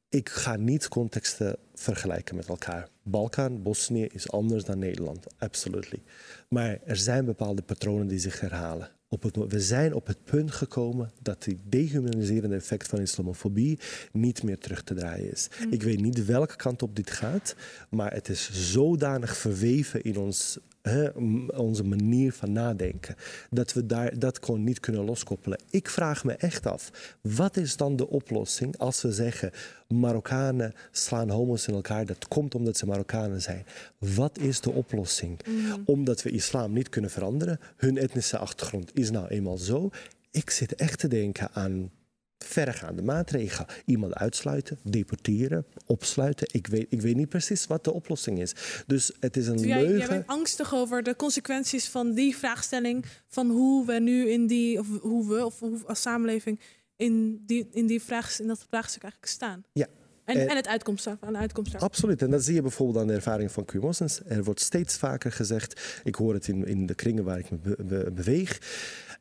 Ik 0.09 0.29
ga 0.29 0.57
niet 0.57 0.89
contexten 0.89 1.57
vergelijken 1.75 2.37
met 2.37 2.49
elkaar. 2.49 2.89
Balkan, 3.03 3.63
Bosnië 3.63 4.07
is 4.07 4.31
anders 4.31 4.65
dan 4.65 4.79
Nederland, 4.79 5.27
absolutely. 5.39 6.03
Maar 6.49 6.79
er 6.85 6.97
zijn 6.97 7.25
bepaalde 7.25 7.63
patronen 7.63 8.07
die 8.07 8.19
zich 8.19 8.41
herhalen. 8.41 8.91
Op 9.11 9.23
het, 9.23 9.37
we 9.37 9.61
zijn 9.61 9.95
op 9.95 10.07
het 10.07 10.25
punt 10.25 10.51
gekomen 10.51 11.11
dat 11.23 11.43
die 11.43 11.59
dehumaniserende 11.65 12.57
effect 12.57 12.89
van 12.89 13.01
islamofobie 13.01 13.79
niet 14.13 14.43
meer 14.43 14.59
terug 14.59 14.83
te 14.83 14.95
draaien 14.95 15.33
is. 15.33 15.49
Ik 15.71 15.83
weet 15.83 16.01
niet 16.01 16.25
welke 16.25 16.57
kant 16.57 16.83
op 16.83 16.97
dit 16.97 17.11
gaat, 17.11 17.55
maar 17.91 18.13
het 18.13 18.29
is 18.29 18.51
zodanig 18.73 19.37
verweven 19.37 20.03
in 20.03 20.17
ons, 20.17 20.59
hè, 20.83 21.09
onze 21.57 21.85
manier 21.85 22.33
van 22.33 22.53
nadenken 22.53 23.15
dat 23.51 23.73
we 23.73 23.87
daar, 23.87 24.19
dat 24.19 24.45
gewoon 24.45 24.65
niet 24.65 24.81
kunnen 24.81 25.05
loskoppelen. 25.05 25.61
Ik 25.71 25.89
vraag 25.89 26.25
me 26.25 26.33
echt 26.33 26.67
af, 26.67 27.17
wat 27.23 27.57
is 27.57 27.77
dan 27.77 27.97
de 27.97 28.09
oplossing 28.09 28.79
als 28.79 29.03
we 29.03 29.13
zeggen 29.13 29.51
Marokkanen 29.89 30.75
slaan 30.91 31.31
homo's 31.31 31.67
in 31.67 31.75
elkaar, 31.75 32.07
dat 32.07 32.29
komt 32.29 32.55
omdat 32.55 32.77
ze 32.77 32.87
Marokkanen 32.87 33.43
zijn. 33.43 33.67
Wat 33.99 34.39
is 34.39 34.61
de 34.61 34.71
oplossing? 34.71 35.41
Omdat 35.85 36.23
we 36.23 36.31
islam 36.31 36.73
niet 36.73 36.89
kunnen 36.89 37.11
veranderen, 37.11 37.61
hun 37.77 37.99
etnische 37.99 38.39
achtergrond 38.39 38.91
is 38.95 39.11
nou 39.11 39.27
eenmaal 39.27 39.59
zo. 39.59 39.91
Ik 40.31 40.51
zit 40.51 40.75
echt 40.75 40.99
te 40.99 41.09
denken 41.09 41.51
aan 41.53 41.91
verregaande 42.39 43.03
maatregelen. 43.03 43.67
Iemand 43.85 44.15
uitsluiten, 44.15 44.79
deporteren, 44.83 45.67
opsluiten. 45.87 46.47
Ik 46.53 46.67
weet, 46.67 46.87
ik 46.89 47.01
weet 47.01 47.17
niet 47.17 47.29
precies 47.29 47.67
wat 47.67 47.85
de 47.85 47.93
oplossing 47.93 48.41
is. 48.41 48.55
Dus 48.87 49.13
het 49.21 49.37
is 49.37 49.47
een 49.47 49.57
Dus 49.57 49.67
jij, 49.67 49.81
leugen. 49.83 49.99
jij 49.99 50.09
bent 50.09 50.27
angstig 50.27 50.75
over 50.75 51.03
de 51.03 51.17
consequenties 51.17 51.89
van 51.89 52.13
die 52.13 52.37
vraagstelling. 52.37 53.05
Van 53.29 53.51
hoe 53.51 53.87
we 53.87 53.93
nu 53.99 54.29
in 54.31 54.47
die, 54.47 54.79
of 54.79 54.87
hoe 55.01 55.29
we, 55.29 55.45
of 55.47 55.59
hoe 55.61 55.79
als 55.87 56.01
samenleving 56.01 56.61
in, 56.97 57.43
die, 57.47 57.69
in, 57.73 57.87
die 57.87 58.03
vraag, 58.03 58.41
in 58.41 58.47
dat 58.47 58.67
vraagstuk 58.69 59.03
eigenlijk 59.03 59.33
staan. 59.33 59.65
Ja. 59.73 59.87
En, 60.25 60.37
En- 60.41 60.49
en 60.49 60.57
het 60.57 60.67
uitkomst 60.69 61.05
daarvan. 61.05 61.33
de 61.33 61.39
uitkomst. 61.39 61.75
Absoluut. 61.77 62.23
En 62.23 62.31
dat 62.31 62.45
zie 62.45 62.55
je 62.55 62.63
bijvoorbeeld 62.63 62.99
aan 62.99 63.07
de 63.07 63.13
ervaring 63.13 63.53
van 63.53 63.65
Q-Moslims. 63.65 64.21
Er 64.27 64.45
wordt 64.45 64.61
steeds 64.61 64.97
vaker 64.97 65.33
gezegd, 65.33 66.01
ik 66.05 66.15
hoor 66.15 66.35
het 66.35 66.49
in, 66.49 66.67
in 66.67 66.87
de 66.87 66.95
kringen 66.95 67.25
waar 67.25 67.39
ik 67.39 67.51
me 67.51 67.57
be- 67.59 67.85
be- 67.85 68.11
beweeg. 68.13 68.59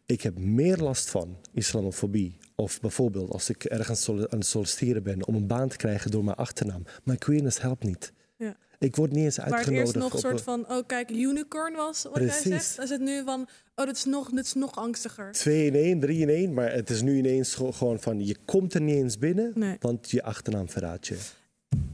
Ik 0.07 0.21
heb 0.21 0.37
meer 0.37 0.77
last 0.77 1.09
van 1.09 1.37
islamofobie. 1.53 2.37
Of 2.55 2.79
bijvoorbeeld 2.79 3.31
als 3.31 3.49
ik 3.49 3.63
ergens 3.63 4.09
aan 4.09 4.19
het 4.29 4.45
solliciteren 4.45 5.03
ben 5.03 5.27
om 5.27 5.35
een 5.35 5.47
baan 5.47 5.67
te 5.69 5.77
krijgen 5.77 6.11
door 6.11 6.23
mijn 6.23 6.37
achternaam. 6.37 6.83
Maar 7.03 7.17
queerness 7.17 7.61
helpt 7.61 7.83
niet. 7.83 8.13
Ja. 8.37 8.57
Ik 8.79 8.95
word 8.95 9.11
niet 9.11 9.23
eens 9.23 9.37
Waar 9.37 9.45
het 9.45 9.55
uitgenodigd. 9.55 9.95
eerst 9.95 10.03
nog 10.03 10.13
een 10.13 10.29
soort 10.29 10.41
van, 10.41 10.69
oh 10.69 10.85
kijk, 10.87 11.09
unicorn 11.09 11.75
was, 11.75 12.03
wat 12.03 12.17
jij 12.17 12.29
zegt. 12.29 12.79
Is 12.79 12.89
het 12.89 13.01
nu 13.01 13.23
van, 13.23 13.41
oh 13.75 13.85
dat 13.85 13.95
is 13.95 14.05
nog, 14.05 14.29
dit 14.29 14.45
is 14.45 14.53
nog 14.53 14.75
angstiger. 14.75 15.31
2 15.31 15.65
in 15.65 15.75
1, 15.75 15.99
3 15.99 16.19
in 16.21 16.29
1. 16.29 16.53
Maar 16.53 16.71
het 16.71 16.89
is 16.89 17.01
nu 17.01 17.17
ineens 17.17 17.55
gewoon 17.55 17.99
van 17.99 18.25
je 18.25 18.35
komt 18.45 18.73
er 18.73 18.81
niet 18.81 18.95
eens 18.95 19.17
binnen, 19.17 19.51
Nee. 19.55 19.77
want 19.79 20.11
je 20.11 20.23
achternaam 20.23 20.69
verraadt 20.69 21.07
je. 21.07 21.17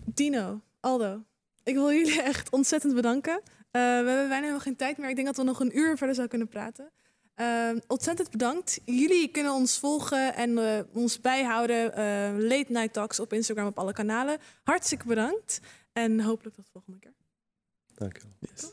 Dino, 0.05 0.61
Aldo, 0.79 1.23
ik 1.63 1.73
wil 1.73 1.91
jullie 1.91 2.21
echt 2.21 2.49
ontzettend 2.49 2.95
bedanken. 2.95 3.41
we 3.71 3.79
hebben 3.79 4.05
bijna 4.15 4.35
helemaal 4.35 4.59
geen 4.59 4.75
tijd 4.75 4.97
meer. 4.97 5.09
Ik 5.09 5.15
denk 5.15 5.27
dat 5.27 5.37
we 5.37 5.43
nog 5.43 5.59
een 5.59 5.77
uur 5.77 5.97
verder 5.97 6.15
zouden 6.15 6.29
kunnen 6.29 6.47
praten. 6.47 6.91
Uh, 7.35 7.77
ontzettend 7.87 8.31
bedankt. 8.31 8.79
Jullie 8.85 9.27
kunnen 9.27 9.53
ons 9.53 9.79
volgen 9.79 10.35
en 10.35 10.57
eh, 10.57 10.83
ons 10.93 11.21
bijhouden. 11.21 11.93
Eh, 11.93 12.37
Late 12.37 12.71
Night 12.71 12.93
Talks 12.93 13.19
op 13.19 13.33
Instagram 13.33 13.67
op 13.67 13.79
alle 13.79 13.93
kanalen. 13.93 14.37
Hartstikke 14.63 15.07
bedankt. 15.07 15.59
En 15.93 16.21
hopelijk 16.21 16.55
tot 16.55 16.65
de 16.65 16.71
volgende 16.71 16.99
keer. 16.99 17.13
Dank 17.95 18.17
je 18.17 18.23
wel. 18.23 18.49
Yes. 18.49 18.71